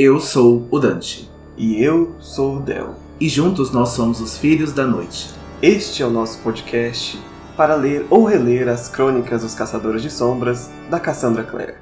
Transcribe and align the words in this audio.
Eu 0.00 0.20
sou 0.20 0.64
o 0.70 0.78
Dante. 0.78 1.28
E 1.56 1.82
eu 1.82 2.14
sou 2.20 2.58
o 2.58 2.60
Del. 2.60 2.94
E 3.18 3.28
juntos 3.28 3.72
nós 3.72 3.88
somos 3.88 4.20
os 4.20 4.38
Filhos 4.38 4.72
da 4.72 4.86
Noite. 4.86 5.28
Este 5.60 6.04
é 6.04 6.06
o 6.06 6.10
nosso 6.10 6.40
podcast 6.40 7.20
para 7.56 7.74
ler 7.74 8.06
ou 8.08 8.24
reler 8.24 8.68
as 8.68 8.88
crônicas 8.88 9.42
dos 9.42 9.56
Caçadores 9.56 10.00
de 10.00 10.08
Sombras 10.08 10.70
da 10.88 11.00
Cassandra 11.00 11.42
Clare. 11.42 11.74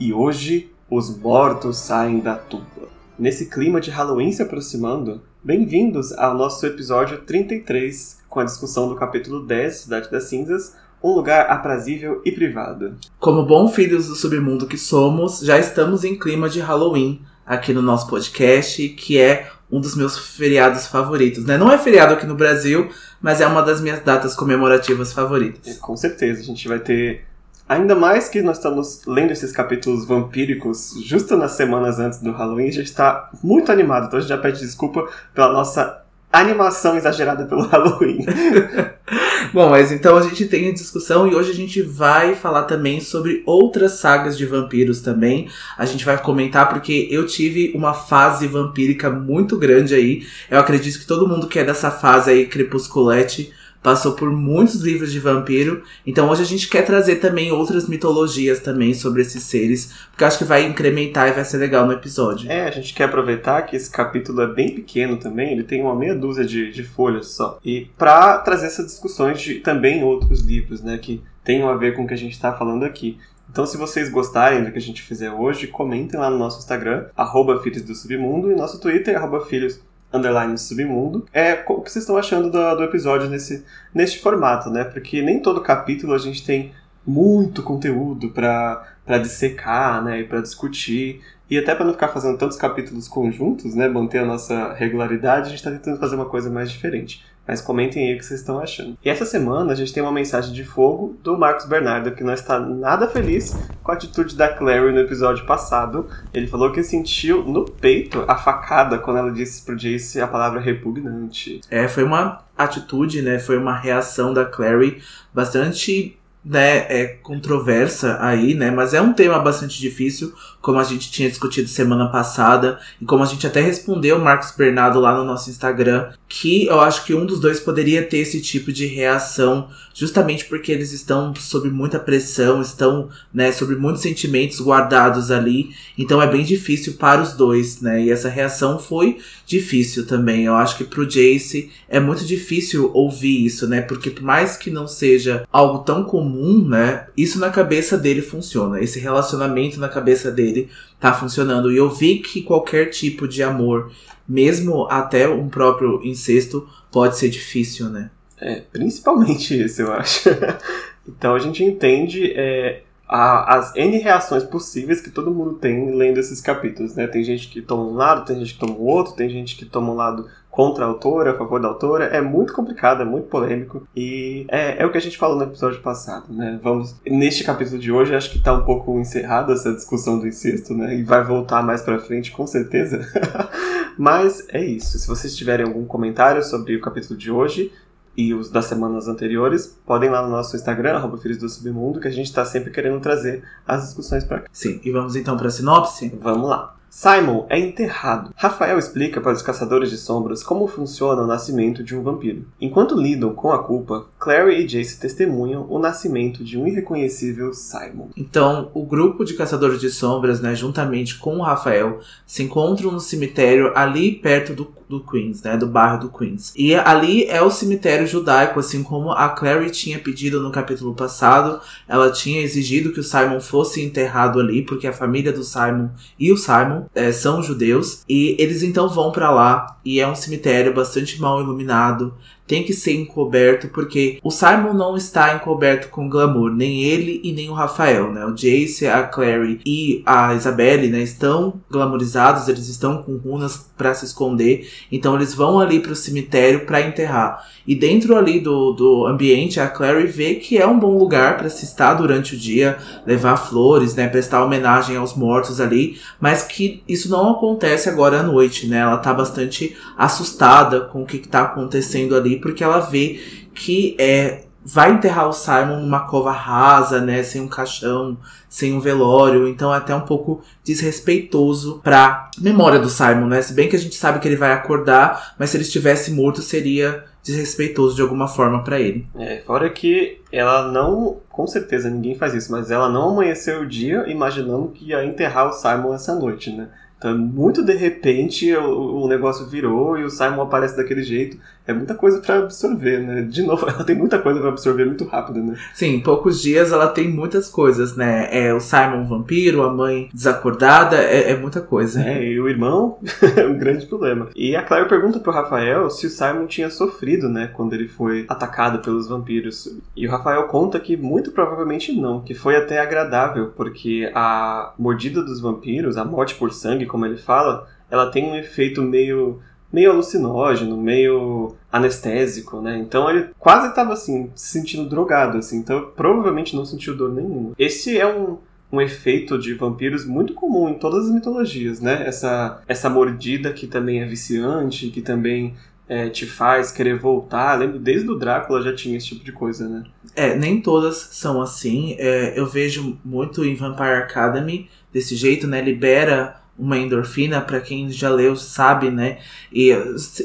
E 0.00 0.12
hoje, 0.12 0.72
os 0.90 1.16
mortos 1.16 1.76
saem 1.76 2.18
da 2.18 2.34
tumba. 2.34 2.88
Nesse 3.16 3.46
clima 3.46 3.80
de 3.80 3.92
Halloween 3.92 4.32
se 4.32 4.42
aproximando, 4.42 5.22
bem-vindos 5.40 6.10
ao 6.14 6.34
nosso 6.34 6.66
episódio 6.66 7.18
33, 7.18 8.22
com 8.28 8.40
a 8.40 8.44
discussão 8.44 8.88
do 8.88 8.96
capítulo 8.96 9.46
10, 9.46 9.82
Cidade 9.82 10.10
das 10.10 10.24
Cinzas, 10.24 10.74
um 11.00 11.12
lugar 11.14 11.46
aprazível 11.48 12.22
e 12.24 12.32
privado. 12.32 12.96
Como 13.20 13.46
bons 13.46 13.72
filhos 13.72 14.08
do 14.08 14.16
submundo 14.16 14.66
que 14.66 14.76
somos, 14.76 15.38
já 15.38 15.60
estamos 15.60 16.02
em 16.02 16.18
clima 16.18 16.48
de 16.48 16.58
Halloween 16.58 17.20
aqui 17.46 17.72
no 17.72 17.82
nosso 17.82 18.06
podcast, 18.08 18.88
que 18.90 19.18
é 19.18 19.50
um 19.70 19.80
dos 19.80 19.96
meus 19.96 20.18
feriados 20.18 20.86
favoritos, 20.86 21.44
né? 21.44 21.56
Não 21.56 21.72
é 21.72 21.78
feriado 21.78 22.14
aqui 22.14 22.26
no 22.26 22.34
Brasil, 22.34 22.90
mas 23.20 23.40
é 23.40 23.46
uma 23.46 23.62
das 23.62 23.80
minhas 23.80 24.02
datas 24.02 24.34
comemorativas 24.34 25.12
favoritas. 25.12 25.78
Com 25.78 25.96
certeza, 25.96 26.40
a 26.40 26.44
gente 26.44 26.68
vai 26.68 26.78
ter 26.78 27.24
Ainda 27.68 27.94
mais 27.94 28.28
que 28.28 28.42
nós 28.42 28.58
estamos 28.58 29.00
lendo 29.06 29.30
esses 29.30 29.50
capítulos 29.50 30.04
vampíricos 30.04 30.94
justo 31.04 31.36
nas 31.38 31.52
semanas 31.52 31.98
antes 31.98 32.18
do 32.18 32.30
Halloween, 32.32 32.68
a 32.68 32.72
gente 32.72 32.86
está 32.86 33.30
muito 33.42 33.72
animado, 33.72 34.06
então 34.06 34.18
a 34.18 34.20
gente 34.20 34.28
já 34.28 34.36
pede 34.36 34.60
desculpa 34.60 35.08
pela 35.32 35.52
nossa 35.52 36.01
animação 36.32 36.96
exagerada 36.96 37.44
pelo 37.44 37.66
Halloween. 37.68 38.24
Bom, 39.52 39.68
mas 39.68 39.92
então 39.92 40.16
a 40.16 40.22
gente 40.22 40.46
tem 40.46 40.70
a 40.70 40.72
discussão 40.72 41.28
e 41.28 41.34
hoje 41.34 41.50
a 41.50 41.54
gente 41.54 41.82
vai 41.82 42.34
falar 42.34 42.62
também 42.62 43.00
sobre 43.00 43.42
outras 43.44 43.92
sagas 43.92 44.38
de 44.38 44.46
vampiros 44.46 45.02
também. 45.02 45.48
A 45.76 45.84
gente 45.84 46.04
vai 46.04 46.16
comentar 46.16 46.68
porque 46.70 47.08
eu 47.10 47.26
tive 47.26 47.72
uma 47.74 47.92
fase 47.92 48.46
vampírica 48.46 49.10
muito 49.10 49.58
grande 49.58 49.94
aí. 49.94 50.26
Eu 50.50 50.58
acredito 50.58 50.98
que 50.98 51.06
todo 51.06 51.28
mundo 51.28 51.48
que 51.48 51.58
é 51.58 51.64
dessa 51.64 51.90
fase 51.90 52.30
aí 52.30 52.46
crepusculete 52.46 53.52
passou 53.82 54.12
por 54.12 54.30
muitos 54.30 54.80
livros 54.80 55.12
de 55.12 55.18
vampiro. 55.18 55.82
Então 56.06 56.30
hoje 56.30 56.42
a 56.42 56.46
gente 56.46 56.68
quer 56.68 56.82
trazer 56.82 57.16
também 57.16 57.50
outras 57.50 57.88
mitologias 57.88 58.60
também 58.60 58.94
sobre 58.94 59.22
esses 59.22 59.42
seres, 59.42 59.92
porque 60.10 60.24
acho 60.24 60.38
que 60.38 60.44
vai 60.44 60.64
incrementar 60.64 61.28
e 61.28 61.32
vai 61.32 61.44
ser 61.44 61.58
legal 61.58 61.86
no 61.86 61.92
episódio. 61.92 62.50
É, 62.50 62.66
a 62.66 62.70
gente 62.70 62.94
quer 62.94 63.04
aproveitar 63.04 63.62
que 63.62 63.76
esse 63.76 63.90
capítulo 63.90 64.40
é 64.42 64.46
bem 64.46 64.74
pequeno 64.74 65.16
também, 65.16 65.52
ele 65.52 65.64
tem 65.64 65.82
uma 65.82 65.94
meia 65.94 66.14
dúzia 66.14 66.44
de, 66.44 66.70
de 66.70 66.84
folhas 66.84 67.28
só. 67.28 67.58
E 67.64 67.88
para 67.98 68.38
trazer 68.38 68.66
essas 68.66 68.86
discussões 68.86 69.40
de 69.40 69.56
também 69.56 70.04
outros 70.04 70.40
livros, 70.40 70.82
né, 70.82 70.98
que 70.98 71.22
tenham 71.44 71.68
a 71.68 71.76
ver 71.76 71.96
com 71.96 72.04
o 72.04 72.06
que 72.06 72.14
a 72.14 72.18
gente 72.18 72.32
está 72.32 72.52
falando 72.52 72.84
aqui. 72.84 73.18
Então, 73.50 73.66
se 73.66 73.76
vocês 73.76 74.08
gostarem 74.08 74.64
do 74.64 74.72
que 74.72 74.78
a 74.78 74.80
gente 74.80 75.02
fizer 75.02 75.30
hoje, 75.30 75.66
comentem 75.66 76.18
lá 76.18 76.30
no 76.30 76.38
nosso 76.38 76.58
Instagram, 76.58 77.06
arroba 77.14 77.60
Filhos 77.60 77.82
do 77.82 77.94
Submundo, 77.94 78.50
e 78.50 78.54
nosso 78.54 78.80
Twitter, 78.80 79.14
arroba 79.14 79.44
Filhos 79.44 79.78
underline 80.12 80.56
submundo. 80.58 81.26
É 81.32 81.64
o 81.66 81.80
que 81.80 81.90
vocês 81.90 82.04
estão 82.04 82.16
achando 82.16 82.50
do, 82.50 82.74
do 82.76 82.84
episódio 82.84 83.28
nesse, 83.28 83.64
neste 83.94 84.20
formato, 84.20 84.70
né? 84.70 84.84
Porque 84.84 85.22
nem 85.22 85.40
todo 85.40 85.60
capítulo 85.60 86.14
a 86.14 86.18
gente 86.18 86.44
tem 86.44 86.72
muito 87.06 87.62
conteúdo 87.62 88.30
para 88.30 89.18
dissecar, 89.20 90.02
né, 90.04 90.20
e 90.20 90.24
para 90.24 90.40
discutir. 90.40 91.20
E 91.50 91.58
até 91.58 91.74
para 91.74 91.84
não 91.84 91.92
ficar 91.92 92.08
fazendo 92.08 92.38
tantos 92.38 92.56
capítulos 92.56 93.08
conjuntos, 93.08 93.74
né, 93.74 93.88
manter 93.88 94.18
a 94.18 94.24
nossa 94.24 94.72
regularidade, 94.72 95.46
a 95.46 95.50
gente 95.50 95.58
está 95.58 95.70
tentando 95.70 95.98
fazer 95.98 96.14
uma 96.14 96.26
coisa 96.26 96.48
mais 96.48 96.70
diferente. 96.70 97.24
Mas 97.46 97.60
comentem 97.60 98.08
aí 98.08 98.14
o 98.14 98.18
que 98.18 98.24
vocês 98.24 98.40
estão 98.40 98.60
achando. 98.60 98.96
E 99.04 99.10
essa 99.10 99.24
semana 99.24 99.72
a 99.72 99.74
gente 99.74 99.92
tem 99.92 100.02
uma 100.02 100.12
mensagem 100.12 100.52
de 100.52 100.64
fogo 100.64 101.16
do 101.22 101.36
Marcos 101.36 101.66
Bernardo, 101.66 102.12
que 102.12 102.22
não 102.22 102.32
está 102.32 102.58
nada 102.60 103.08
feliz 103.08 103.56
com 103.82 103.90
a 103.90 103.94
atitude 103.94 104.36
da 104.36 104.48
Clary 104.48 104.92
no 104.92 105.00
episódio 105.00 105.44
passado. 105.44 106.06
Ele 106.32 106.46
falou 106.46 106.70
que 106.70 106.82
sentiu 106.82 107.42
no 107.44 107.64
peito 107.64 108.24
a 108.28 108.36
facada 108.36 108.98
quando 108.98 109.18
ela 109.18 109.32
disse 109.32 109.64
pro 109.64 109.76
Jace 109.76 110.20
a 110.20 110.28
palavra 110.28 110.60
repugnante. 110.60 111.60
É, 111.70 111.88
foi 111.88 112.04
uma 112.04 112.44
atitude, 112.56 113.22
né? 113.22 113.38
Foi 113.38 113.58
uma 113.58 113.76
reação 113.76 114.32
da 114.32 114.44
Clary 114.44 115.02
bastante 115.34 116.16
né, 116.44 116.78
é 116.88 117.06
controversa 117.06 118.18
aí, 118.20 118.54
né? 118.54 118.70
Mas 118.70 118.92
é 118.94 119.00
um 119.00 119.12
tema 119.12 119.38
bastante 119.38 119.80
difícil, 119.80 120.34
como 120.62 120.78
a 120.78 120.84
gente 120.84 121.10
tinha 121.10 121.28
discutido 121.28 121.68
semana 121.68 122.08
passada, 122.08 122.78
e 123.00 123.04
como 123.04 123.22
a 123.22 123.26
gente 123.26 123.46
até 123.46 123.60
respondeu 123.60 124.16
o 124.16 124.24
Marcos 124.24 124.52
Bernardo 124.56 125.00
lá 125.00 125.14
no 125.14 125.24
nosso 125.24 125.50
Instagram, 125.50 126.10
que 126.28 126.66
eu 126.66 126.80
acho 126.80 127.04
que 127.04 127.14
um 127.14 127.26
dos 127.26 127.40
dois 127.40 127.60
poderia 127.60 128.02
ter 128.02 128.18
esse 128.18 128.40
tipo 128.40 128.72
de 128.72 128.86
reação, 128.86 129.68
justamente 129.92 130.44
porque 130.46 130.72
eles 130.72 130.92
estão 130.92 131.34
sob 131.34 131.68
muita 131.68 131.98
pressão, 131.98 132.62
estão, 132.62 133.08
né, 133.34 133.50
sob 133.52 133.74
muitos 133.74 134.00
sentimentos 134.02 134.60
guardados 134.60 135.30
ali, 135.30 135.70
então 135.98 136.22
é 136.22 136.26
bem 136.26 136.44
difícil 136.44 136.94
para 136.94 137.20
os 137.20 137.34
dois, 137.34 137.80
né? 137.80 138.04
E 138.04 138.10
essa 138.10 138.28
reação 138.28 138.78
foi 138.78 139.18
difícil 139.46 140.06
também. 140.06 140.44
Eu 140.44 140.54
acho 140.54 140.76
que 140.76 140.84
pro 140.84 141.06
Jace 141.06 141.70
é 141.88 142.00
muito 142.00 142.24
difícil 142.24 142.90
ouvir 142.94 143.44
isso, 143.44 143.68
né? 143.68 143.82
Porque 143.82 144.10
por 144.10 144.22
mais 144.22 144.56
que 144.56 144.70
não 144.70 144.86
seja 144.86 145.46
algo 145.52 145.80
tão 145.80 146.04
comum, 146.04 146.66
né? 146.66 147.06
Isso 147.16 147.38
na 147.38 147.50
cabeça 147.50 147.98
dele 147.98 148.22
funciona. 148.22 148.80
Esse 148.80 148.98
relacionamento 148.98 149.78
na 149.78 149.88
cabeça 149.88 150.30
dele 150.30 150.51
tá 150.98 151.12
funcionando. 151.12 151.72
E 151.72 151.76
eu 151.76 151.90
vi 151.90 152.18
que 152.18 152.42
qualquer 152.42 152.90
tipo 152.90 153.26
de 153.26 153.42
amor, 153.42 153.92
mesmo 154.28 154.86
até 154.90 155.28
um 155.28 155.48
próprio 155.48 156.00
incesto, 156.04 156.68
pode 156.90 157.16
ser 157.16 157.28
difícil, 157.28 157.88
né? 157.88 158.10
É, 158.40 158.62
principalmente 158.72 159.60
isso, 159.60 159.82
eu 159.82 159.92
acho. 159.92 160.28
então 161.06 161.34
a 161.34 161.38
gente 161.38 161.62
entende 161.62 162.32
é, 162.34 162.82
a, 163.08 163.56
as 163.56 163.76
N 163.76 163.98
reações 163.98 164.42
possíveis 164.42 165.00
que 165.00 165.10
todo 165.10 165.30
mundo 165.30 165.54
tem 165.54 165.94
lendo 165.94 166.18
esses 166.18 166.40
capítulos, 166.40 166.94
né? 166.94 167.06
Tem 167.06 167.22
gente 167.22 167.48
que 167.48 167.60
toma 167.60 167.84
um 167.84 167.94
lado, 167.94 168.24
tem 168.24 168.38
gente 168.38 168.54
que 168.54 168.60
toma 168.60 168.74
o 168.74 168.84
outro, 168.84 169.14
tem 169.14 169.28
gente 169.28 169.54
que 169.54 169.64
toma 169.64 169.92
um 169.92 169.94
lado 169.94 170.28
contra 170.52 170.84
a 170.84 170.88
autora, 170.88 171.30
a 171.32 171.34
favor 171.34 171.58
da 171.58 171.68
autora. 171.68 172.04
É 172.04 172.20
muito 172.20 172.52
complicado, 172.52 173.00
é 173.00 173.04
muito 173.06 173.26
polêmico. 173.28 173.88
E 173.96 174.44
é, 174.48 174.82
é 174.82 174.86
o 174.86 174.92
que 174.92 174.98
a 174.98 175.00
gente 175.00 175.16
falou 175.16 175.38
no 175.38 175.44
episódio 175.44 175.80
passado, 175.80 176.30
né? 176.30 176.60
Vamos. 176.62 176.94
Neste 177.06 177.42
capítulo 177.42 177.78
de 177.78 177.90
hoje, 177.90 178.14
acho 178.14 178.30
que 178.30 178.38
tá 178.38 178.52
um 178.52 178.62
pouco 178.62 179.00
encerrada 179.00 179.54
essa 179.54 179.72
discussão 179.72 180.18
do 180.18 180.28
incesto, 180.28 180.74
né? 180.74 180.94
E 180.94 181.02
vai 181.02 181.24
voltar 181.24 181.62
mais 181.62 181.80
pra 181.80 181.98
frente, 181.98 182.30
com 182.30 182.46
certeza. 182.46 183.00
Mas 183.96 184.46
é 184.50 184.62
isso. 184.62 184.98
Se 184.98 185.08
vocês 185.08 185.34
tiverem 185.34 185.64
algum 185.64 185.86
comentário 185.86 186.42
sobre 186.44 186.76
o 186.76 186.82
capítulo 186.82 187.18
de 187.18 187.30
hoje, 187.30 187.72
e 188.14 188.34
os 188.34 188.50
das 188.50 188.66
semanas 188.66 189.08
anteriores, 189.08 189.78
podem 189.86 190.10
ir 190.10 190.12
lá 190.12 190.20
no 190.20 190.28
nosso 190.28 190.54
Instagram, 190.54 190.96
arroba 190.96 191.16
Filhos 191.16 191.38
do 191.38 191.48
Submundo, 191.48 191.98
que 191.98 192.08
a 192.08 192.10
gente 192.10 192.26
está 192.26 192.44
sempre 192.44 192.70
querendo 192.70 193.00
trazer 193.00 193.42
as 193.66 193.84
discussões 193.84 194.22
para 194.22 194.40
cá. 194.40 194.48
Sim, 194.52 194.82
e 194.84 194.90
vamos 194.90 195.16
então 195.16 195.34
para 195.34 195.48
a 195.48 195.50
sinopse? 195.50 196.14
Vamos 196.20 196.46
lá. 196.46 196.76
Simon 196.94 197.46
é 197.48 197.58
enterrado. 197.58 198.34
Rafael 198.36 198.78
explica 198.78 199.18
para 199.18 199.32
os 199.32 199.40
caçadores 199.40 199.88
de 199.88 199.96
sombras 199.96 200.42
como 200.42 200.68
funciona 200.68 201.22
o 201.22 201.26
nascimento 201.26 201.82
de 201.82 201.96
um 201.96 202.02
vampiro. 202.02 202.44
Enquanto 202.60 203.00
lidam 203.00 203.32
com 203.32 203.50
a 203.50 203.62
culpa, 203.62 204.04
Clary 204.18 204.60
e 204.60 204.66
Jace 204.66 205.00
testemunham 205.00 205.66
o 205.70 205.78
nascimento 205.78 206.44
de 206.44 206.58
um 206.58 206.66
irreconhecível 206.66 207.54
Simon. 207.54 208.10
Então, 208.14 208.70
o 208.74 208.84
grupo 208.84 209.24
de 209.24 209.32
caçadores 209.32 209.80
de 209.80 209.88
sombras, 209.88 210.42
né, 210.42 210.54
juntamente 210.54 211.18
com 211.18 211.38
o 211.38 211.42
Rafael, 211.42 212.00
se 212.26 212.42
encontram 212.42 212.92
no 212.92 213.00
cemitério 213.00 213.72
ali 213.74 214.12
perto 214.12 214.52
do, 214.52 214.70
do 214.92 215.00
Queens, 215.00 215.42
né, 215.42 215.56
do 215.56 215.66
bairro 215.66 216.00
do 216.00 216.10
Queens. 216.10 216.52
E 216.54 216.74
ali 216.74 217.24
é 217.24 217.40
o 217.40 217.50
cemitério 217.50 218.06
judaico, 218.06 218.60
assim 218.60 218.82
como 218.82 219.10
a 219.10 219.30
Clary 219.30 219.70
tinha 219.70 219.98
pedido 219.98 220.40
no 220.40 220.52
capítulo 220.52 220.94
passado. 220.94 221.60
Ela 221.88 222.10
tinha 222.10 222.42
exigido 222.42 222.92
que 222.92 223.00
o 223.00 223.02
Simon 223.02 223.40
fosse 223.40 223.82
enterrado 223.82 224.38
ali, 224.38 224.62
porque 224.62 224.86
a 224.86 224.92
família 224.92 225.32
do 225.32 225.42
Simon 225.42 225.88
e 226.18 226.30
o 226.30 226.36
Simon 226.36 226.84
é, 226.94 227.10
são 227.10 227.42
judeus 227.42 228.04
e 228.08 228.36
eles 228.38 228.62
então 228.62 228.88
vão 228.88 229.10
para 229.10 229.30
lá 229.30 229.78
e 229.84 229.98
é 229.98 230.06
um 230.06 230.14
cemitério 230.14 230.74
bastante 230.74 231.20
mal 231.20 231.40
iluminado 231.40 232.14
tem 232.46 232.62
que 232.62 232.72
ser 232.72 232.94
encoberto, 232.94 233.68
porque 233.68 234.18
o 234.22 234.30
Simon 234.30 234.74
não 234.74 234.96
está 234.96 235.34
encoberto 235.34 235.88
com 235.88 236.08
glamour, 236.08 236.50
nem 236.52 236.82
ele 236.82 237.20
e 237.24 237.32
nem 237.32 237.48
o 237.48 237.54
Rafael, 237.54 238.12
né? 238.12 238.24
O 238.26 238.34
Jace, 238.34 238.86
a 238.86 239.02
Clary 239.04 239.60
e 239.64 240.02
a 240.04 240.34
Isabelle, 240.34 240.88
né, 240.88 241.00
estão 241.02 241.60
glamourizados, 241.70 242.48
eles 242.48 242.68
estão 242.68 243.02
com 243.02 243.16
runas 243.16 243.70
para 243.76 243.94
se 243.94 244.04
esconder, 244.04 244.68
então 244.90 245.14
eles 245.14 245.34
vão 245.34 245.58
ali 245.58 245.80
para 245.80 245.92
o 245.92 245.96
cemitério 245.96 246.66
para 246.66 246.80
enterrar. 246.80 247.44
E 247.66 247.74
dentro 247.74 248.16
ali 248.16 248.40
do, 248.40 248.72
do 248.72 249.06
ambiente, 249.06 249.60
a 249.60 249.68
Clary 249.68 250.06
vê 250.06 250.34
que 250.34 250.58
é 250.58 250.66
um 250.66 250.78
bom 250.78 250.98
lugar 250.98 251.36
para 251.36 251.48
se 251.48 251.64
estar 251.64 251.94
durante 251.94 252.34
o 252.34 252.38
dia, 252.38 252.78
levar 253.06 253.36
flores, 253.36 253.94
né, 253.94 254.08
prestar 254.08 254.44
homenagem 254.44 254.96
aos 254.96 255.14
mortos 255.14 255.60
ali, 255.60 255.98
mas 256.20 256.42
que 256.42 256.82
isso 256.88 257.08
não 257.08 257.30
acontece 257.30 257.88
agora 257.88 258.20
à 258.20 258.22
noite, 258.22 258.66
né? 258.66 258.78
Ela 258.78 258.98
tá 258.98 259.14
bastante 259.14 259.76
assustada 259.96 260.80
com 260.80 261.02
o 261.02 261.06
que, 261.06 261.18
está 261.18 261.42
acontecendo 261.42 262.16
ali, 262.16 262.31
porque 262.40 262.64
ela 262.64 262.80
vê 262.80 263.20
que 263.54 263.96
é 263.98 264.42
vai 264.64 264.92
enterrar 264.92 265.28
o 265.28 265.32
Simon 265.32 265.80
numa 265.80 266.06
cova 266.06 266.30
rasa, 266.30 267.00
né, 267.00 267.22
sem 267.22 267.40
um 267.40 267.48
caixão, 267.48 268.16
sem 268.48 268.72
um 268.72 268.80
velório, 268.80 269.48
então 269.48 269.74
é 269.74 269.76
até 269.76 269.94
um 269.94 270.02
pouco 270.02 270.40
desrespeitoso 270.64 271.80
pra 271.82 272.30
memória 272.38 272.78
do 272.78 272.88
Simon, 272.88 273.26
né? 273.26 273.42
Se 273.42 273.54
bem 273.54 273.68
que 273.68 273.76
a 273.76 273.78
gente 273.78 273.96
sabe 273.96 274.20
que 274.20 274.28
ele 274.28 274.36
vai 274.36 274.52
acordar, 274.52 275.34
mas 275.38 275.50
se 275.50 275.56
ele 275.56 275.64
estivesse 275.64 276.12
morto 276.12 276.40
seria 276.40 277.04
desrespeitoso 277.24 277.94
de 277.94 278.02
alguma 278.02 278.26
forma 278.28 278.62
para 278.62 278.80
ele. 278.80 279.06
É, 279.16 279.38
fora 279.46 279.70
que 279.70 280.20
ela 280.30 280.70
não, 280.70 281.18
com 281.28 281.46
certeza 281.46 281.88
ninguém 281.88 282.14
faz 282.14 282.34
isso, 282.34 282.50
mas 282.50 282.70
ela 282.70 282.88
não 282.88 283.10
amanheceu 283.10 283.62
o 283.62 283.66
dia 283.66 284.04
imaginando 284.08 284.68
que 284.68 284.86
ia 284.86 285.04
enterrar 285.04 285.48
o 285.48 285.52
Simon 285.52 285.94
essa 285.94 286.14
noite, 286.14 286.50
né? 286.50 286.68
Então, 286.98 287.18
muito 287.18 287.64
de 287.64 287.74
repente, 287.74 288.54
o, 288.54 289.02
o 289.02 289.08
negócio 289.08 289.46
virou 289.46 289.98
e 289.98 290.04
o 290.04 290.10
Simon 290.10 290.42
aparece 290.42 290.76
daquele 290.76 291.02
jeito. 291.02 291.36
É 291.66 291.72
muita 291.72 291.94
coisa 291.94 292.20
para 292.20 292.38
absorver, 292.38 293.00
né? 293.00 293.22
De 293.22 293.42
novo, 293.42 293.66
ela 293.70 293.84
tem 293.84 293.96
muita 293.96 294.18
coisa 294.18 294.40
para 294.40 294.48
absorver 294.48 294.84
muito 294.84 295.04
rápido, 295.04 295.42
né? 295.42 295.56
Sim, 295.74 295.94
em 295.94 296.00
poucos 296.00 296.40
dias 296.40 296.72
ela 296.72 296.88
tem 296.88 297.08
muitas 297.08 297.48
coisas, 297.48 297.96
né? 297.96 298.28
É 298.30 298.52
o 298.52 298.60
Simon 298.60 299.04
vampiro, 299.04 299.62
a 299.62 299.72
mãe 299.72 300.08
desacordada, 300.12 300.96
é, 300.96 301.32
é 301.32 301.36
muita 301.36 301.60
coisa. 301.60 302.02
É, 302.02 302.24
e 302.24 302.40
o 302.40 302.48
irmão 302.48 302.98
é 303.36 303.46
um 303.46 303.56
grande 303.56 303.86
problema. 303.86 304.28
E 304.34 304.56
a 304.56 304.62
Claire 304.62 304.88
pergunta 304.88 305.20
pro 305.20 305.32
Rafael 305.32 305.88
se 305.90 306.06
o 306.06 306.10
Simon 306.10 306.46
tinha 306.46 306.70
sofrido, 306.70 307.28
né? 307.28 307.50
Quando 307.54 307.74
ele 307.74 307.88
foi 307.88 308.26
atacado 308.28 308.80
pelos 308.80 309.08
vampiros. 309.08 309.68
E 309.96 310.06
o 310.06 310.10
Rafael 310.10 310.44
conta 310.44 310.80
que 310.80 310.96
muito 310.96 311.30
provavelmente 311.32 311.92
não, 311.92 312.20
que 312.20 312.34
foi 312.34 312.56
até 312.56 312.78
agradável, 312.80 313.52
porque 313.56 314.10
a 314.14 314.72
mordida 314.78 315.22
dos 315.22 315.40
vampiros, 315.40 315.96
a 315.96 316.04
morte 316.04 316.34
por 316.34 316.52
sangue, 316.52 316.86
como 316.86 317.06
ele 317.06 317.16
fala, 317.16 317.66
ela 317.90 318.10
tem 318.10 318.24
um 318.24 318.36
efeito 318.36 318.82
meio 318.82 319.40
meio 319.72 319.90
alucinógeno, 319.90 320.76
meio 320.76 321.54
anestésico, 321.70 322.60
né? 322.60 322.78
Então 322.78 323.08
ele 323.08 323.28
quase 323.38 323.68
estava 323.68 323.94
assim, 323.94 324.30
se 324.34 324.52
sentindo 324.52 324.88
drogado, 324.88 325.38
assim. 325.38 325.58
Então 325.58 325.90
provavelmente 325.96 326.54
não 326.54 326.64
sentiu 326.64 326.96
dor 326.96 327.12
nenhuma. 327.12 327.52
Esse 327.58 327.98
é 327.98 328.06
um, 328.06 328.36
um 328.70 328.80
efeito 328.80 329.38
de 329.38 329.54
vampiros 329.54 330.04
muito 330.04 330.34
comum 330.34 330.68
em 330.68 330.74
todas 330.74 331.06
as 331.06 331.14
mitologias, 331.14 331.80
né? 331.80 332.04
Essa, 332.06 332.60
essa 332.68 332.90
mordida 332.90 333.52
que 333.52 333.66
também 333.66 334.02
é 334.02 334.06
viciante, 334.06 334.90
que 334.90 335.00
também 335.00 335.54
é, 335.88 336.08
te 336.08 336.26
faz 336.26 336.70
querer 336.70 336.98
voltar. 336.98 337.58
Lembro, 337.58 337.78
desde 337.78 338.10
o 338.10 338.14
Drácula 338.14 338.62
já 338.62 338.74
tinha 338.74 338.96
esse 338.96 339.08
tipo 339.08 339.24
de 339.24 339.32
coisa, 339.32 339.68
né? 339.68 339.84
É, 340.14 340.36
nem 340.36 340.60
todas 340.60 340.96
são 341.12 341.40
assim. 341.40 341.96
É, 341.98 342.38
eu 342.38 342.46
vejo 342.46 342.98
muito 343.04 343.44
em 343.44 343.54
Vampire 343.54 344.02
Academy 344.02 344.68
desse 344.92 345.16
jeito, 345.16 345.46
né? 345.46 345.60
Libera 345.60 346.41
uma 346.62 346.78
endorfina, 346.78 347.40
para 347.40 347.60
quem 347.60 347.90
já 347.90 348.08
leu 348.08 348.36
sabe, 348.36 348.88
né? 348.88 349.18
E 349.52 349.76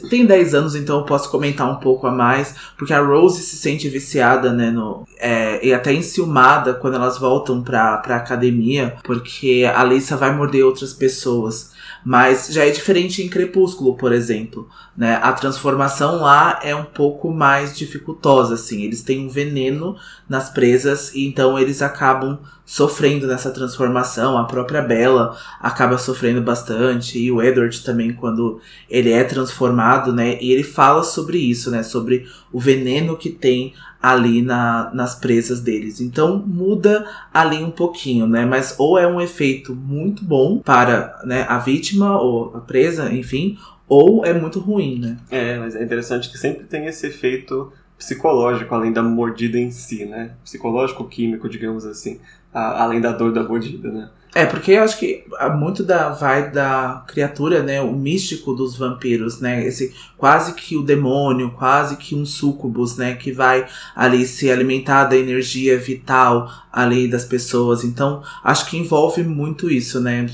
tem 0.09 0.23
10 0.23 0.53
anos, 0.53 0.75
então 0.75 0.99
eu 0.99 1.05
posso 1.05 1.31
comentar 1.31 1.69
um 1.69 1.77
pouco 1.77 2.05
a 2.05 2.11
mais, 2.11 2.53
porque 2.77 2.93
a 2.93 3.01
Rose 3.01 3.41
se 3.41 3.57
sente 3.57 3.89
viciada, 3.89 4.53
né? 4.53 4.69
No, 4.69 5.07
é, 5.17 5.65
e 5.65 5.73
até 5.73 5.91
enciumada 5.91 6.75
quando 6.75 6.93
elas 6.93 7.17
voltam 7.17 7.63
pra, 7.63 7.97
pra 7.97 8.17
academia, 8.17 8.95
porque 9.03 9.67
a 9.73 9.83
Lisa 9.83 10.15
vai 10.15 10.33
morder 10.35 10.63
outras 10.63 10.93
pessoas. 10.93 11.75
Mas 12.09 12.47
já 12.47 12.65
é 12.65 12.69
diferente 12.69 13.21
em 13.21 13.27
Crepúsculo, 13.27 13.97
por 13.97 14.13
exemplo. 14.13 14.69
Né? 14.95 15.19
A 15.21 15.33
transformação 15.33 16.21
lá 16.21 16.57
é 16.63 16.73
um 16.73 16.85
pouco 16.85 17.29
mais 17.33 17.77
dificultosa, 17.77 18.53
assim. 18.53 18.83
Eles 18.83 19.01
têm 19.01 19.25
um 19.25 19.27
veneno 19.27 19.97
nas 20.29 20.49
presas 20.49 21.13
e 21.13 21.27
então 21.27 21.59
eles 21.59 21.81
acabam 21.81 22.39
sofrendo 22.65 23.27
nessa 23.27 23.51
transformação. 23.51 24.37
A 24.37 24.45
própria 24.45 24.81
Bella 24.81 25.37
acaba 25.59 25.97
sofrendo 25.97 26.41
bastante 26.41 27.19
e 27.19 27.29
o 27.29 27.41
Edward 27.41 27.83
também 27.83 28.13
quando 28.13 28.61
ele 28.89 29.11
é 29.11 29.25
transformado, 29.25 30.13
né? 30.13 30.37
E 30.39 30.53
ele 30.53 30.63
fala 30.63 31.03
sobre 31.03 31.37
isso, 31.37 31.69
né? 31.69 31.83
Sobre 31.83 32.25
o 32.53 32.59
veneno 32.59 33.17
que 33.17 33.29
tem 33.29 33.73
ali 34.11 34.41
na, 34.41 34.91
nas 34.93 35.15
presas 35.15 35.59
deles. 35.61 35.99
Então 35.99 36.43
muda 36.45 37.05
ali 37.33 37.63
um 37.63 37.71
pouquinho, 37.71 38.27
né? 38.27 38.45
Mas 38.45 38.75
ou 38.77 38.97
é 38.97 39.07
um 39.07 39.19
efeito 39.19 39.75
muito 39.75 40.23
bom 40.23 40.59
para 40.59 41.19
né, 41.25 41.45
a 41.47 41.57
vítima 41.57 42.19
ou 42.19 42.55
a 42.55 42.61
presa, 42.61 43.13
enfim, 43.13 43.57
ou 43.87 44.25
é 44.25 44.33
muito 44.33 44.59
ruim, 44.59 44.99
né? 44.99 45.17
É, 45.29 45.57
mas 45.57 45.75
é 45.75 45.83
interessante 45.83 46.29
que 46.29 46.37
sempre 46.37 46.65
tem 46.65 46.85
esse 46.85 47.07
efeito 47.07 47.71
psicológico 47.97 48.73
além 48.75 48.93
da 48.93 49.01
mordida 49.01 49.57
em 49.57 49.71
si, 49.71 50.05
né? 50.05 50.31
Psicológico, 50.43 51.07
químico, 51.07 51.49
digamos 51.49 51.85
assim, 51.85 52.19
a, 52.53 52.83
além 52.83 53.01
da 53.01 53.11
dor 53.11 53.33
da 53.33 53.43
mordida, 53.43 53.91
né? 53.91 54.09
É, 54.37 54.45
porque 54.45 54.73
eu 54.73 54.83
acho 54.83 54.99
que 54.99 55.23
muito 55.57 55.83
da 55.83 56.09
vai 56.09 56.51
da 56.51 57.03
criatura, 57.07 57.63
né, 57.63 57.81
o 57.81 57.91
místico 57.91 58.53
dos 58.53 58.77
vampiros, 58.77 59.39
né, 59.39 59.65
esse 59.65 59.95
quase 60.15 60.53
que 60.53 60.77
o 60.77 60.83
demônio, 60.83 61.49
quase 61.49 61.97
que 61.97 62.13
um 62.13 62.23
sucubus, 62.23 62.95
né, 62.97 63.15
que 63.15 63.31
vai 63.31 63.65
ali 63.95 64.27
se 64.27 64.51
alimentar 64.51 65.05
da 65.05 65.17
energia 65.17 65.75
vital 65.79 66.51
ali 66.71 67.07
das 67.07 67.25
pessoas. 67.25 67.83
Então, 67.83 68.21
acho 68.43 68.69
que 68.69 68.77
envolve 68.77 69.23
muito 69.23 69.71
isso, 69.71 69.99
né? 69.99 70.27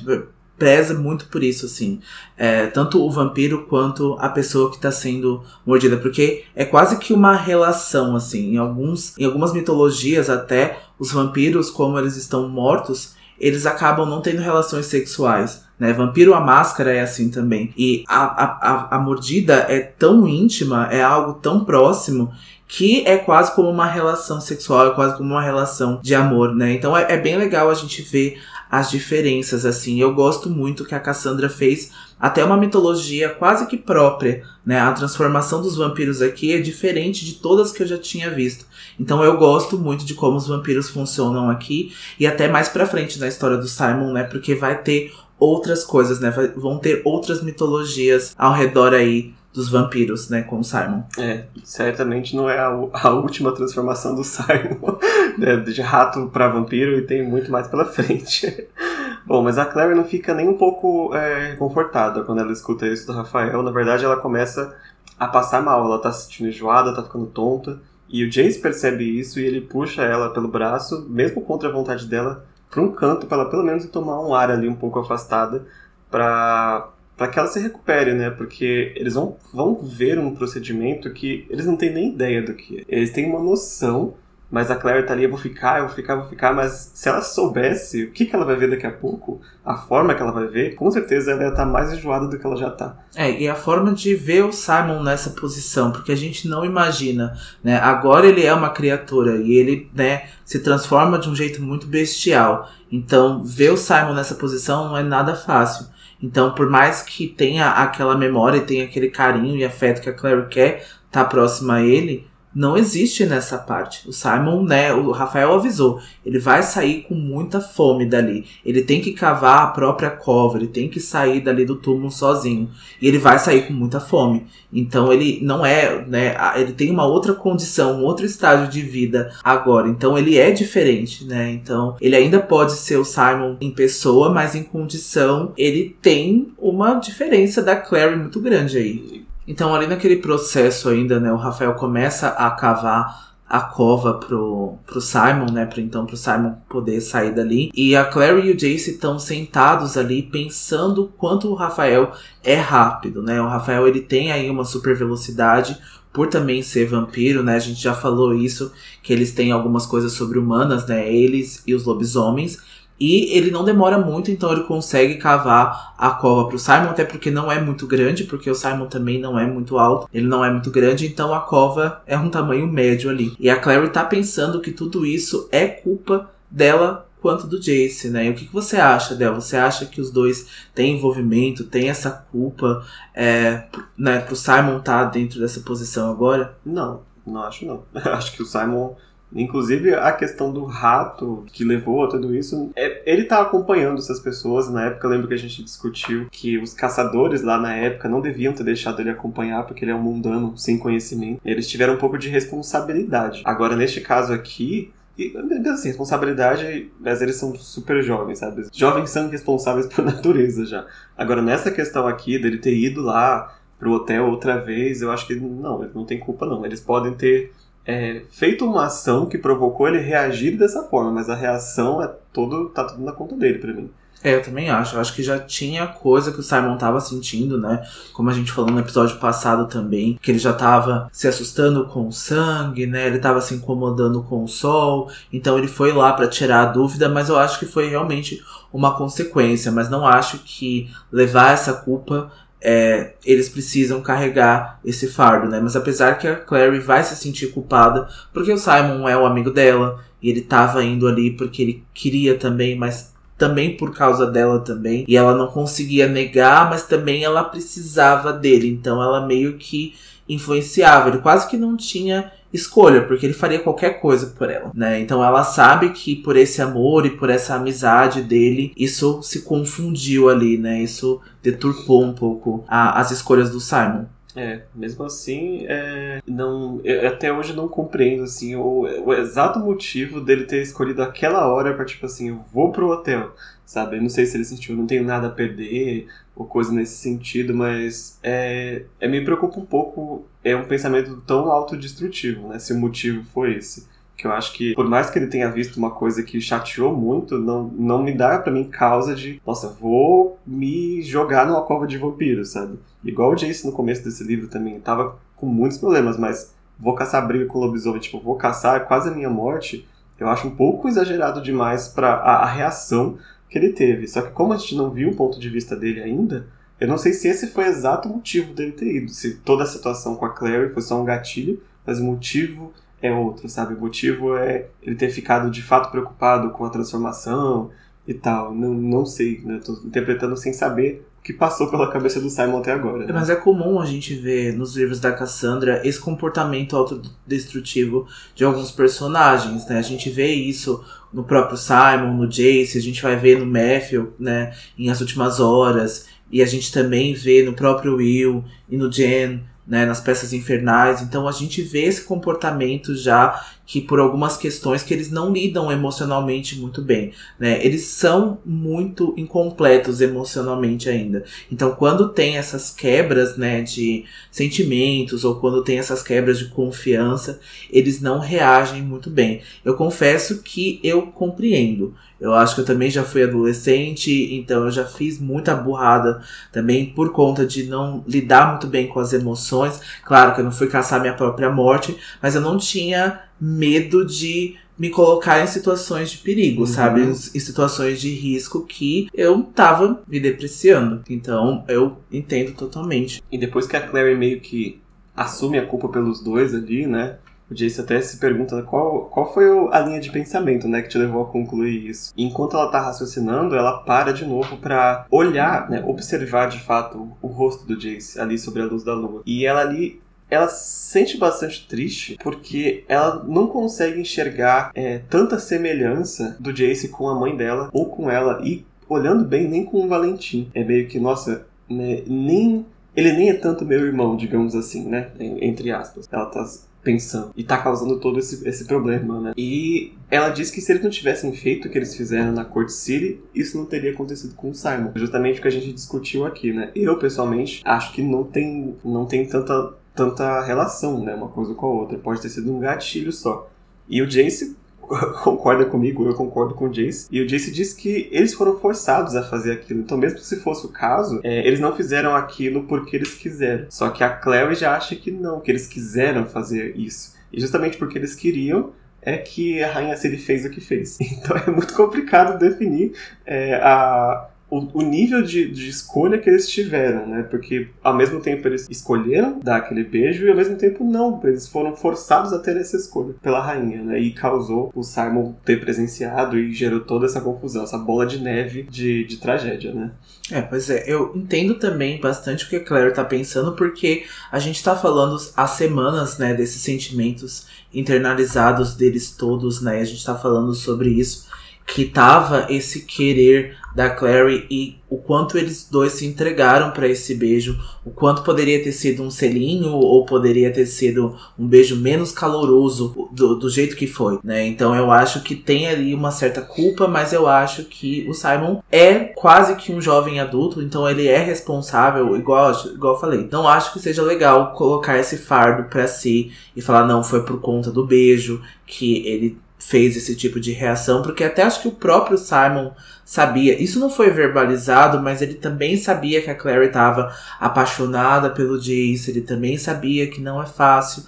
preza 0.57 0.93
muito 0.93 1.27
por 1.27 1.41
isso, 1.41 1.65
assim. 1.65 1.99
É, 2.37 2.67
tanto 2.67 3.01
o 3.01 3.09
vampiro 3.09 3.65
quanto 3.67 4.15
a 4.19 4.29
pessoa 4.29 4.69
que 4.69 4.75
está 4.75 4.91
sendo 4.91 5.43
mordida. 5.65 5.97
Porque 5.97 6.43
é 6.55 6.63
quase 6.63 6.99
que 6.99 7.11
uma 7.13 7.35
relação, 7.35 8.15
assim. 8.15 8.53
Em, 8.53 8.57
alguns, 8.57 9.17
em 9.17 9.25
algumas 9.25 9.51
mitologias, 9.51 10.29
até, 10.29 10.79
os 10.97 11.11
vampiros, 11.11 11.69
como 11.69 11.97
eles 11.97 12.15
estão 12.15 12.47
mortos, 12.47 13.15
eles 13.39 13.65
acabam 13.65 14.07
não 14.07 14.21
tendo 14.21 14.41
relações 14.41 14.85
sexuais. 14.85 15.63
Né? 15.79 15.91
Vampiro 15.91 16.33
a 16.33 16.39
Máscara 16.39 16.93
é 16.93 17.01
assim 17.01 17.29
também. 17.29 17.73
E 17.77 18.03
a, 18.07 18.23
a, 18.23 18.45
a, 18.45 18.95
a 18.95 18.99
mordida 18.99 19.65
é 19.69 19.79
tão 19.79 20.27
íntima, 20.27 20.87
é 20.91 21.01
algo 21.01 21.33
tão 21.33 21.65
próximo 21.65 22.31
que 22.67 23.03
é 23.05 23.17
quase 23.17 23.53
como 23.53 23.69
uma 23.69 23.85
relação 23.85 24.41
sexual, 24.41 24.87
é 24.87 24.95
quase 24.95 25.17
como 25.17 25.29
uma 25.29 25.41
relação 25.43 25.99
de 26.01 26.15
amor, 26.15 26.55
né? 26.55 26.73
Então 26.73 26.97
é, 26.97 27.05
é 27.09 27.17
bem 27.17 27.37
legal 27.37 27.69
a 27.69 27.73
gente 27.75 28.01
ver 28.01 28.41
as 28.71 28.89
diferenças, 28.89 29.65
assim. 29.65 30.01
Eu 30.01 30.15
gosto 30.15 30.49
muito 30.49 30.83
que 30.83 30.95
a 30.95 30.99
Cassandra 30.99 31.47
fez 31.47 31.91
até 32.19 32.43
uma 32.43 32.57
mitologia 32.57 33.29
quase 33.29 33.67
que 33.67 33.77
própria, 33.77 34.43
né? 34.65 34.79
A 34.79 34.91
transformação 34.91 35.61
dos 35.61 35.77
vampiros 35.77 36.21
aqui 36.21 36.51
é 36.51 36.59
diferente 36.59 37.23
de 37.23 37.35
todas 37.35 37.71
que 37.71 37.83
eu 37.83 37.87
já 37.87 37.99
tinha 37.99 38.31
visto. 38.31 38.65
Então 38.99 39.23
eu 39.23 39.37
gosto 39.37 39.77
muito 39.77 40.05
de 40.05 40.13
como 40.13 40.37
os 40.37 40.47
vampiros 40.47 40.89
funcionam 40.89 41.49
aqui 41.49 41.93
e 42.19 42.27
até 42.27 42.47
mais 42.47 42.69
pra 42.69 42.85
frente 42.85 43.19
na 43.19 43.27
história 43.27 43.57
do 43.57 43.67
Simon, 43.67 44.11
né? 44.11 44.23
Porque 44.23 44.55
vai 44.55 44.81
ter 44.81 45.13
outras 45.39 45.83
coisas, 45.83 46.19
né? 46.19 46.31
Vai, 46.31 46.47
vão 46.49 46.77
ter 46.77 47.01
outras 47.03 47.43
mitologias 47.43 48.33
ao 48.37 48.53
redor 48.53 48.93
aí 48.93 49.33
dos 49.53 49.69
vampiros, 49.69 50.29
né, 50.29 50.41
com 50.41 50.59
o 50.59 50.63
Simon. 50.63 51.03
É, 51.17 51.43
certamente 51.63 52.35
não 52.35 52.49
é 52.49 52.57
a, 52.57 52.69
a 52.91 53.09
última 53.11 53.51
transformação 53.51 54.15
do 54.15 54.23
Simon, 54.25 54.97
né, 55.37 55.57
de 55.57 55.79
rato 55.79 56.27
para 56.33 56.47
vampiro, 56.47 56.97
e 56.97 57.03
tem 57.03 57.23
muito 57.23 57.51
mais 57.51 57.67
pela 57.67 57.85
frente. 57.85 58.67
Bom, 59.25 59.41
mas 59.41 59.57
a 59.57 59.65
Claire 59.65 59.95
não 59.95 60.03
fica 60.03 60.33
nem 60.33 60.49
um 60.49 60.57
pouco 60.57 61.15
é, 61.15 61.55
confortada 61.55 62.23
quando 62.23 62.39
ela 62.39 62.51
escuta 62.51 62.87
isso 62.87 63.07
do 63.07 63.13
Rafael. 63.13 63.63
Na 63.63 63.71
verdade, 63.71 64.03
ela 64.03 64.17
começa 64.17 64.75
a 65.17 65.27
passar 65.27 65.61
mal. 65.61 65.85
Ela 65.85 65.99
tá 65.99 66.11
se 66.11 66.23
sentindo 66.23 66.49
enjoada, 66.49 66.93
tá 66.93 67.01
ficando 67.01 67.27
tonta. 67.27 67.79
E 68.13 68.23
o 68.23 68.29
Jace 68.29 68.59
percebe 68.59 69.03
isso 69.19 69.39
e 69.39 69.43
ele 69.43 69.59
puxa 69.59 70.03
ela 70.03 70.29
pelo 70.29 70.47
braço, 70.47 71.03
mesmo 71.09 71.41
contra 71.41 71.67
a 71.67 71.71
vontade 71.71 72.05
dela, 72.05 72.45
para 72.69 72.79
um 72.79 72.91
canto, 72.91 73.25
para 73.25 73.41
ela 73.41 73.49
pelo 73.49 73.63
menos 73.63 73.87
tomar 73.87 74.21
um 74.21 74.35
ar 74.35 74.51
ali 74.51 74.69
um 74.69 74.75
pouco 74.75 74.99
afastada, 74.99 75.65
para 76.11 76.89
para 77.17 77.27
que 77.27 77.37
ela 77.37 77.47
se 77.47 77.59
recupere, 77.59 78.13
né? 78.13 78.31
Porque 78.31 78.91
eles 78.95 79.13
vão, 79.13 79.37
vão 79.53 79.75
ver 79.75 80.17
um 80.17 80.33
procedimento 80.33 81.11
que 81.13 81.45
eles 81.49 81.65
não 81.65 81.77
têm 81.77 81.93
nem 81.93 82.09
ideia 82.09 82.41
do 82.41 82.55
que 82.55 82.79
é. 82.79 82.83
Eles 82.87 83.11
têm 83.11 83.29
uma 83.29 83.39
noção, 83.39 84.15
mas 84.53 84.69
a 84.69 84.75
Claire 84.75 85.03
tá 85.03 85.13
ali, 85.13 85.23
eu 85.23 85.31
vou 85.31 85.39
ficar, 85.39 85.79
eu 85.79 85.87
vou 85.87 85.95
ficar, 85.95 86.13
eu 86.13 86.19
vou 86.19 86.29
ficar, 86.29 86.53
mas 86.53 86.91
se 86.93 87.09
ela 87.09 87.23
soubesse 87.23 88.03
o 88.03 88.11
que, 88.11 88.23
que 88.23 88.35
ela 88.35 88.45
vai 88.45 88.55
ver 88.55 88.69
daqui 88.69 88.85
a 88.85 88.91
pouco, 88.91 89.41
a 89.65 89.75
forma 89.75 90.13
que 90.13 90.21
ela 90.21 90.31
vai 90.31 90.45
ver, 90.45 90.75
com 90.75 90.91
certeza 90.91 91.31
ela 91.31 91.41
ia 91.41 91.49
estar 91.49 91.65
tá 91.65 91.71
mais 91.71 91.91
enjoada 91.91 92.27
do 92.27 92.37
que 92.37 92.45
ela 92.45 92.55
já 92.55 92.69
tá. 92.69 92.95
É, 93.15 93.31
e 93.31 93.49
a 93.49 93.55
forma 93.55 93.91
de 93.93 94.13
ver 94.13 94.45
o 94.45 94.51
Simon 94.51 95.01
nessa 95.01 95.31
posição, 95.31 95.91
porque 95.91 96.11
a 96.11 96.15
gente 96.15 96.47
não 96.47 96.63
imagina, 96.63 97.35
né? 97.63 97.79
Agora 97.79 98.27
ele 98.27 98.45
é 98.45 98.53
uma 98.53 98.69
criatura 98.69 99.37
e 99.37 99.53
ele, 99.53 99.89
né, 99.91 100.25
se 100.45 100.59
transforma 100.59 101.17
de 101.17 101.27
um 101.27 101.35
jeito 101.35 101.59
muito 101.59 101.87
bestial. 101.87 102.69
Então, 102.91 103.43
ver 103.43 103.71
o 103.71 103.77
Simon 103.77 104.13
nessa 104.13 104.35
posição 104.35 104.87
não 104.87 104.95
é 104.95 105.01
nada 105.01 105.35
fácil. 105.35 105.87
Então, 106.21 106.53
por 106.53 106.69
mais 106.69 107.01
que 107.01 107.25
tenha 107.25 107.69
aquela 107.69 108.15
memória, 108.15 108.61
tenha 108.61 108.85
aquele 108.85 109.09
carinho 109.09 109.57
e 109.57 109.65
afeto 109.65 109.99
que 109.99 110.09
a 110.09 110.13
Claire 110.13 110.47
quer 110.47 110.85
tá 111.09 111.25
próxima 111.25 111.75
a 111.75 111.81
ele, 111.81 112.27
não 112.55 112.77
existe 112.77 113.25
nessa 113.25 113.57
parte. 113.57 114.07
O 114.07 114.13
Simon, 114.13 114.63
né, 114.63 114.93
o 114.93 115.11
Rafael 115.11 115.53
avisou, 115.53 115.99
ele 116.25 116.39
vai 116.39 116.61
sair 116.61 117.01
com 117.01 117.15
muita 117.15 117.59
fome 117.59 118.05
dali. 118.05 118.45
Ele 118.65 118.81
tem 118.81 119.01
que 119.01 119.13
cavar 119.13 119.63
a 119.63 119.67
própria 119.67 120.09
cova, 120.09 120.57
ele 120.57 120.67
tem 120.67 120.87
que 120.87 120.99
sair 120.99 121.41
dali 121.41 121.65
do 121.65 121.75
túmulo 121.75 122.11
sozinho. 122.11 122.69
E 123.01 123.07
ele 123.07 123.17
vai 123.17 123.39
sair 123.39 123.67
com 123.67 123.73
muita 123.73 123.99
fome. 123.99 124.45
Então 124.71 125.11
ele 125.11 125.39
não 125.41 125.65
é, 125.65 126.03
né, 126.05 126.35
ele 126.55 126.73
tem 126.73 126.89
uma 126.89 127.05
outra 127.05 127.33
condição, 127.33 127.99
um 127.99 128.03
outro 128.03 128.25
estágio 128.25 128.67
de 128.67 128.81
vida 128.81 129.31
agora. 129.43 129.87
Então 129.87 130.17
ele 130.17 130.37
é 130.37 130.51
diferente, 130.51 131.25
né? 131.25 131.51
Então 131.51 131.95
ele 132.01 132.15
ainda 132.15 132.39
pode 132.39 132.73
ser 132.73 132.97
o 132.97 133.05
Simon 133.05 133.57
em 133.61 133.71
pessoa, 133.71 134.31
mas 134.31 134.55
em 134.55 134.63
condição 134.63 135.53
ele 135.57 135.95
tem 136.01 136.51
uma 136.57 136.95
diferença 136.95 137.61
da 137.61 137.75
Clary 137.75 138.15
muito 138.15 138.39
grande 138.39 138.77
aí. 138.77 139.22
Então, 139.47 139.73
ali 139.73 139.87
naquele 139.87 140.17
processo 140.17 140.89
ainda, 140.89 141.19
né, 141.19 141.31
o 141.31 141.37
Rafael 141.37 141.73
começa 141.75 142.29
a 142.29 142.49
cavar 142.51 143.33
a 143.53 143.61
cova 143.61 144.15
pro, 144.15 144.77
pro 144.85 144.99
Simon, 144.99 145.51
né, 145.51 145.65
para 145.65 145.79
então 145.79 146.07
pro 146.07 146.17
Simon 146.17 146.55
poder 146.67 146.99
sair 147.01 147.35
dali. 147.35 147.69
E 147.75 147.95
a 147.95 148.03
Clary 148.03 148.47
e 148.47 148.51
o 148.51 148.55
Jace 148.55 148.91
estão 148.91 149.19
sentados 149.19 149.95
ali 149.95 150.23
pensando 150.23 151.13
quanto 151.17 151.49
o 151.49 151.53
Rafael 151.53 152.13
é 152.43 152.55
rápido, 152.55 153.21
né? 153.21 153.39
O 153.39 153.47
Rafael 153.47 153.87
ele 153.87 154.01
tem 154.01 154.31
aí 154.31 154.49
uma 154.49 154.65
super 154.65 154.95
velocidade 154.95 155.77
por 156.11 156.27
também 156.29 156.63
ser 156.63 156.87
vampiro, 156.87 157.43
né? 157.43 157.55
A 157.55 157.59
gente 157.59 157.81
já 157.81 157.93
falou 157.93 158.33
isso 158.33 158.71
que 159.03 159.13
eles 159.13 159.31
têm 159.33 159.51
algumas 159.51 159.85
coisas 159.85 160.13
sobre 160.13 160.39
humanas, 160.39 160.87
né? 160.87 161.11
Eles 161.11 161.61
e 161.67 161.75
os 161.75 161.85
lobisomens. 161.85 162.59
E 162.99 163.35
ele 163.37 163.51
não 163.51 163.65
demora 163.65 163.97
muito, 163.97 164.31
então 164.31 164.51
ele 164.51 164.63
consegue 164.63 165.15
cavar 165.15 165.93
a 165.97 166.11
cova 166.11 166.47
pro 166.47 166.59
Simon, 166.59 166.89
até 166.89 167.03
porque 167.03 167.31
não 167.31 167.51
é 167.51 167.59
muito 167.59 167.87
grande, 167.87 168.23
porque 168.23 168.49
o 168.49 168.55
Simon 168.55 168.85
também 168.85 169.19
não 169.19 169.37
é 169.37 169.45
muito 169.45 169.77
alto, 169.77 170.07
ele 170.13 170.27
não 170.27 170.43
é 170.43 170.51
muito 170.51 170.71
grande, 170.71 171.07
então 171.07 171.33
a 171.33 171.41
cova 171.41 172.01
é 172.05 172.17
um 172.17 172.29
tamanho 172.29 172.67
médio 172.67 173.09
ali. 173.09 173.33
E 173.39 173.49
a 173.49 173.59
Clary 173.59 173.89
tá 173.89 174.05
pensando 174.05 174.61
que 174.61 174.71
tudo 174.71 175.05
isso 175.05 175.47
é 175.51 175.67
culpa 175.67 176.29
dela 176.49 177.07
quanto 177.23 177.47
do 177.47 177.57
Jace, 177.57 178.09
né? 178.09 178.25
E 178.25 178.29
o 178.31 178.35
que, 178.35 178.45
que 178.45 178.53
você 178.53 178.75
acha 178.75 179.15
dela? 179.15 179.39
Você 179.39 179.55
acha 179.55 179.85
que 179.85 180.01
os 180.01 180.11
dois 180.11 180.45
têm 180.75 180.97
envolvimento, 180.97 181.63
têm 181.63 181.89
essa 181.89 182.11
culpa, 182.11 182.85
é, 183.15 183.63
né, 183.97 184.19
pro 184.19 184.35
Simon 184.35 184.79
estar 184.79 185.05
tá 185.05 185.05
dentro 185.05 185.39
dessa 185.39 185.61
posição 185.61 186.11
agora? 186.11 186.57
Não, 186.65 187.01
não 187.25 187.41
acho 187.43 187.65
não. 187.65 187.83
acho 188.11 188.33
que 188.35 188.43
o 188.43 188.45
Simon 188.45 188.95
Inclusive, 189.35 189.93
a 189.95 190.11
questão 190.11 190.51
do 190.51 190.63
rato 190.63 191.45
que 191.51 191.63
levou 191.63 192.03
a 192.03 192.09
tudo 192.09 192.35
isso, 192.35 192.71
é, 192.75 193.01
ele 193.11 193.23
tá 193.23 193.41
acompanhando 193.41 193.97
essas 193.97 194.19
pessoas. 194.19 194.69
Na 194.69 194.85
época, 194.85 195.07
eu 195.07 195.11
lembro 195.11 195.27
que 195.27 195.33
a 195.33 195.37
gente 195.37 195.63
discutiu 195.63 196.27
que 196.31 196.57
os 196.57 196.73
caçadores 196.73 197.41
lá 197.41 197.57
na 197.57 197.73
época 197.73 198.07
não 198.09 198.21
deviam 198.21 198.53
ter 198.53 198.63
deixado 198.63 198.99
ele 198.99 199.09
acompanhar, 199.09 199.63
porque 199.63 199.83
ele 199.83 199.91
é 199.91 199.95
um 199.95 200.01
mundano 200.01 200.57
sem 200.57 200.77
conhecimento. 200.77 201.41
Eles 201.43 201.67
tiveram 201.67 201.95
um 201.95 201.97
pouco 201.97 202.17
de 202.17 202.29
responsabilidade. 202.29 203.41
Agora, 203.45 203.75
neste 203.75 204.01
caso 204.01 204.33
aqui, 204.33 204.91
e, 205.17 205.35
assim, 205.67 205.89
responsabilidade, 205.89 206.91
mas 206.99 207.21
eles 207.21 207.35
são 207.35 207.55
super 207.55 208.01
jovens, 208.01 208.39
sabe? 208.39 208.65
Jovens 208.73 209.11
são 209.11 209.29
responsáveis 209.29 209.85
por 209.93 210.03
natureza 210.03 210.65
já. 210.65 210.85
Agora, 211.17 211.41
nessa 211.41 211.71
questão 211.71 212.07
aqui 212.07 212.39
dele 212.39 212.57
ter 212.57 212.75
ido 212.75 213.01
lá 213.01 213.55
pro 213.77 213.91
hotel 213.91 214.27
outra 214.27 214.57
vez, 214.57 215.01
eu 215.01 215.11
acho 215.11 215.27
que 215.27 215.35
não, 215.35 215.83
ele 215.83 215.91
não 215.93 216.05
tem 216.05 216.19
culpa 216.19 216.45
não. 216.45 216.65
Eles 216.65 216.79
podem 216.79 217.13
ter 217.13 217.51
é, 217.85 218.23
feito 218.31 218.65
uma 218.65 218.85
ação 218.85 219.25
que 219.25 219.37
provocou 219.37 219.87
ele 219.87 219.99
reagir 219.99 220.57
dessa 220.57 220.83
forma, 220.83 221.11
mas 221.11 221.29
a 221.29 221.35
reação 221.35 222.01
é 222.01 222.07
todo, 222.31 222.69
tá 222.69 222.85
tudo 222.85 223.03
na 223.03 223.11
conta 223.11 223.35
dele 223.35 223.59
para 223.59 223.73
mim. 223.73 223.89
É, 224.23 224.35
eu 224.35 224.41
também 224.41 224.69
acho. 224.69 224.95
Eu 224.95 225.01
acho 225.01 225.13
que 225.13 225.21
já 225.21 225.37
tinha 225.37 225.85
coisa 225.85 226.31
que 226.31 226.39
o 226.39 226.43
Simon 226.43 226.77
tava 226.77 227.01
sentindo, 227.01 227.59
né? 227.59 227.85
Como 228.13 228.29
a 228.29 228.33
gente 228.33 228.53
falou 228.53 228.71
no 228.71 228.79
episódio 228.79 229.17
passado 229.17 229.67
também, 229.67 230.17
que 230.21 230.31
ele 230.31 230.39
já 230.39 230.53
tava 230.53 231.09
se 231.11 231.27
assustando 231.27 231.85
com 231.87 232.07
o 232.07 232.11
sangue, 232.13 232.87
né? 232.87 233.05
Ele 233.05 233.19
tava 233.19 233.41
se 233.41 233.53
incomodando 233.53 234.23
com 234.23 234.41
o 234.41 234.47
sol. 234.47 235.11
Então 235.31 235.57
ele 235.57 235.67
foi 235.67 235.91
lá 235.91 236.13
para 236.13 236.29
tirar 236.29 236.61
a 236.61 236.71
dúvida, 236.71 237.09
mas 237.09 237.27
eu 237.27 237.37
acho 237.37 237.59
que 237.59 237.65
foi 237.65 237.89
realmente 237.89 238.41
uma 238.71 238.95
consequência. 238.95 239.69
Mas 239.73 239.89
não 239.89 240.07
acho 240.07 240.39
que 240.39 240.89
levar 241.11 241.51
essa 241.51 241.73
culpa 241.73 242.31
é, 242.63 243.13
eles 243.25 243.49
precisam 243.49 244.01
carregar 244.01 244.79
esse 244.85 245.07
fardo, 245.07 245.49
né? 245.49 245.59
Mas 245.59 245.75
apesar 245.75 246.17
que 246.17 246.27
a 246.27 246.35
Clary 246.35 246.79
vai 246.79 247.03
se 247.03 247.15
sentir 247.15 247.47
culpada, 247.47 248.07
porque 248.33 248.51
o 248.51 248.57
Simon 248.57 249.07
é 249.07 249.17
o 249.17 249.25
amigo 249.25 249.51
dela, 249.51 249.99
e 250.21 250.29
ele 250.29 250.41
tava 250.41 250.81
indo 250.83 251.05
ali 251.05 251.31
porque 251.31 251.61
ele 251.61 251.83
queria 251.93 252.35
também, 252.35 252.77
mas 252.77 253.13
também 253.37 253.75
por 253.75 253.93
causa 253.93 254.25
dela 254.25 254.59
também. 254.59 255.03
E 255.05 255.17
ela 255.17 255.35
não 255.35 255.47
conseguia 255.47 256.07
negar, 256.07 256.69
mas 256.69 256.85
também 256.85 257.25
ela 257.25 257.43
precisava 257.43 258.31
dele. 258.31 258.69
Então 258.69 259.03
ela 259.03 259.27
meio 259.27 259.57
que 259.57 259.95
influenciava. 260.29 261.09
Ele 261.09 261.17
quase 261.17 261.49
que 261.49 261.57
não 261.57 261.75
tinha 261.75 262.31
escolha, 262.53 263.05
porque 263.05 263.25
ele 263.25 263.33
faria 263.33 263.59
qualquer 263.59 263.99
coisa 263.99 264.27
por 264.27 264.49
ela, 264.49 264.71
né? 264.73 264.99
Então 264.99 265.23
ela 265.23 265.43
sabe 265.43 265.89
que 265.89 266.15
por 266.15 266.37
esse 266.37 266.61
amor 266.61 267.05
e 267.05 267.17
por 267.17 267.29
essa 267.29 267.55
amizade 267.55 268.21
dele, 268.21 268.71
isso 268.77 269.21
se 269.23 269.41
confundiu 269.41 270.29
ali, 270.29 270.57
né? 270.57 270.81
Isso 270.81 271.19
deturpou 271.41 272.03
um 272.03 272.13
pouco 272.13 272.63
a, 272.67 272.99
as 272.99 273.11
escolhas 273.11 273.49
do 273.49 273.59
Simon. 273.59 274.05
É, 274.35 274.63
mesmo 274.73 275.03
assim, 275.03 275.65
é, 275.67 276.19
não, 276.25 276.81
eu 276.83 277.07
até 277.07 277.31
hoje 277.31 277.53
não 277.53 277.67
compreendo 277.67 278.23
assim 278.23 278.55
o, 278.55 278.81
o, 279.05 279.13
exato 279.13 279.59
motivo 279.59 280.19
dele 280.19 280.45
ter 280.45 280.59
escolhido 280.59 281.03
aquela 281.03 281.47
hora 281.47 281.75
para 281.75 281.85
tipo 281.85 282.07
assim, 282.07 282.29
eu 282.29 282.43
vou 282.51 282.71
pro 282.71 282.89
hotel, 282.89 283.35
sabe? 283.63 283.97
Eu 283.97 284.01
não 284.01 284.09
sei 284.09 284.25
se 284.25 284.35
ele 284.35 284.43
sentiu, 284.43 284.75
não 284.75 284.87
tenho 284.87 285.03
nada 285.03 285.27
a 285.27 285.31
perder 285.31 286.07
ou 286.35 286.45
coisa 286.45 286.71
nesse 286.71 286.95
sentido, 286.95 287.53
mas 287.53 288.19
é, 288.23 288.83
é 288.99 289.07
me 289.07 289.23
preocupa 289.23 289.59
um 289.59 289.65
pouco, 289.65 290.25
é 290.43 290.55
um 290.55 290.65
pensamento 290.65 291.21
tão 291.27 291.51
autodestrutivo, 291.51 292.47
né? 292.47 292.59
Se 292.59 292.73
o 292.73 292.77
motivo 292.77 293.23
foi 293.33 293.55
esse 293.55 293.87
que 294.15 294.27
eu 294.27 294.31
acho 294.31 294.53
que, 294.53 294.73
por 294.73 294.87
mais 294.87 295.09
que 295.09 295.19
ele 295.19 295.27
tenha 295.27 295.51
visto 295.51 295.77
uma 295.77 295.91
coisa 295.91 296.23
que 296.23 296.39
chateou 296.39 296.95
muito, 296.95 297.37
não, 297.37 297.63
não 297.63 298.01
me 298.01 298.13
dá 298.13 298.37
para 298.39 298.53
mim 298.53 298.63
causa 298.69 299.15
de, 299.15 299.41
nossa, 299.45 299.67
vou 299.67 300.39
me 300.45 301.01
jogar 301.01 301.45
numa 301.45 301.63
cova 301.63 301.87
de 301.87 301.97
vampiros, 301.97 302.51
sabe? 302.51 302.79
Igual 303.03 303.31
o 303.31 303.35
Jace 303.35 303.65
no 303.65 303.73
começo 303.73 304.03
desse 304.03 304.23
livro 304.23 304.47
também, 304.47 304.79
tava 304.79 305.17
com 305.35 305.45
muitos 305.45 305.77
problemas, 305.77 306.17
mas 306.17 306.53
vou 306.79 306.95
caçar 306.95 307.27
briga 307.27 307.45
com 307.47 307.57
o 307.57 307.61
lobisomem, 307.61 307.99
tipo, 307.99 308.19
vou 308.19 308.35
caçar 308.35 308.87
quase 308.87 309.09
a 309.09 309.11
minha 309.11 309.29
morte, 309.29 309.87
eu 310.19 310.29
acho 310.29 310.47
um 310.47 310.55
pouco 310.55 310.87
exagerado 310.87 311.41
demais 311.41 311.87
para 311.87 312.13
a, 312.13 312.43
a 312.43 312.45
reação 312.45 313.17
que 313.53 313.59
ele 313.59 313.69
teve. 313.69 314.07
Só 314.07 314.23
que 314.23 314.31
como 314.31 314.51
a 314.51 314.57
gente 314.57 314.75
não 314.75 314.89
viu 314.89 315.11
o 315.11 315.15
ponto 315.15 315.39
de 315.39 315.47
vista 315.47 315.75
dele 315.75 316.01
ainda, 316.01 316.47
eu 316.79 316.87
não 316.87 316.97
sei 316.97 317.13
se 317.13 317.27
esse 317.27 317.47
foi 317.51 317.65
o 317.65 317.67
exato 317.67 318.09
motivo 318.09 318.51
dele 318.51 318.71
ter 318.71 318.95
ido. 318.95 319.11
Se 319.11 319.35
toda 319.35 319.63
a 319.63 319.67
situação 319.67 320.15
com 320.15 320.25
a 320.25 320.31
Clary 320.31 320.73
foi 320.73 320.81
só 320.81 320.99
um 320.99 321.05
gatilho, 321.05 321.61
mas 321.85 321.99
o 321.99 322.03
motivo 322.03 322.73
é 322.99 323.13
outro, 323.13 323.47
sabe? 323.47 323.75
O 323.75 323.79
motivo 323.79 324.35
é 324.35 324.65
ele 324.81 324.95
ter 324.95 325.09
ficado 325.11 325.51
de 325.51 325.61
fato 325.61 325.91
preocupado 325.91 326.49
com 326.49 326.65
a 326.65 326.69
transformação 326.69 327.69
e 328.07 328.13
tal. 328.15 328.55
Não, 328.55 328.73
não 328.73 329.05
sei, 329.05 329.39
né? 329.45 329.61
Tô 329.63 329.73
interpretando 329.85 330.35
sem 330.35 330.51
saber 330.51 331.05
o 331.19 331.21
que 331.21 331.31
passou 331.31 331.69
pela 331.69 331.91
cabeça 331.91 332.19
do 332.19 332.31
Simon 332.31 332.57
até 332.57 332.71
agora. 332.71 333.05
Né? 333.05 333.13
Mas 333.13 333.29
é 333.29 333.35
comum 333.35 333.79
a 333.79 333.85
gente 333.85 334.15
ver 334.15 334.53
nos 334.53 334.75
livros 334.75 334.99
da 334.99 335.11
Cassandra 335.11 335.79
esse 335.87 335.99
comportamento 335.99 336.75
autodestrutivo 336.75 338.07
de 338.33 338.43
alguns 338.43 338.71
personagens, 338.71 339.67
né? 339.67 339.77
A 339.77 339.83
gente 339.83 340.09
vê 340.09 340.33
isso 340.33 340.83
no 341.13 341.23
próprio 341.23 341.57
Simon, 341.57 342.13
no 342.13 342.27
Jace, 342.27 342.77
a 342.77 342.81
gente 342.81 343.01
vai 343.01 343.15
ver 343.15 343.37
no 343.37 343.45
Matthew, 343.45 344.13
né? 344.19 344.53
Em 344.77 344.89
As 344.89 344.99
Últimas 344.99 345.39
Horas. 345.39 346.07
E 346.31 346.41
a 346.41 346.45
gente 346.45 346.71
também 346.71 347.13
vê 347.13 347.43
no 347.43 347.53
próprio 347.53 347.97
Will 347.97 348.43
e 348.67 348.75
no 348.75 348.91
Jen 348.91 349.43
né, 349.65 349.85
nas 349.85 350.01
peças 350.01 350.33
infernais. 350.33 351.01
Então 351.01 351.27
a 351.27 351.31
gente 351.31 351.61
vê 351.61 351.83
esse 351.83 352.03
comportamento 352.03 352.95
já 352.95 353.45
que 353.65 353.79
por 353.79 353.99
algumas 353.99 354.35
questões 354.35 354.83
que 354.83 354.93
eles 354.93 355.09
não 355.09 355.31
lidam 355.31 355.71
emocionalmente 355.71 356.59
muito 356.59 356.81
bem, 356.81 357.13
né? 357.39 357.63
Eles 357.65 357.85
são 357.85 358.37
muito 358.45 359.13
incompletos 359.17 360.01
emocionalmente 360.01 360.89
ainda. 360.89 361.23
Então, 361.51 361.71
quando 361.71 362.09
tem 362.09 362.37
essas 362.37 362.69
quebras, 362.69 363.37
né, 363.37 363.61
de 363.61 364.05
sentimentos 364.29 365.23
ou 365.23 365.35
quando 365.35 365.63
tem 365.63 365.79
essas 365.79 366.03
quebras 366.03 366.39
de 366.39 366.49
confiança, 366.49 367.39
eles 367.71 368.01
não 368.01 368.19
reagem 368.19 368.81
muito 368.81 369.09
bem. 369.09 369.41
Eu 369.63 369.75
confesso 369.75 370.41
que 370.43 370.79
eu 370.83 371.03
compreendo. 371.03 371.95
Eu 372.19 372.33
acho 372.33 372.55
que 372.55 372.61
eu 372.61 372.65
também 372.65 372.89
já 372.89 373.03
fui 373.03 373.23
adolescente, 373.23 374.33
então 374.33 374.63
eu 374.63 374.71
já 374.71 374.85
fiz 374.85 375.19
muita 375.19 375.53
burrada 375.53 376.21
também 376.53 376.85
por 376.85 377.11
conta 377.11 377.45
de 377.45 377.63
não 377.63 378.01
lidar 378.07 378.51
muito 378.51 378.65
bem 378.65 378.87
com 378.87 379.01
as 379.01 379.11
emoções. 379.11 379.81
Claro 380.05 380.33
que 380.33 380.39
eu 380.39 380.45
não 380.45 380.51
fui 380.51 380.67
caçar 380.67 381.01
minha 381.01 381.13
própria 381.13 381.49
morte, 381.49 381.97
mas 382.21 382.33
eu 382.33 382.39
não 382.39 382.57
tinha 382.57 383.19
medo 383.43 384.05
de 384.05 384.55
me 384.77 384.89
colocar 384.89 385.43
em 385.43 385.47
situações 385.47 386.11
de 386.11 386.17
perigo, 386.19 386.61
uhum. 386.61 386.67
sabe? 386.67 387.01
Em 387.01 387.13
situações 387.13 387.99
de 387.99 388.09
risco 388.09 388.65
que 388.65 389.09
eu 389.13 389.43
tava 389.43 390.01
me 390.07 390.19
depreciando. 390.19 391.03
Então 391.09 391.65
eu 391.67 391.97
entendo 392.11 392.53
totalmente. 392.53 393.21
E 393.29 393.37
depois 393.37 393.67
que 393.67 393.75
a 393.75 393.85
Clary 393.85 394.15
meio 394.15 394.39
que 394.39 394.81
assume 395.15 395.59
a 395.59 395.65
culpa 395.65 395.89
pelos 395.89 396.23
dois 396.23 396.55
ali, 396.55 396.87
né? 396.87 397.17
O 397.51 397.53
Jace 397.53 397.81
até 397.81 398.01
se 398.01 398.17
pergunta 398.17 398.63
qual, 398.63 399.05
qual 399.05 399.31
foi 399.31 399.45
a 399.71 399.79
linha 399.81 399.99
de 399.99 400.09
pensamento, 400.09 400.67
né, 400.67 400.81
que 400.81 400.87
te 400.87 400.97
levou 400.97 401.21
a 401.21 401.25
concluir 401.25 401.87
isso. 401.87 402.13
E 402.15 402.23
enquanto 402.23 402.55
ela 402.55 402.71
tá 402.71 402.79
raciocinando, 402.79 403.53
ela 403.53 403.79
para 403.79 404.11
de 404.13 404.25
novo 404.25 404.57
para 404.57 405.05
olhar, 405.11 405.69
né, 405.69 405.83
observar 405.85 406.47
de 406.47 406.59
fato 406.59 407.11
o 407.21 407.27
rosto 407.27 407.65
do 407.67 407.77
Jace 407.77 408.19
ali 408.19 408.39
sobre 408.39 408.61
a 408.61 408.65
luz 408.65 408.83
da 408.83 408.95
lua. 408.95 409.21
E 409.25 409.45
ela 409.45 409.59
ali 409.59 410.01
ela 410.33 410.47
se 410.47 410.91
sente 410.91 411.17
bastante 411.17 411.67
triste 411.67 412.17
porque 412.21 412.83
ela 412.87 413.23
não 413.27 413.47
consegue 413.47 413.99
enxergar 413.99 414.71
é, 414.75 414.99
tanta 415.09 415.39
semelhança 415.39 416.37
do 416.39 416.53
Jace 416.53 416.89
com 416.89 417.07
a 417.07 417.19
mãe 417.19 417.35
dela 417.35 417.69
ou 417.73 417.87
com 417.87 418.09
ela 418.09 418.41
e 418.43 418.65
olhando 418.87 419.25
bem 419.25 419.47
nem 419.47 419.65
com 419.65 419.83
o 419.83 419.87
Valentim. 419.87 420.49
É 420.53 420.63
meio 420.63 420.87
que, 420.87 420.99
nossa, 420.99 421.45
né, 421.69 422.03
nem 422.05 422.65
ele 422.95 423.11
nem 423.13 423.29
é 423.29 423.33
tanto 423.33 423.65
meu 423.65 423.85
irmão, 423.85 424.15
digamos 424.15 424.55
assim, 424.55 424.87
né? 424.87 425.09
Entre 425.19 425.71
aspas. 425.71 426.07
Ela 426.11 426.27
tá 426.27 426.45
pensando. 426.83 427.31
E 427.35 427.43
tá 427.43 427.57
causando 427.57 427.99
todo 427.99 428.19
esse, 428.19 428.47
esse 428.47 428.65
problema, 428.65 429.19
né? 429.19 429.33
E 429.37 429.93
ela 430.11 430.29
diz 430.29 430.51
que 430.51 430.61
se 430.61 430.71
eles 430.71 430.83
não 430.83 430.91
tivessem 430.91 431.33
feito 431.33 431.67
o 431.67 431.71
que 431.71 431.77
eles 431.77 431.95
fizeram 431.95 432.31
na 432.31 432.45
Court 432.45 432.69
City, 432.69 433.19
isso 433.33 433.57
não 433.57 433.65
teria 433.65 433.91
acontecido 433.91 434.35
com 434.35 434.49
o 434.49 434.53
Simon. 434.53 434.91
Justamente 434.95 435.39
o 435.39 435.41
que 435.41 435.47
a 435.47 435.51
gente 435.51 435.71
discutiu 435.71 436.25
aqui, 436.25 436.51
né? 436.51 436.71
Eu, 436.75 436.97
pessoalmente, 436.97 437.61
acho 437.65 437.93
que 437.93 438.03
não 438.03 438.23
tem, 438.23 438.75
não 438.83 439.05
tem 439.05 439.25
tanta, 439.25 439.73
tanta 439.95 440.41
relação, 440.41 441.03
né? 441.03 441.13
Uma 441.15 441.29
coisa 441.29 441.53
com 441.53 441.65
a 441.65 441.69
outra. 441.69 441.97
Pode 441.97 442.21
ter 442.21 442.29
sido 442.29 442.53
um 442.53 442.59
gatilho 442.59 443.11
só. 443.11 443.49
E 443.87 444.01
o 444.01 444.07
Jace 444.07 444.55
concorda 445.23 445.65
comigo, 445.65 446.05
eu 446.05 446.13
concordo 446.13 446.53
com 446.55 446.65
o 446.65 446.69
Jace. 446.69 447.07
E 447.11 447.21
o 447.21 447.27
Jace 447.27 447.51
diz 447.51 447.73
que 447.73 448.09
eles 448.11 448.33
foram 448.33 448.59
forçados 448.59 449.15
a 449.15 449.23
fazer 449.23 449.53
aquilo. 449.53 449.81
Então, 449.81 449.97
mesmo 449.97 450.19
se 450.19 450.37
fosse 450.37 450.65
o 450.65 450.69
caso, 450.69 451.19
é, 451.23 451.45
eles 451.47 451.59
não 451.59 451.75
fizeram 451.75 452.15
aquilo 452.15 452.63
porque 452.63 452.95
eles 452.95 453.13
quiseram. 453.13 453.67
Só 453.69 453.89
que 453.89 454.03
a 454.03 454.09
Clary 454.09 454.55
já 454.55 454.75
acha 454.75 454.95
que 454.95 455.11
não, 455.11 455.39
que 455.39 455.51
eles 455.51 455.67
quiseram 455.67 456.25
fazer 456.25 456.75
isso. 456.77 457.13
E 457.31 457.39
justamente 457.39 457.77
porque 457.77 457.97
eles 457.97 458.15
queriam, 458.15 458.71
é 459.01 459.17
que 459.17 459.61
a 459.61 459.71
Rainha 459.71 459.97
Ciri 459.97 460.17
fez 460.17 460.45
o 460.45 460.49
que 460.49 460.61
fez. 460.61 460.97
Então 461.23 461.37
é 461.37 461.49
muito 461.49 461.73
complicado 461.73 462.37
definir 462.37 462.93
é, 463.25 463.55
a, 463.55 464.29
o, 464.53 464.79
o 464.79 464.81
nível 464.83 465.23
de, 465.23 465.49
de, 465.51 465.67
escolha 465.67 466.19
que 466.19 466.29
eles 466.29 466.47
tiveram, 466.47 467.07
né? 467.07 467.23
Porque 467.23 467.69
ao 467.83 467.95
mesmo 467.95 468.19
tempo 468.21 468.47
eles 468.47 468.67
escolheram 468.69 469.39
dar 469.39 469.57
aquele 469.57 469.83
beijo 469.83 470.25
e 470.25 470.29
ao 470.29 470.35
mesmo 470.35 470.55
tempo 470.55 470.83
não, 470.83 471.19
eles 471.23 471.47
foram 471.47 471.75
forçados 471.75 472.31
a 472.31 472.37
ter 472.37 472.55
essa 472.57 472.77
escolha 472.77 473.15
pela 473.19 473.41
rainha, 473.41 473.81
né? 473.81 473.99
E 473.99 474.11
causou 474.11 474.71
o 474.75 474.83
Simon 474.83 475.33
ter 475.43 475.59
presenciado 475.59 476.37
e 476.37 476.53
gerou 476.53 476.81
toda 476.81 477.07
essa 477.07 477.19
confusão, 477.19 477.63
essa 477.63 477.79
bola 477.79 478.05
de 478.05 478.19
neve 478.19 478.61
de, 478.63 479.03
de 479.05 479.17
tragédia, 479.17 479.73
né? 479.73 479.91
É, 480.31 480.41
pois 480.41 480.69
é, 480.69 480.83
eu 480.87 481.11
entendo 481.15 481.55
também 481.55 481.99
bastante 481.99 482.45
o 482.45 482.49
que 482.49 482.57
a 482.57 482.63
Claire 482.63 482.93
tá 482.93 483.03
pensando, 483.03 483.55
porque 483.55 484.05
a 484.31 484.37
gente 484.37 484.63
tá 484.63 484.75
falando 484.75 485.17
há 485.35 485.47
semanas, 485.47 486.17
né, 486.17 486.33
desses 486.33 486.61
sentimentos 486.61 487.47
internalizados 487.73 488.75
deles 488.75 489.11
todos, 489.11 489.61
né? 489.61 489.79
A 489.79 489.83
gente 489.83 490.05
tá 490.05 490.15
falando 490.15 490.53
sobre 490.53 490.89
isso, 490.89 491.27
que 491.65 491.85
tava 491.85 492.47
esse 492.49 492.85
querer 492.85 493.57
da 493.75 493.89
Clary 493.89 494.45
e 494.49 494.77
o 494.89 494.97
quanto 494.97 495.37
eles 495.37 495.67
dois 495.69 495.93
se 495.93 496.05
entregaram 496.05 496.71
para 496.71 496.87
esse 496.87 497.15
beijo, 497.15 497.59
o 497.83 497.89
quanto 497.89 498.21
poderia 498.21 498.63
ter 498.63 498.71
sido 498.71 499.01
um 499.01 499.09
selinho 499.09 499.71
ou 499.71 500.05
poderia 500.05 500.53
ter 500.53 500.67
sido 500.67 501.15
um 501.37 501.47
beijo 501.47 501.75
menos 501.75 502.11
caloroso 502.11 503.09
do, 503.11 503.35
do 503.35 503.49
jeito 503.49 503.75
que 503.75 503.87
foi, 503.87 504.19
né? 504.23 504.45
Então 504.45 504.75
eu 504.75 504.91
acho 504.91 505.23
que 505.23 505.35
tem 505.35 505.67
ali 505.67 505.95
uma 505.95 506.11
certa 506.11 506.41
culpa, 506.41 506.87
mas 506.87 507.11
eu 507.11 507.27
acho 507.27 507.63
que 507.63 508.05
o 508.07 508.13
Simon 508.13 508.61
é 508.71 508.99
quase 508.99 509.55
que 509.55 509.73
um 509.73 509.81
jovem 509.81 510.19
adulto, 510.19 510.61
então 510.61 510.87
ele 510.87 511.07
é 511.07 511.17
responsável, 511.17 512.15
igual, 512.15 512.51
igual 512.67 512.93
eu 512.93 512.99
falei. 512.99 513.27
Não 513.31 513.47
acho 513.47 513.73
que 513.73 513.79
seja 513.79 514.03
legal 514.03 514.53
colocar 514.53 514.99
esse 514.99 515.17
fardo 515.17 515.69
para 515.69 515.87
si 515.87 516.31
e 516.55 516.61
falar 516.61 516.85
não, 516.85 517.03
foi 517.03 517.23
por 517.23 517.41
conta 517.41 517.71
do 517.71 517.85
beijo 517.85 518.41
que 518.65 519.07
ele 519.07 519.37
fez 519.57 519.95
esse 519.95 520.15
tipo 520.15 520.39
de 520.39 520.51
reação, 520.51 521.01
porque 521.01 521.23
até 521.23 521.41
acho 521.41 521.61
que 521.61 521.67
o 521.69 521.71
próprio 521.71 522.17
Simon 522.17 522.71
sabia. 523.05 523.61
Isso 523.61 523.79
não 523.79 523.89
foi 523.89 524.09
verbalizado, 524.09 525.01
mas 525.01 525.21
ele 525.21 525.35
também 525.35 525.77
sabia 525.77 526.21
que 526.21 526.29
a 526.29 526.35
Clary 526.35 526.67
estava 526.67 527.13
apaixonada 527.39 528.29
pelo 528.29 528.59
Jace, 528.59 529.11
ele 529.11 529.21
também 529.21 529.57
sabia 529.57 530.07
que 530.07 530.21
não 530.21 530.41
é 530.41 530.45
fácil 530.45 531.03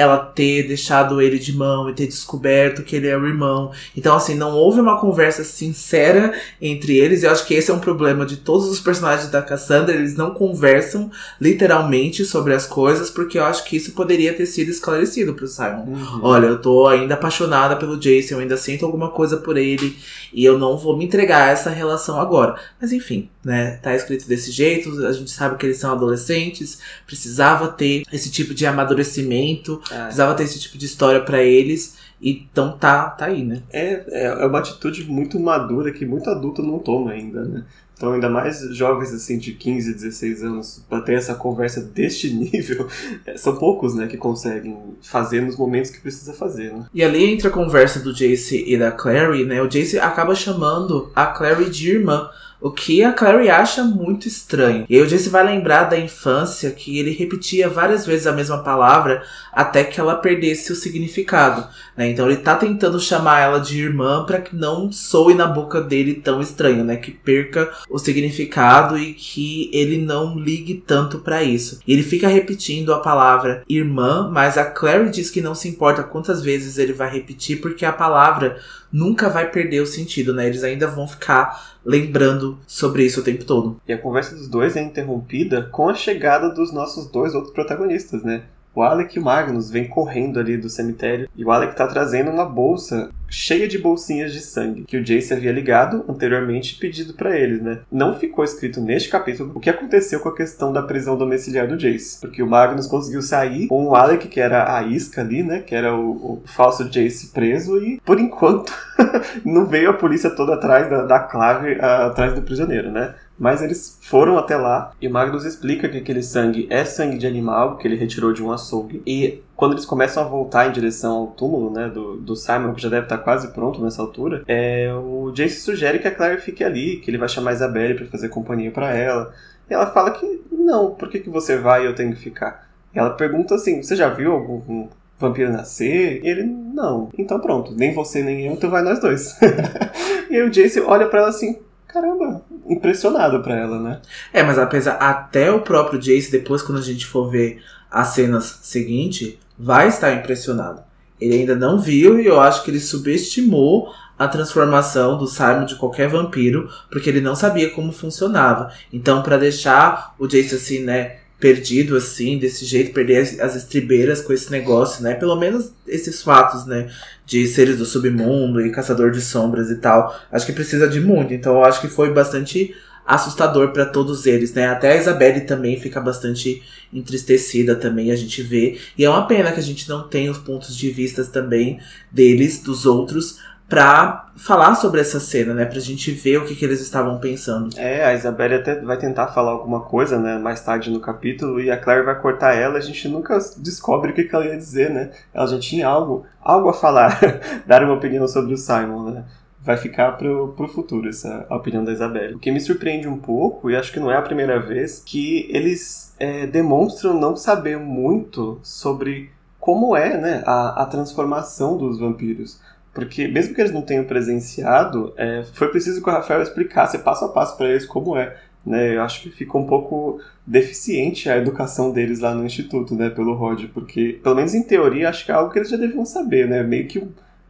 ela 0.00 0.18
ter 0.18 0.66
deixado 0.66 1.20
ele 1.20 1.38
de 1.38 1.52
mão 1.56 1.88
e 1.88 1.94
ter 1.94 2.06
descoberto 2.06 2.82
que 2.82 2.96
ele 2.96 3.08
é 3.08 3.16
o 3.16 3.26
irmão. 3.26 3.70
Então, 3.96 4.16
assim, 4.16 4.34
não 4.34 4.52
houve 4.52 4.80
uma 4.80 4.98
conversa 4.98 5.44
sincera 5.44 6.32
entre 6.60 6.96
eles. 6.96 7.22
E 7.22 7.26
eu 7.26 7.30
acho 7.30 7.46
que 7.46 7.54
esse 7.54 7.70
é 7.70 7.74
um 7.74 7.78
problema 7.78 8.24
de 8.24 8.36
todos 8.38 8.68
os 8.68 8.80
personagens 8.80 9.30
da 9.30 9.42
Cassandra. 9.42 9.94
Eles 9.94 10.16
não 10.16 10.32
conversam 10.32 11.10
literalmente 11.40 12.24
sobre 12.24 12.54
as 12.54 12.66
coisas, 12.66 13.10
porque 13.10 13.38
eu 13.38 13.44
acho 13.44 13.64
que 13.64 13.76
isso 13.76 13.92
poderia 13.92 14.32
ter 14.32 14.46
sido 14.46 14.70
esclarecido 14.70 15.34
pro 15.34 15.46
Simon. 15.46 15.84
Uhum. 15.86 16.20
Olha, 16.22 16.46
eu 16.46 16.60
tô 16.60 16.86
ainda 16.86 17.14
apaixonada 17.14 17.76
pelo 17.76 17.98
Jason, 17.98 18.34
eu 18.34 18.40
ainda 18.40 18.56
sinto 18.56 18.84
alguma 18.84 19.08
coisa 19.08 19.36
por 19.36 19.56
ele, 19.56 19.96
e 20.32 20.44
eu 20.44 20.58
não 20.58 20.76
vou 20.76 20.96
me 20.96 21.04
entregar 21.04 21.48
a 21.48 21.50
essa 21.50 21.70
relação 21.70 22.20
agora. 22.20 22.56
Mas 22.80 22.92
enfim, 22.92 23.28
né? 23.44 23.78
Tá 23.82 23.94
escrito 23.94 24.26
desse 24.26 24.50
jeito, 24.50 25.06
a 25.06 25.12
gente 25.12 25.30
sabe 25.30 25.56
que 25.56 25.66
eles 25.66 25.78
são 25.78 25.92
adolescentes, 25.92 26.78
precisava 27.06 27.68
ter 27.68 28.04
esse 28.12 28.30
tipo 28.30 28.54
de 28.54 28.66
amadurecimento, 28.66 29.80
é. 29.90 30.02
precisava 30.04 30.34
ter 30.34 30.44
esse 30.44 30.60
tipo 30.60 30.78
de 30.78 30.86
história 30.86 31.20
para 31.20 31.42
eles. 31.42 31.98
Então 32.22 32.76
tá, 32.76 33.08
tá 33.08 33.26
aí, 33.26 33.42
né? 33.42 33.62
É, 33.72 34.04
é, 34.08 34.24
é 34.26 34.46
uma 34.46 34.58
atitude 34.58 35.04
muito 35.04 35.40
madura 35.40 35.90
que 35.90 36.04
muito 36.04 36.28
adulto 36.28 36.62
não 36.62 36.78
toma 36.78 37.12
ainda, 37.12 37.44
né? 37.44 37.64
Então, 38.00 38.14
ainda 38.14 38.30
mais 38.30 38.62
jovens 38.74 39.12
assim 39.12 39.36
de 39.36 39.52
15, 39.52 39.92
16 39.92 40.42
anos, 40.42 40.82
para 40.88 41.02
ter 41.02 41.16
essa 41.16 41.34
conversa 41.34 41.82
deste 41.82 42.32
nível, 42.32 42.88
é, 43.26 43.36
são 43.36 43.54
poucos, 43.56 43.94
né, 43.94 44.06
que 44.06 44.16
conseguem 44.16 44.74
fazer 45.02 45.42
nos 45.42 45.54
momentos 45.54 45.90
que 45.90 46.00
precisa 46.00 46.32
fazer, 46.32 46.72
né? 46.72 46.86
E 46.94 47.04
ali 47.04 47.22
entre 47.22 47.48
a 47.48 47.50
conversa 47.50 48.00
do 48.00 48.14
Jace 48.14 48.64
e 48.66 48.78
da 48.78 48.90
Clary, 48.90 49.44
né, 49.44 49.60
o 49.60 49.68
Jace 49.68 49.98
acaba 49.98 50.34
chamando 50.34 51.12
a 51.14 51.26
Clary 51.26 51.68
de 51.68 51.90
irmã. 51.90 52.30
O 52.60 52.70
que 52.70 53.02
a 53.02 53.12
Clary 53.12 53.48
acha 53.48 53.82
muito 53.82 54.28
estranho. 54.28 54.84
E 54.88 54.96
aí 54.96 55.02
o 55.02 55.30
vai 55.30 55.44
lembrar 55.44 55.84
da 55.84 55.98
infância 55.98 56.70
que 56.70 56.98
ele 56.98 57.10
repetia 57.10 57.68
várias 57.68 58.06
vezes 58.06 58.26
a 58.26 58.32
mesma 58.32 58.62
palavra 58.62 59.22
até 59.52 59.84
que 59.84 60.00
ela 60.00 60.16
perdesse 60.16 60.72
o 60.72 60.76
significado. 60.76 61.66
Né? 61.96 62.10
Então 62.10 62.26
ele 62.26 62.38
tá 62.38 62.54
tentando 62.56 63.00
chamar 63.00 63.40
ela 63.40 63.58
de 63.58 63.80
irmã 63.80 64.24
para 64.24 64.40
que 64.40 64.54
não 64.54 64.90
soe 64.92 65.34
na 65.34 65.46
boca 65.46 65.80
dele 65.80 66.14
tão 66.14 66.40
estranho, 66.40 66.84
né? 66.84 66.96
Que 66.96 67.10
perca 67.10 67.70
o 67.88 67.98
significado 67.98 68.98
e 68.98 69.12
que 69.14 69.70
ele 69.72 69.98
não 69.98 70.38
ligue 70.38 70.82
tanto 70.86 71.18
para 71.18 71.42
isso. 71.42 71.80
E 71.86 71.92
ele 71.92 72.02
fica 72.02 72.28
repetindo 72.28 72.92
a 72.92 73.00
palavra 73.00 73.62
irmã, 73.68 74.30
mas 74.32 74.56
a 74.56 74.64
Clary 74.64 75.10
diz 75.10 75.30
que 75.30 75.40
não 75.40 75.54
se 75.54 75.68
importa 75.68 76.02
quantas 76.02 76.42
vezes 76.42 76.78
ele 76.78 76.92
vai 76.92 77.10
repetir 77.10 77.60
porque 77.60 77.84
a 77.84 77.92
palavra 77.92 78.58
nunca 78.92 79.28
vai 79.28 79.50
perder 79.50 79.80
o 79.80 79.86
sentido, 79.86 80.34
né? 80.34 80.46
Eles 80.46 80.64
ainda 80.64 80.86
vão 80.86 81.06
ficar 81.06 81.78
lembrando 81.84 82.58
sobre 82.66 83.04
isso 83.04 83.20
o 83.20 83.24
tempo 83.24 83.44
todo. 83.44 83.80
E 83.86 83.92
a 83.92 83.98
conversa 83.98 84.34
dos 84.34 84.48
dois 84.48 84.76
é 84.76 84.82
interrompida 84.82 85.62
com 85.70 85.88
a 85.88 85.94
chegada 85.94 86.48
dos 86.50 86.72
nossos 86.72 87.06
dois 87.10 87.34
outros 87.34 87.54
protagonistas, 87.54 88.22
né? 88.22 88.42
O 88.74 88.82
Alec 88.82 89.16
e 89.16 89.20
o 89.20 89.24
Magnus 89.24 89.70
vêm 89.70 89.88
correndo 89.88 90.38
ali 90.38 90.56
do 90.56 90.70
cemitério 90.70 91.28
e 91.36 91.44
o 91.44 91.50
Alec 91.50 91.76
tá 91.76 91.86
trazendo 91.88 92.30
uma 92.30 92.44
bolsa 92.44 93.10
cheia 93.30 93.68
de 93.68 93.78
bolsinhas 93.78 94.32
de 94.32 94.40
sangue 94.40 94.84
que 94.84 94.96
o 94.96 95.02
Jace 95.02 95.32
havia 95.32 95.52
ligado 95.52 96.04
anteriormente 96.08 96.74
e 96.74 96.78
pedido 96.78 97.14
para 97.14 97.38
eles, 97.38 97.62
né? 97.62 97.78
Não 97.90 98.18
ficou 98.18 98.44
escrito 98.44 98.80
neste 98.80 99.08
capítulo 99.08 99.52
o 99.54 99.60
que 99.60 99.70
aconteceu 99.70 100.20
com 100.20 100.28
a 100.28 100.36
questão 100.36 100.72
da 100.72 100.82
prisão 100.82 101.16
domiciliar 101.16 101.68
do 101.68 101.76
Jace, 101.76 102.20
porque 102.20 102.42
o 102.42 102.46
Magnus 102.46 102.86
conseguiu 102.86 103.22
sair 103.22 103.68
com 103.68 103.86
o 103.86 103.94
Alec, 103.94 104.28
que 104.28 104.40
era 104.40 104.76
a 104.76 104.82
isca 104.82 105.20
ali, 105.20 105.42
né? 105.42 105.60
Que 105.60 105.74
era 105.74 105.94
o, 105.94 106.10
o 106.10 106.42
falso 106.44 106.88
Jace 106.90 107.28
preso 107.28 107.78
e, 107.78 108.00
por 108.04 108.18
enquanto, 108.18 108.72
não 109.44 109.66
veio 109.66 109.90
a 109.90 109.94
polícia 109.94 110.30
toda 110.30 110.54
atrás 110.54 110.90
da, 110.90 111.04
da 111.04 111.20
clave, 111.20 111.78
a, 111.80 112.06
atrás 112.06 112.34
do 112.34 112.42
prisioneiro, 112.42 112.90
né? 112.90 113.14
Mas 113.40 113.62
eles 113.62 113.98
foram 114.02 114.36
até 114.36 114.54
lá 114.54 114.92
e 115.00 115.08
o 115.08 115.10
Magnus 115.10 115.46
explica 115.46 115.88
que 115.88 115.96
aquele 115.96 116.22
sangue 116.22 116.66
é 116.68 116.84
sangue 116.84 117.16
de 117.16 117.26
animal 117.26 117.78
que 117.78 117.88
ele 117.88 117.96
retirou 117.96 118.34
de 118.34 118.42
um 118.42 118.52
açougue. 118.52 119.02
E 119.06 119.40
quando 119.56 119.72
eles 119.72 119.86
começam 119.86 120.22
a 120.22 120.26
voltar 120.26 120.68
em 120.68 120.72
direção 120.72 121.16
ao 121.16 121.26
túmulo 121.28 121.70
né, 121.70 121.88
do, 121.88 122.18
do 122.18 122.36
Simon, 122.36 122.74
que 122.74 122.82
já 122.82 122.90
deve 122.90 123.06
estar 123.06 123.16
quase 123.16 123.48
pronto 123.54 123.82
nessa 123.82 124.02
altura, 124.02 124.44
é, 124.46 124.92
o 124.92 125.32
Jace 125.32 125.60
sugere 125.60 125.98
que 125.98 126.06
a 126.06 126.14
Claire 126.14 126.42
fique 126.42 126.62
ali, 126.62 126.98
que 126.98 127.10
ele 127.10 127.16
vai 127.16 127.30
chamar 127.30 127.52
a 127.52 127.54
Isabelle 127.54 127.94
para 127.94 128.06
fazer 128.08 128.28
companhia 128.28 128.70
para 128.70 128.94
ela. 128.94 129.32
E 129.70 129.72
ela 129.72 129.86
fala 129.86 130.10
que 130.10 130.42
não, 130.52 130.90
por 130.90 131.08
que, 131.08 131.20
que 131.20 131.30
você 131.30 131.56
vai 131.56 131.84
e 131.84 131.86
eu 131.86 131.94
tenho 131.94 132.12
que 132.12 132.20
ficar? 132.20 132.68
E 132.94 132.98
ela 132.98 133.10
pergunta 133.10 133.54
assim: 133.54 133.82
você 133.82 133.96
já 133.96 134.10
viu 134.10 134.32
algum 134.32 134.88
vampiro 135.18 135.50
nascer? 135.50 136.22
E 136.22 136.28
ele, 136.28 136.42
não. 136.42 137.08
Então 137.16 137.40
pronto, 137.40 137.72
nem 137.72 137.94
você 137.94 138.22
nem 138.22 138.46
eu, 138.46 138.52
então 138.52 138.68
vai 138.68 138.82
nós 138.82 139.00
dois. 139.00 139.34
e 140.28 140.36
aí 140.36 140.42
o 140.42 140.50
Jace 140.50 140.80
olha 140.80 141.06
para 141.06 141.20
ela 141.20 141.28
assim: 141.30 141.58
caramba, 141.86 142.42
impressionado 142.66 143.42
pra 143.42 143.56
ela, 143.56 143.80
né? 143.80 144.00
É, 144.32 144.42
mas 144.42 144.58
apesar, 144.58 144.94
até 144.94 145.50
o 145.50 145.60
próprio 145.60 146.00
Jace, 146.00 146.30
depois 146.30 146.62
quando 146.62 146.78
a 146.78 146.82
gente 146.82 147.06
for 147.06 147.30
ver 147.30 147.62
as 147.90 148.08
cenas 148.08 148.60
seguintes, 148.62 149.34
vai 149.58 149.88
estar 149.88 150.12
impressionado. 150.12 150.82
Ele 151.20 151.34
ainda 151.34 151.54
não 151.54 151.78
viu 151.78 152.18
e 152.18 152.26
eu 152.26 152.40
acho 152.40 152.62
que 152.64 152.70
ele 152.70 152.80
subestimou 152.80 153.92
a 154.18 154.28
transformação 154.28 155.16
do 155.16 155.26
Simon 155.26 155.64
de 155.64 155.76
qualquer 155.76 156.08
vampiro, 156.08 156.68
porque 156.90 157.08
ele 157.08 157.22
não 157.22 157.34
sabia 157.34 157.70
como 157.70 157.90
funcionava. 157.90 158.70
Então, 158.92 159.22
para 159.22 159.38
deixar 159.38 160.14
o 160.18 160.26
Jace 160.26 160.54
assim, 160.54 160.80
né, 160.80 161.19
perdido 161.40 161.96
assim, 161.96 162.38
desse 162.38 162.66
jeito, 162.66 162.92
perder 162.92 163.22
as, 163.22 163.40
as, 163.40 163.56
estribeiras 163.56 164.20
com 164.20 164.32
esse 164.32 164.50
negócio, 164.50 165.02
né? 165.02 165.14
Pelo 165.14 165.34
menos 165.34 165.72
esses 165.88 166.22
fatos, 166.22 166.66
né? 166.66 166.88
De 167.24 167.48
seres 167.48 167.78
do 167.78 167.86
submundo 167.86 168.60
e 168.60 168.70
caçador 168.70 169.10
de 169.10 169.22
sombras 169.22 169.70
e 169.70 169.76
tal. 169.76 170.14
Acho 170.30 170.44
que 170.44 170.52
precisa 170.52 170.86
de 170.86 171.00
muito. 171.00 171.32
Então 171.32 171.54
eu 171.54 171.64
acho 171.64 171.80
que 171.80 171.88
foi 171.88 172.12
bastante 172.12 172.74
assustador 173.06 173.72
para 173.72 173.86
todos 173.86 174.26
eles, 174.26 174.52
né? 174.52 174.68
Até 174.68 174.92
a 174.92 174.96
Isabelle 174.96 175.40
também 175.40 175.80
fica 175.80 176.00
bastante 176.00 176.62
entristecida 176.92 177.74
também, 177.74 178.10
a 178.10 178.16
gente 178.16 178.42
vê. 178.42 178.78
E 178.96 179.04
é 179.04 179.10
uma 179.10 179.26
pena 179.26 179.50
que 179.50 179.58
a 179.58 179.62
gente 179.62 179.88
não 179.88 180.06
tenha 180.06 180.30
os 180.30 180.38
pontos 180.38 180.76
de 180.76 180.90
vista 180.90 181.24
também 181.24 181.80
deles, 182.12 182.62
dos 182.62 182.86
outros, 182.86 183.38
pra 183.70 184.32
falar 184.36 184.74
sobre 184.74 185.00
essa 185.00 185.20
cena, 185.20 185.54
né? 185.54 185.64
Pra 185.64 185.78
gente 185.78 186.10
ver 186.10 186.38
o 186.38 186.44
que, 186.44 186.56
que 186.56 186.64
eles 186.64 186.80
estavam 186.80 187.20
pensando. 187.20 187.70
É, 187.78 188.04
a 188.04 188.12
Isabelle 188.12 188.56
até 188.56 188.80
vai 188.80 188.98
tentar 188.98 189.28
falar 189.28 189.52
alguma 189.52 189.82
coisa, 189.82 190.18
né? 190.18 190.36
Mais 190.38 190.60
tarde 190.60 190.90
no 190.90 190.98
capítulo, 190.98 191.60
e 191.60 191.70
a 191.70 191.76
Claire 191.76 192.04
vai 192.04 192.20
cortar 192.20 192.52
ela, 192.52 192.78
a 192.78 192.80
gente 192.80 193.06
nunca 193.08 193.38
descobre 193.56 194.10
o 194.10 194.14
que, 194.14 194.24
que 194.24 194.34
ela 194.34 194.44
ia 194.44 194.56
dizer, 194.56 194.90
né? 194.90 195.12
Ela 195.32 195.46
já 195.46 195.58
tinha 195.58 195.86
algo, 195.86 196.26
algo 196.42 196.68
a 196.68 196.74
falar, 196.74 197.20
dar 197.64 197.84
uma 197.84 197.94
opinião 197.94 198.26
sobre 198.26 198.52
o 198.52 198.58
Simon, 198.58 199.12
né? 199.12 199.24
Vai 199.62 199.76
ficar 199.76 200.12
pro, 200.12 200.48
pro 200.56 200.66
futuro 200.66 201.08
essa 201.08 201.46
opinião 201.48 201.84
da 201.84 201.92
Isabelle. 201.92 202.34
O 202.34 202.38
que 202.40 202.50
me 202.50 202.60
surpreende 202.60 203.06
um 203.06 203.18
pouco, 203.18 203.70
e 203.70 203.76
acho 203.76 203.92
que 203.92 204.00
não 204.00 204.10
é 204.10 204.16
a 204.16 204.22
primeira 204.22 204.58
vez, 204.58 205.00
que 205.04 205.48
eles 205.48 206.12
é, 206.18 206.44
demonstram 206.44 207.20
não 207.20 207.36
saber 207.36 207.78
muito 207.78 208.58
sobre 208.64 209.30
como 209.60 209.94
é 209.94 210.16
né, 210.16 210.42
a, 210.44 210.82
a 210.82 210.86
transformação 210.86 211.76
dos 211.76 212.00
vampiros. 212.00 212.58
Porque, 213.04 213.28
mesmo 213.28 213.54
que 213.54 213.60
eles 213.60 213.72
não 213.72 213.82
tenham 213.82 214.04
presenciado, 214.04 215.12
é, 215.16 215.44
foi 215.54 215.68
preciso 215.68 216.02
que 216.02 216.08
o 216.08 216.12
Rafael 216.12 216.42
explicasse 216.42 216.98
passo 216.98 217.24
a 217.24 217.28
passo 217.28 217.56
para 217.56 217.68
eles 217.68 217.86
como 217.86 218.16
é. 218.16 218.36
Né? 218.64 218.96
Eu 218.96 219.02
acho 219.02 219.22
que 219.22 219.30
ficou 219.30 219.60
um 219.60 219.66
pouco 219.66 220.20
deficiente 220.46 221.28
a 221.28 221.36
educação 221.36 221.92
deles 221.92 222.20
lá 222.20 222.34
no 222.34 222.44
instituto, 222.44 222.94
né, 222.94 223.08
pelo 223.08 223.34
Rod, 223.34 223.64
porque, 223.72 224.18
pelo 224.22 224.34
menos 224.34 224.54
em 224.54 224.62
teoria, 224.62 225.08
acho 225.08 225.24
que 225.24 225.30
é 225.30 225.34
algo 225.34 225.50
que 225.50 225.58
eles 225.58 225.70
já 225.70 225.76
deviam 225.76 226.04
saber, 226.04 226.48
né? 226.48 226.62
Meio 226.62 226.86
que 226.86 226.98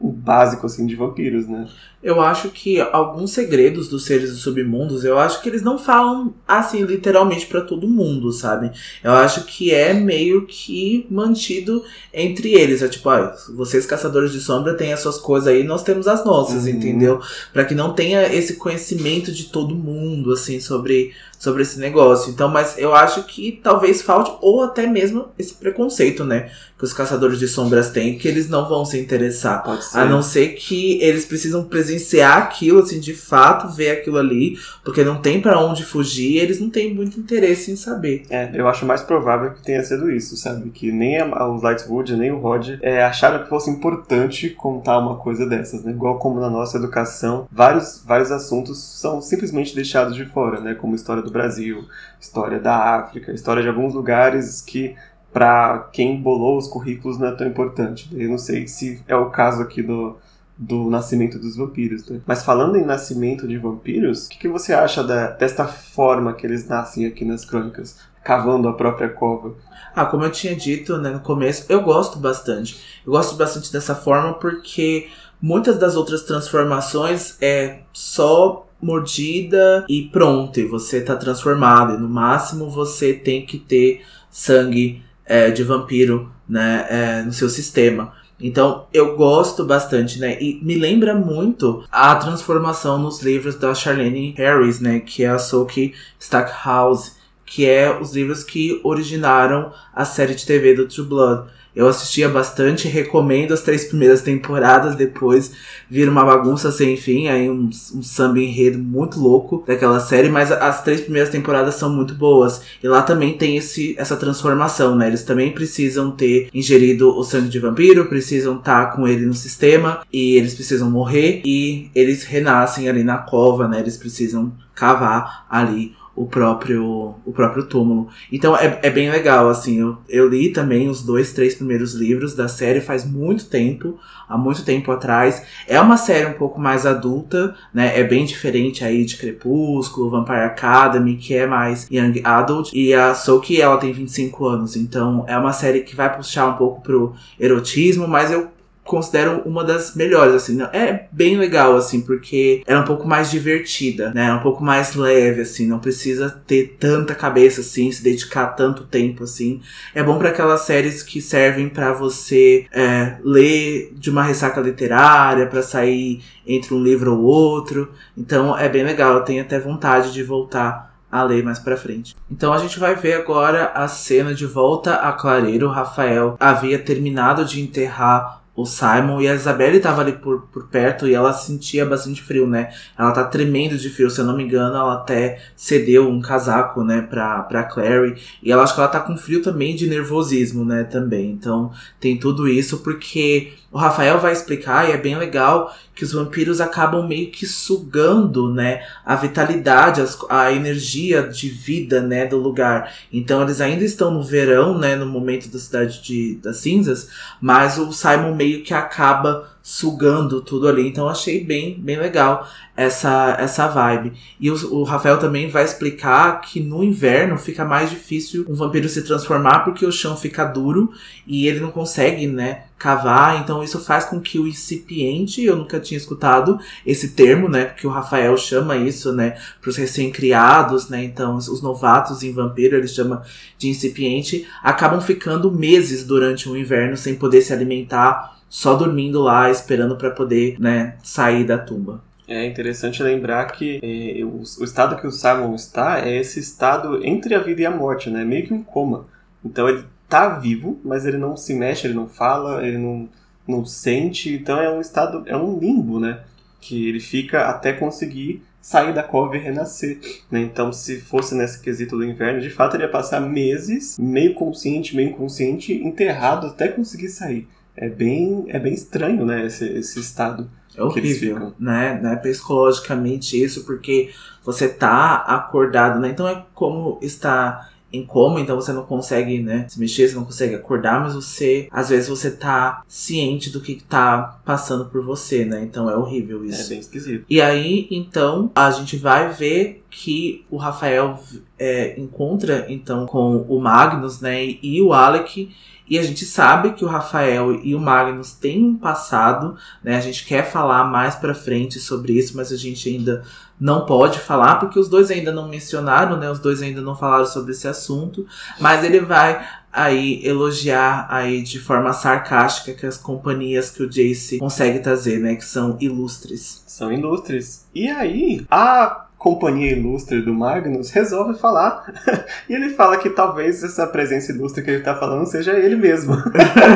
o 0.01 0.09
básico 0.09 0.67
assim 0.67 0.87
de 0.87 0.97
vampiros, 0.97 1.47
né? 1.47 1.67
Eu 2.03 2.21
acho 2.21 2.49
que 2.49 2.81
alguns 2.81 3.33
segredos 3.33 3.89
dos 3.89 4.07
seres 4.07 4.31
dos 4.31 4.41
submundos, 4.41 5.05
eu 5.05 5.19
acho 5.19 5.43
que 5.43 5.49
eles 5.51 5.61
não 5.61 5.79
falam 5.79 6.33
assim 6.49 6.83
literalmente 6.83 7.47
para 7.47 7.61
todo 7.61 7.87
mundo, 7.87 8.33
sabe? 8.33 8.71
Eu 9.05 9.13
acho 9.13 9.45
que 9.45 9.71
é 9.75 9.93
meio 9.93 10.47
que 10.47 11.07
mantido 11.11 11.85
entre 12.13 12.55
eles, 12.55 12.81
é 12.81 12.89
tipo, 12.89 13.09
ah, 13.11 13.37
vocês 13.55 13.85
caçadores 13.85 14.33
de 14.33 14.41
sombra 14.41 14.75
têm 14.75 14.95
as 14.95 15.01
suas 15.01 15.19
coisas 15.19 15.49
aí, 15.49 15.63
nós 15.63 15.83
temos 15.83 16.09
as 16.09 16.25
nossas, 16.25 16.65
uhum. 16.65 16.71
entendeu? 16.71 17.21
Para 17.53 17.67
que 17.67 17.75
não 17.75 17.93
tenha 17.93 18.33
esse 18.33 18.55
conhecimento 18.55 19.31
de 19.31 19.45
todo 19.45 19.75
mundo 19.75 20.33
assim 20.33 20.59
sobre 20.59 21.13
sobre 21.41 21.63
esse 21.63 21.81
negócio. 21.81 22.31
Então, 22.31 22.49
mas 22.49 22.77
eu 22.77 22.95
acho 22.95 23.23
que 23.23 23.59
talvez 23.63 24.03
falte, 24.03 24.31
ou 24.43 24.63
até 24.63 24.87
mesmo 24.87 25.31
esse 25.39 25.55
preconceito, 25.55 26.23
né? 26.23 26.53
Que 26.79 26.85
os 26.85 26.93
caçadores 26.93 27.39
de 27.39 27.49
sombras 27.49 27.89
têm, 27.89 28.19
que 28.19 28.29
eles 28.29 28.47
não 28.47 28.69
vão 28.69 28.85
se 28.85 28.99
interessar. 28.99 29.65
A 29.95 30.05
não 30.05 30.23
ser 30.23 30.49
que 30.49 31.01
eles 31.01 31.25
precisam 31.25 31.65
presenciar 31.91 32.39
aquilo, 32.39 32.81
assim, 32.81 33.01
de 33.01 33.15
fato, 33.15 33.69
ver 33.69 33.93
aquilo 33.93 34.19
ali, 34.19 34.59
porque 34.85 35.03
não 35.03 35.21
tem 35.21 35.41
para 35.41 35.59
onde 35.59 35.85
fugir, 35.85 36.37
eles 36.37 36.61
não 36.61 36.69
têm 36.69 36.95
muito 36.95 37.19
interesse 37.19 37.71
em 37.71 37.77
saber. 37.77 38.25
É, 38.29 38.51
eu 38.53 38.69
acho 38.69 38.85
mais 38.85 39.03
provável 39.03 39.53
que 39.53 39.63
tenha 39.63 39.83
sido 39.83 40.11
isso, 40.11 40.37
sabe? 40.37 40.69
Que 40.71 40.93
nem 40.93 41.23
os 41.23 41.63
Lightwood, 41.63 42.17
nem 42.17 42.31
o 42.31 42.39
Rod 42.39 42.79
é, 42.83 43.03
acharam 43.03 43.43
que 43.43 43.49
fosse 43.49 43.71
importante 43.71 44.51
contar 44.51 44.99
uma 44.99 45.17
coisa 45.17 45.47
dessas, 45.47 45.83
né? 45.83 45.93
Igual 45.93 46.19
como 46.19 46.39
na 46.39 46.51
nossa 46.51 46.77
educação, 46.77 47.49
vários, 47.51 48.03
vários 48.07 48.31
assuntos 48.31 48.79
são 49.01 49.23
simplesmente 49.23 49.75
deixados 49.75 50.15
de 50.15 50.27
fora, 50.27 50.61
né? 50.61 50.75
Como 50.75 50.95
história 50.95 51.23
do 51.23 51.31
do 51.31 51.33
Brasil, 51.33 51.89
história 52.21 52.59
da 52.59 52.97
África, 52.97 53.33
história 53.33 53.63
de 53.63 53.69
alguns 53.69 53.95
lugares 53.95 54.61
que 54.61 54.97
para 55.33 55.89
quem 55.93 56.21
bolou 56.21 56.59
os 56.59 56.67
currículos 56.67 57.17
não 57.17 57.29
é 57.29 57.37
tão 57.37 57.47
importante. 57.47 58.11
Eu 58.13 58.29
não 58.29 58.39
sei 58.39 58.67
se 58.67 59.01
é 59.07 59.15
o 59.15 59.31
caso 59.31 59.63
aqui 59.63 59.81
do, 59.81 60.17
do 60.61 60.91
nascimento 60.91 61.39
dos 61.39 61.57
vampiros. 61.57 62.07
Né? 62.07 62.21
Mas 62.27 62.45
falando 62.45 62.77
em 62.77 62.85
nascimento 62.85 63.49
de 63.49 63.57
vampiros, 63.57 64.27
o 64.27 64.29
que, 64.29 64.41
que 64.41 64.49
você 64.49 64.75
acha 64.75 65.03
da, 65.03 65.31
desta 65.31 65.65
forma 65.67 66.35
que 66.35 66.47
eles 66.47 66.69
nascem 66.69 67.07
aqui 67.07 67.25
nas 67.25 67.47
crônicas? 67.47 67.97
Cavando 68.23 68.69
a 68.69 68.75
própria 68.75 69.09
cova. 69.09 69.55
Ah, 69.97 70.05
como 70.05 70.23
eu 70.25 70.31
tinha 70.31 70.55
dito 70.55 70.99
né, 70.99 71.09
no 71.09 71.21
começo, 71.21 71.65
eu 71.71 71.81
gosto 71.81 72.19
bastante. 72.19 72.79
Eu 73.07 73.13
gosto 73.13 73.37
bastante 73.37 73.73
dessa 73.73 73.95
forma 73.95 74.35
porque 74.35 75.09
muitas 75.41 75.79
das 75.79 75.97
outras 75.97 76.25
transformações 76.25 77.39
é 77.41 77.79
só 77.91 78.67
mordida 78.83 79.87
e 79.89 80.11
pronto, 80.13 80.61
e 80.61 80.67
você 80.67 81.01
tá 81.01 81.17
transformado. 81.17 81.95
E 81.95 81.99
no 81.99 82.09
máximo 82.09 82.69
você 82.69 83.15
tem 83.15 83.47
que 83.47 83.59
ter 83.59 84.03
sangue 84.31 85.03
é, 85.25 85.51
de 85.51 85.65
vampiro 85.65 86.31
né, 86.47 86.87
é, 86.91 87.23
no 87.23 87.33
seu 87.33 87.49
sistema. 87.49 88.20
Então 88.41 88.87
eu 88.93 89.17
gosto 89.17 89.65
bastante, 89.65 90.19
né? 90.19 90.41
E 90.41 90.61
me 90.63 90.77
lembra 90.77 91.15
muito 91.15 91.85
a 91.91 92.15
transformação 92.17 92.99
nos 92.99 93.23
livros 93.23 93.57
da 93.57 93.75
Charlene 93.75 94.35
Harris, 94.37 94.81
né? 94.81 95.01
Que 95.01 95.25
é 95.25 95.29
a 95.29 95.39
Sophie 95.39 95.95
Stackhouse, 96.19 97.13
que 97.45 97.67
é 97.67 97.99
os 98.01 98.15
livros 98.15 98.43
que 98.43 98.81
originaram 98.83 99.73
a 99.95 100.05
série 100.05 100.35
de 100.35 100.47
TV 100.47 100.75
do 100.75 100.87
True 100.87 101.07
Blood. 101.07 101.51
Eu 101.75 101.87
assistia 101.89 102.29
bastante, 102.29 102.89
recomendo 102.89 103.53
as 103.53 103.63
três 103.63 103.85
primeiras 103.85 104.23
temporadas, 104.23 104.97
depois 104.97 105.53
vira 105.89 106.11
uma 106.11 106.25
bagunça 106.25 106.73
sem 106.73 106.97
fim, 106.97 107.29
aí 107.29 107.49
um, 107.49 107.71
um 107.95 108.03
samba 108.03 108.41
enredo 108.41 108.79
muito 108.79 109.21
louco 109.21 109.65
daquela 109.67 110.01
série, 110.01 110.29
mas 110.29 110.51
as 110.51 110.83
três 110.83 111.01
primeiras 111.01 111.31
temporadas 111.31 111.77
são 111.77 111.91
muito 111.91 112.15
boas. 112.15 112.63
E 112.83 112.89
lá 112.89 113.03
também 113.03 113.37
tem 113.37 113.57
esse, 113.57 113.95
essa 113.99 114.17
transformação, 114.17 114.97
né? 114.97 115.09
Eles 115.09 115.23
também 115.23 115.53
precisam 115.53 116.11
ter 116.11 116.49
ingerido 116.53 117.17
o 117.17 117.23
sangue 117.23 117.49
de 117.49 117.59
vampiro, 117.59 118.07
precisam 118.07 118.57
estar 118.57 118.87
tá 118.87 118.93
com 118.97 119.07
ele 119.07 119.27
no 119.27 119.35
sistema, 119.35 120.03
e 120.13 120.37
eles 120.37 120.55
precisam 120.55 120.91
morrer, 120.91 121.41
e 121.45 121.91
eles 121.95 122.25
renascem 122.25 122.89
ali 122.89 123.05
na 123.05 123.19
cova, 123.19 123.69
né? 123.69 123.81
Eles 123.81 123.97
precisam 123.97 124.53
cavar 124.75 125.47
ali 125.49 125.95
o 126.21 126.27
próprio 126.27 127.15
o 127.25 127.33
próprio 127.33 127.65
túmulo. 127.65 128.09
Então 128.31 128.55
é, 128.55 128.79
é 128.83 128.91
bem 128.91 129.11
legal, 129.11 129.49
assim. 129.49 129.81
Eu, 129.81 129.97
eu 130.07 130.29
li 130.29 130.53
também 130.53 130.87
os 130.87 131.03
dois, 131.03 131.33
três 131.33 131.55
primeiros 131.55 131.95
livros 131.95 132.35
da 132.35 132.47
série 132.47 132.83
faz 132.83 133.07
muito 133.07 133.47
tempo, 133.47 133.99
há 134.29 134.37
muito 134.37 134.63
tempo 134.63 134.93
atrás. 134.93 135.43
É 135.67 135.81
uma 135.81 135.97
série 135.97 136.27
um 136.27 136.35
pouco 136.35 136.61
mais 136.61 136.85
adulta, 136.85 137.57
né? 137.73 137.99
É 137.99 138.05
bem 138.05 138.27
diferente 138.27 138.85
aí 138.85 139.07
de 139.07 139.17
Crepúsculo, 139.17 140.11
Vampire 140.11 140.41
Academy, 140.41 141.17
que 141.17 141.35
é 141.35 141.47
mais 141.47 141.89
young 141.91 142.21
adult. 142.23 142.71
E 142.75 142.93
a 142.93 143.15
Soki, 143.15 143.59
ela 143.59 143.79
tem 143.79 143.91
25 143.91 144.47
anos, 144.47 144.77
então 144.77 145.25
é 145.27 145.39
uma 145.39 145.55
série 145.55 145.81
que 145.81 145.97
vai 145.97 146.15
puxar 146.15 146.49
um 146.49 146.57
pouco 146.59 146.83
pro 146.83 147.15
erotismo, 147.39 148.07
mas 148.07 148.31
eu 148.31 148.49
considero 148.91 149.43
uma 149.47 149.63
das 149.63 149.95
melhores, 149.95 150.35
assim. 150.35 150.61
É 150.73 151.07
bem 151.13 151.39
legal, 151.39 151.77
assim, 151.77 152.01
porque 152.01 152.63
ela 152.67 152.81
é 152.81 152.83
um 152.83 152.87
pouco 152.87 153.07
mais 153.07 153.31
divertida, 153.31 154.11
né? 154.13 154.27
É 154.27 154.33
um 154.35 154.41
pouco 154.41 154.65
mais 154.65 154.97
leve, 154.97 155.43
assim. 155.43 155.65
Não 155.67 155.79
precisa 155.79 156.29
ter 156.45 156.77
tanta 156.79 157.15
cabeça, 157.15 157.61
assim, 157.61 157.93
se 157.93 158.03
dedicar 158.03 158.49
tanto 158.49 158.85
tempo, 158.85 159.23
assim. 159.23 159.61
É 159.95 160.03
bom 160.03 160.19
para 160.19 160.31
aquelas 160.31 160.63
séries 160.63 161.05
que 161.05 161.21
servem 161.21 161.69
para 161.69 161.93
você 161.93 162.67
é, 162.73 163.17
ler 163.23 163.93
de 163.95 164.11
uma 164.11 164.25
ressaca 164.25 164.61
literária, 164.61 165.47
para 165.47 165.63
sair 165.63 166.21
entre 166.45 166.75
um 166.75 166.83
livro 166.83 167.15
ou 167.15 167.23
outro. 167.23 167.93
Então 168.19 168.59
é 168.59 168.69
bem 168.69 168.83
legal. 168.83 169.15
Eu 169.15 169.23
tenho 169.23 169.43
até 169.43 169.61
vontade 169.61 170.13
de 170.13 170.25
voltar 170.25 170.91
a 171.11 171.23
ler 171.23 171.43
mais 171.43 171.59
pra 171.59 171.77
frente. 171.77 172.17
Então 172.31 172.53
a 172.53 172.59
gente 172.59 172.79
vai 172.79 172.95
ver 172.95 173.15
agora 173.15 173.73
a 173.75 173.89
cena 173.89 174.35
de 174.35 174.47
volta 174.47 174.95
a 174.95 175.13
Clareiro. 175.13 175.69
Rafael 175.69 176.37
havia 176.39 176.79
terminado 176.79 177.45
de 177.45 177.61
enterrar 177.61 178.40
o 178.55 178.67
Simon 178.67 179.21
e 179.21 179.29
a 179.29 179.35
Isabelle 179.35 179.77
estava 179.77 180.03
ali 180.03 180.13
por, 180.13 180.43
por 180.53 180.69
perto 180.69 181.07
e 181.07 181.15
ela 181.15 181.33
sentia 181.33 181.87
bastante 181.87 182.23
frio, 182.23 182.47
né? 182.47 182.73
Ela 182.99 183.13
tá 183.13 183.25
tremendo 183.25 183.77
de 183.79 183.89
frio, 183.89 184.11
se 184.11 184.21
eu 184.21 184.25
não 184.25 184.37
me 184.37 184.43
engano, 184.45 184.77
ela 184.77 184.95
até 184.95 185.41
cedeu 185.57 186.09
um 186.09 186.21
casaco, 186.21 186.83
né, 186.85 187.03
pra, 187.03 187.43
pra 187.45 187.65
Clary. 187.65 188.17
E 188.43 188.51
ela 188.53 188.63
acho 188.63 188.75
que 188.75 188.81
ela 188.81 188.89
tá 188.89 189.01
com 189.01 189.17
frio 189.17 189.43
também 189.43 189.75
de 189.75 189.89
nervosismo, 189.89 190.65
né, 190.65 190.85
também. 190.85 191.31
Então 191.31 191.73
tem 191.99 192.19
tudo 192.19 192.49
isso 192.49 192.79
porque 192.79 193.53
o 193.73 193.79
Rafael 193.79 194.19
vai 194.19 194.33
explicar, 194.33 194.89
e 194.89 194.93
é 194.93 194.97
bem 194.97 195.17
legal, 195.17 195.75
que 195.95 196.03
os 196.03 196.13
vampiros 196.13 196.61
acabam 196.61 197.07
meio 197.07 197.31
que 197.31 197.47
sugando, 197.47 198.53
né, 198.53 198.85
a 199.05 199.15
vitalidade, 199.15 200.03
a 200.29 200.51
energia 200.53 201.23
de 201.23 201.49
vida, 201.49 202.01
né, 202.01 202.27
do 202.27 202.37
lugar. 202.37 202.93
Então 203.13 203.43
eles 203.43 203.61
ainda 203.61 203.85
estão 203.85 204.11
no 204.11 204.23
verão, 204.23 204.77
né, 204.77 204.97
no 204.97 205.07
momento 205.07 205.49
da 205.49 205.59
cidade 205.59 206.03
de, 206.03 206.35
das 206.43 206.57
cinzas, 206.57 207.11
mas 207.41 207.79
o 207.79 207.93
Simon 207.93 208.35
meio 208.35 208.63
que 208.65 208.75
acaba 208.75 209.49
sugando 209.63 210.41
tudo 210.41 210.69
ali. 210.69 210.87
Então 210.87 211.09
achei 211.09 211.45
bem, 211.45 211.79
bem 211.79 211.99
legal 211.99 212.49
essa, 212.77 213.37
essa 213.39 213.69
vibe. 213.69 214.13
E 214.39 214.51
o, 214.51 214.75
o, 214.75 214.83
Rafael 214.85 215.19
também 215.19 215.49
vai 215.49 215.65
explicar 215.65 216.41
que 216.41 216.61
no 216.61 216.83
inverno 216.83 217.37
fica 217.37 217.65
mais 217.65 217.91
difícil 217.91 218.47
um 218.49 218.55
vampiro 218.55 218.89
se 218.89 219.03
transformar 219.03 219.61
porque 219.61 219.85
o 219.85 219.93
chão 219.93 220.17
fica 220.17 220.45
duro 220.45 220.91
e 221.27 221.47
ele 221.47 221.61
não 221.61 221.71
consegue, 221.71 222.27
né, 222.27 222.65
cavar. 222.79 223.41
Então 223.41 223.63
isso 223.63 223.79
faz 223.81 224.07
com 224.07 224.19
que 224.19 224.39
o 224.39 224.49
incipiente, 224.49 225.45
eu 225.45 225.57
nunca 225.57 225.79
tinha 225.79 225.99
escutado 225.99 226.59
esse 226.87 227.11
termo, 227.11 227.49
né, 227.49 227.67
porque 227.67 227.87
o 227.87 227.91
Rafael 227.91 228.35
chama 228.39 228.77
isso, 228.77 229.13
né, 229.13 229.37
para 229.61 229.69
os 229.69 229.77
recém-criados, 229.77 230.89
né, 230.89 231.05
então 231.05 231.37
os 231.37 231.61
novatos 231.61 232.23
em 232.23 232.33
vampiro 232.33 232.77
ele 232.77 232.89
chama 232.89 233.23
de 233.59 233.69
incipiente, 233.69 234.49
acabam 234.63 235.01
ficando 235.03 235.53
meses 235.53 236.03
durante 236.03 236.49
o 236.49 236.57
inverno 236.57 236.97
sem 236.97 237.15
poder 237.15 237.43
se 237.43 237.53
alimentar 237.53 238.40
só 238.51 238.75
dormindo 238.75 239.23
lá, 239.23 239.49
esperando 239.49 239.97
para 239.97 240.11
poder, 240.11 240.59
né, 240.59 240.97
sair 241.05 241.45
da 241.45 241.57
tumba. 241.57 242.03
É 242.27 242.45
interessante 242.45 243.03
lembrar 243.03 243.47
que 243.47 243.81
é, 243.83 244.25
o, 244.25 244.43
o, 244.61 244.65
estado 244.65 244.97
que 244.97 245.07
o 245.07 245.13
Simon 245.13 245.55
está 245.55 246.01
é 246.01 246.17
esse 246.17 246.41
estado 246.41 247.05
entre 247.05 247.35
a 247.35 247.39
vida 247.39 247.63
e 247.63 247.67
a 247.67 247.71
morte, 247.71 248.11
né? 248.11 248.25
Meio 248.25 248.47
que 248.47 248.53
um 248.53 248.63
coma. 248.63 249.07
Então 249.45 249.69
ele 249.69 249.85
tá 250.09 250.29
vivo, 250.39 250.81
mas 250.85 251.07
ele 251.07 251.17
não 251.17 251.37
se 251.37 251.55
mexe, 251.55 251.87
ele 251.87 251.95
não 251.95 252.07
fala, 252.07 252.65
ele 252.65 252.79
não, 252.79 253.09
não 253.49 253.65
sente. 253.65 254.33
Então 254.33 254.61
é 254.61 254.71
um 254.71 254.81
estado, 254.81 255.25
é 255.27 255.37
um 255.37 255.59
limbo, 255.59 255.99
né? 255.99 256.21
Que 256.61 256.89
ele 256.89 257.01
fica 257.01 257.49
até 257.49 257.73
conseguir 257.73 258.45
sair 258.61 258.95
da 258.95 259.03
cova 259.03 259.37
e 259.37 259.41
renascer. 259.41 259.99
Né? 260.31 260.41
Então, 260.41 260.73
se 260.73 261.01
fosse 261.01 261.35
nesse 261.35 261.61
quesito 261.61 261.97
do 261.97 262.05
inverno, 262.05 262.41
de 262.41 262.51
fato 262.51 262.77
ele 262.77 262.85
ia 262.85 262.89
passar 262.89 263.21
meses, 263.21 263.99
meio 263.99 264.35
consciente, 264.35 264.95
meio 264.95 265.11
inconsciente, 265.11 265.73
enterrado 265.73 266.47
até 266.47 266.69
conseguir 266.69 267.09
sair 267.09 267.49
é 267.81 267.89
bem, 267.89 268.45
é 268.49 268.59
bem 268.59 268.75
estranho, 268.75 269.25
né, 269.25 269.47
esse, 269.47 269.67
esse 269.67 269.99
estado. 269.99 270.49
É 270.77 270.83
horrível, 270.83 271.55
né, 271.59 271.99
né, 272.01 272.15
psicologicamente 272.17 273.43
isso, 273.43 273.65
porque 273.65 274.11
você 274.45 274.69
tá 274.69 275.17
acordado, 275.17 275.99
né, 275.99 276.11
então 276.11 276.29
é 276.29 276.45
como 276.55 276.99
estar 277.03 277.71
em 277.93 278.05
coma, 278.05 278.39
então 278.39 278.55
você 278.55 278.73
não 278.73 278.85
consegue, 278.85 279.43
né, 279.43 279.67
se 279.69 279.81
mexer, 279.81 280.09
você 280.09 280.15
não 280.15 280.25
consegue 280.25 280.55
acordar, 280.55 281.01
mas 281.01 281.15
você, 281.15 281.69
às 281.73 281.89
vezes 281.89 282.09
você 282.09 282.31
tá 282.31 282.85
ciente 282.87 283.51
do 283.51 283.61
que 283.61 283.83
tá 283.83 284.41
passando 284.45 284.85
por 284.85 285.03
você, 285.03 285.45
né, 285.45 285.63
então 285.65 285.91
é 285.91 285.97
horrível 285.97 286.45
isso. 286.45 286.67
É 286.67 286.69
bem 286.69 286.79
esquisito. 286.81 287.25
E 287.29 287.41
aí, 287.41 287.89
então, 287.91 288.53
a 288.55 288.71
gente 288.71 288.97
vai 288.97 289.33
ver 289.33 289.83
que 289.91 290.45
o 290.51 290.57
Rafael 290.57 291.19
é, 291.59 291.99
encontra, 291.99 292.67
então, 292.69 293.07
com 293.07 293.39
o 293.39 293.59
Magnus, 293.59 294.21
né, 294.21 294.45
e 294.63 294.81
o 294.81 294.93
Alec, 294.93 295.51
E 295.91 295.99
a 295.99 296.03
gente 296.05 296.25
sabe 296.25 296.73
que 296.75 296.85
o 296.85 296.89
Rafael 296.89 297.53
e 297.53 297.75
o 297.75 297.81
Magnus 297.81 298.33
têm 298.33 298.65
um 298.65 298.77
passado, 298.77 299.57
né? 299.83 299.97
A 299.97 300.01
gente 300.01 300.25
quer 300.25 300.49
falar 300.49 300.85
mais 300.85 301.17
pra 301.17 301.35
frente 301.35 301.81
sobre 301.81 302.13
isso, 302.13 302.37
mas 302.37 302.53
a 302.53 302.57
gente 302.57 302.89
ainda 302.89 303.25
não 303.61 303.85
pode 303.85 304.21
falar, 304.21 304.55
porque 304.61 304.79
os 304.79 304.89
dois 304.89 305.11
ainda 305.11 305.33
não 305.33 305.49
mencionaram, 305.49 306.17
né? 306.17 306.31
Os 306.31 306.39
dois 306.39 306.63
ainda 306.63 306.81
não 306.81 306.95
falaram 306.95 307.27
sobre 307.27 307.51
esse 307.51 307.67
assunto. 307.67 308.25
Mas 308.61 308.85
ele 308.85 309.01
vai 309.01 309.45
aí 309.73 310.25
elogiar 310.25 311.07
aí 311.11 311.43
de 311.43 311.59
forma 311.59 311.93
sarcástica 311.93 312.73
que 312.73 312.87
as 312.87 312.97
companhias 312.97 313.71
que 313.71 313.83
o 313.83 313.91
Jace 313.91 314.39
consegue 314.39 314.79
trazer, 314.79 315.19
né? 315.19 315.35
Que 315.35 315.45
são 315.45 315.77
ilustres. 315.81 316.63
São 316.69 316.93
ilustres. 316.93 317.67
E 317.75 317.89
aí, 317.89 318.47
a 318.49 319.07
companhia 319.21 319.73
ilustre 319.73 320.23
do 320.23 320.33
Magnus 320.33 320.89
resolve 320.91 321.39
falar. 321.39 321.85
e 322.49 322.55
ele 322.55 322.71
fala 322.71 322.97
que 322.97 323.11
talvez 323.11 323.63
essa 323.63 323.87
presença 323.87 324.33
ilustre 324.33 324.65
que 324.65 324.71
ele 324.71 324.83
tá 324.83 324.95
falando 324.95 325.27
seja 325.27 325.53
ele 325.53 325.77
mesmo. 325.77 326.17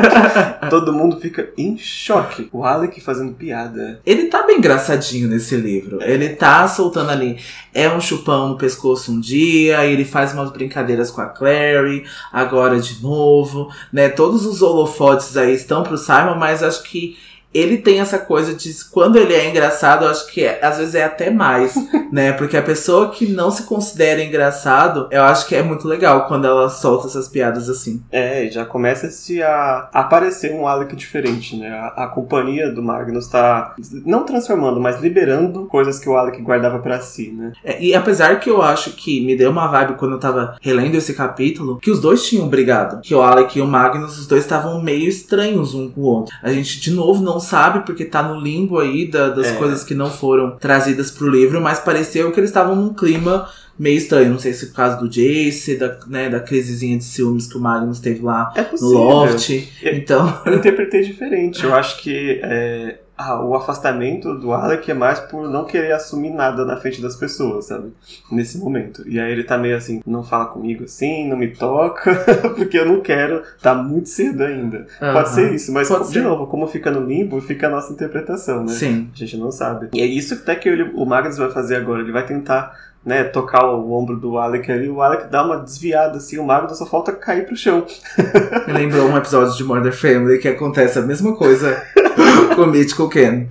Todo 0.69 0.93
mundo 0.93 1.19
fica 1.19 1.49
em 1.57 1.75
choque. 1.75 2.47
O 2.53 2.63
Alec 2.63 3.01
fazendo 3.01 3.33
piada. 3.33 3.99
Ele 4.05 4.25
tá 4.27 4.43
bem 4.43 4.59
engraçadinho 4.59 5.27
nesse 5.27 5.55
livro. 5.55 5.97
Ele 6.03 6.29
tá 6.29 6.67
soltando 6.67 7.09
ali. 7.09 7.39
É 7.73 7.89
um 7.89 7.99
chupão 7.99 8.49
no 8.49 8.57
pescoço 8.59 9.11
um 9.11 9.19
dia, 9.19 9.83
ele 9.83 10.05
faz 10.05 10.31
umas 10.31 10.51
brincadeiras 10.51 11.09
com 11.09 11.21
a 11.21 11.25
Clary, 11.25 12.05
agora 12.31 12.79
de 12.79 13.01
novo, 13.01 13.69
né? 13.91 14.07
Todos 14.07 14.45
os 14.45 14.61
holofotes 14.61 15.35
aí 15.35 15.55
estão 15.55 15.81
pro 15.81 15.97
Simon, 15.97 16.35
mas 16.35 16.61
acho 16.61 16.83
que 16.83 17.17
ele 17.55 17.77
tem 17.77 18.01
essa 18.01 18.19
coisa 18.19 18.53
de 18.53 18.73
quando 18.91 19.17
ele 19.17 19.33
é 19.33 19.49
engraçado, 19.49 20.03
eu 20.03 20.11
acho 20.11 20.27
que 20.27 20.43
é, 20.43 20.59
às 20.61 20.77
vezes 20.77 20.93
é 20.93 21.05
até 21.05 21.29
mais, 21.29 21.73
né? 22.11 22.33
Porque 22.33 22.57
a 22.57 22.61
pessoa 22.61 23.09
que 23.09 23.27
não 23.27 23.49
se 23.49 23.63
considera 23.63 24.21
engraçado, 24.21 25.07
eu 25.09 25.23
acho 25.23 25.47
que 25.47 25.55
é 25.55 25.63
muito 25.63 25.87
legal 25.87 26.27
quando 26.27 26.45
ela 26.45 26.69
solta 26.69 27.07
essas 27.07 27.29
piadas 27.29 27.69
assim. 27.69 28.03
É, 28.11 28.49
já 28.51 28.65
começa 28.65 29.09
-se 29.09 29.41
a 29.41 29.89
aparecer 29.93 30.53
um 30.53 30.67
Alec 30.67 30.95
diferente, 30.95 31.55
né? 31.55 31.69
A, 31.69 32.03
a, 32.03 32.07
companhia 32.07 32.69
do 32.71 32.83
Magnus 32.83 33.27
tá 33.27 33.73
não 34.05 34.25
transformando, 34.25 34.79
mas 34.79 34.99
liberando 34.99 35.65
coisas 35.65 35.97
que 35.97 36.09
o 36.09 36.17
Alec 36.17 36.41
guardava 36.41 36.79
para 36.79 36.99
si, 36.99 37.31
né? 37.31 37.53
É, 37.63 37.81
e 37.81 37.95
apesar 37.95 38.39
que 38.39 38.49
eu 38.49 38.61
acho 38.61 38.91
que 38.91 39.25
me 39.25 39.35
deu 39.35 39.49
uma 39.49 39.67
vibe 39.67 39.95
quando 39.95 40.13
eu 40.13 40.19
tava 40.19 40.57
relendo 40.61 40.95
esse 40.95 41.13
capítulo, 41.13 41.79
que 41.79 41.91
os 41.91 42.01
dois 42.01 42.27
tinham 42.27 42.47
brigado. 42.47 42.99
Que 43.01 43.15
o 43.15 43.21
Alec 43.21 43.57
e 43.57 43.61
o 43.61 43.67
Magnus, 43.67 44.19
os 44.19 44.27
dois 44.27 44.43
estavam 44.43 44.81
meio 44.81 45.07
estranhos 45.07 45.73
um 45.73 45.89
com 45.89 46.01
o 46.01 46.05
outro. 46.05 46.35
A 46.43 46.51
gente, 46.51 46.79
de 46.79 46.91
novo, 46.91 47.23
não 47.23 47.39
sabe, 47.45 47.85
porque 47.85 48.03
tá 48.03 48.21
no 48.21 48.39
limbo 48.39 48.79
aí 48.79 49.07
da, 49.07 49.29
das 49.29 49.47
é. 49.47 49.55
coisas 49.55 49.83
que 49.83 49.93
não 49.93 50.09
foram 50.09 50.57
trazidas 50.57 51.09
pro 51.09 51.29
livro, 51.29 51.61
mas 51.61 51.79
pareceu 51.79 52.31
que 52.31 52.39
eles 52.39 52.49
estavam 52.49 52.75
num 52.75 52.93
clima 52.93 53.47
meio 53.77 53.97
estranho. 53.97 54.31
Não 54.31 54.39
sei 54.39 54.53
se 54.53 54.65
é 54.65 54.67
por 54.69 54.75
causa 54.75 54.97
do 54.97 55.07
Jace, 55.07 55.77
da, 55.77 55.97
né, 56.07 56.29
da 56.29 56.39
crisezinha 56.39 56.97
de 56.97 57.03
ciúmes 57.03 57.47
que 57.47 57.57
o 57.57 57.61
Magnus 57.61 57.99
teve 57.99 58.21
lá 58.21 58.51
é 58.55 58.65
no 58.79 58.89
Loft. 58.89 59.69
Então... 59.83 60.41
Eu 60.45 60.55
interpretei 60.55 61.01
diferente. 61.01 61.63
Eu 61.63 61.73
acho 61.73 62.01
que 62.01 62.39
é, 62.43 62.99
ah, 63.17 63.41
o 63.41 63.55
afastamento 63.55 64.37
do 64.37 64.51
Alec 64.51 64.89
é 64.89 64.93
mais 64.93 65.19
por 65.19 65.47
não 65.49 65.63
querer 65.65 65.93
assumir 65.93 66.31
nada 66.31 66.65
na 66.65 66.77
frente 66.77 67.01
das 67.01 67.15
pessoas, 67.15 67.65
sabe? 67.65 67.93
Nesse 68.29 68.57
momento. 68.57 69.07
E 69.07 69.19
aí 69.19 69.31
ele 69.31 69.43
tá 69.43 69.57
meio 69.57 69.77
assim, 69.77 70.01
não 70.05 70.23
fala 70.23 70.47
comigo 70.47 70.83
assim, 70.83 71.27
não 71.29 71.37
me 71.37 71.47
toca, 71.47 72.13
porque 72.55 72.77
eu 72.77 72.85
não 72.85 73.01
quero, 73.01 73.41
tá 73.61 73.73
muito 73.73 74.09
cedo 74.09 74.43
ainda. 74.43 74.85
Uhum. 75.01 75.13
Pode 75.13 75.29
ser 75.29 75.53
isso, 75.53 75.71
mas 75.71 75.87
Pode 75.87 76.07
de 76.07 76.13
ser. 76.13 76.23
novo, 76.23 76.47
como 76.47 76.67
fica 76.67 76.91
no 76.91 77.05
limbo, 77.05 77.39
fica 77.39 77.67
a 77.67 77.69
nossa 77.69 77.93
interpretação, 77.93 78.63
né? 78.63 78.73
Sim. 78.73 79.09
A 79.13 79.17
gente 79.17 79.37
não 79.37 79.51
sabe. 79.51 79.89
E 79.93 80.01
é 80.01 80.05
isso 80.05 80.33
até 80.33 80.55
que 80.55 80.67
ele, 80.67 80.91
o 80.93 81.05
Magnus 81.05 81.37
vai 81.37 81.49
fazer 81.49 81.77
agora, 81.77 82.01
ele 82.01 82.11
vai 82.11 82.25
tentar 82.25 82.73
né, 83.05 83.23
tocar 83.23 83.63
o 83.65 83.93
ombro 83.93 84.17
do 84.17 84.37
Alec 84.37 84.69
ali, 84.71 84.89
o 84.89 85.01
Alec 85.01 85.29
dá 85.29 85.45
uma 85.45 85.57
desviada 85.57 86.17
assim, 86.17 86.39
o 86.39 86.43
Magnus 86.43 86.77
só 86.77 86.85
falta 86.85 87.11
cair 87.11 87.45
pro 87.45 87.55
chão. 87.55 87.85
Me 88.65 88.73
lembrou 88.73 89.07
um 89.07 89.15
episódio 89.15 89.55
de 89.55 89.63
Murder 89.63 89.93
Family 89.93 90.39
que 90.39 90.47
acontece 90.47 90.97
a 90.97 91.03
mesma 91.03 91.35
coisa 91.35 91.81
com 92.55 92.61
o 92.61 92.67
Mythical 92.67 93.09
Ken. 93.09 93.47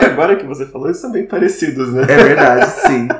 É, 0.00 0.06
agora 0.06 0.36
que 0.36 0.46
você 0.46 0.66
falou, 0.66 0.88
eles 0.88 0.98
são 0.98 1.12
bem 1.12 1.26
parecidos, 1.26 1.92
né? 1.92 2.02
É 2.02 2.24
verdade, 2.24 2.70
sim. 2.70 3.08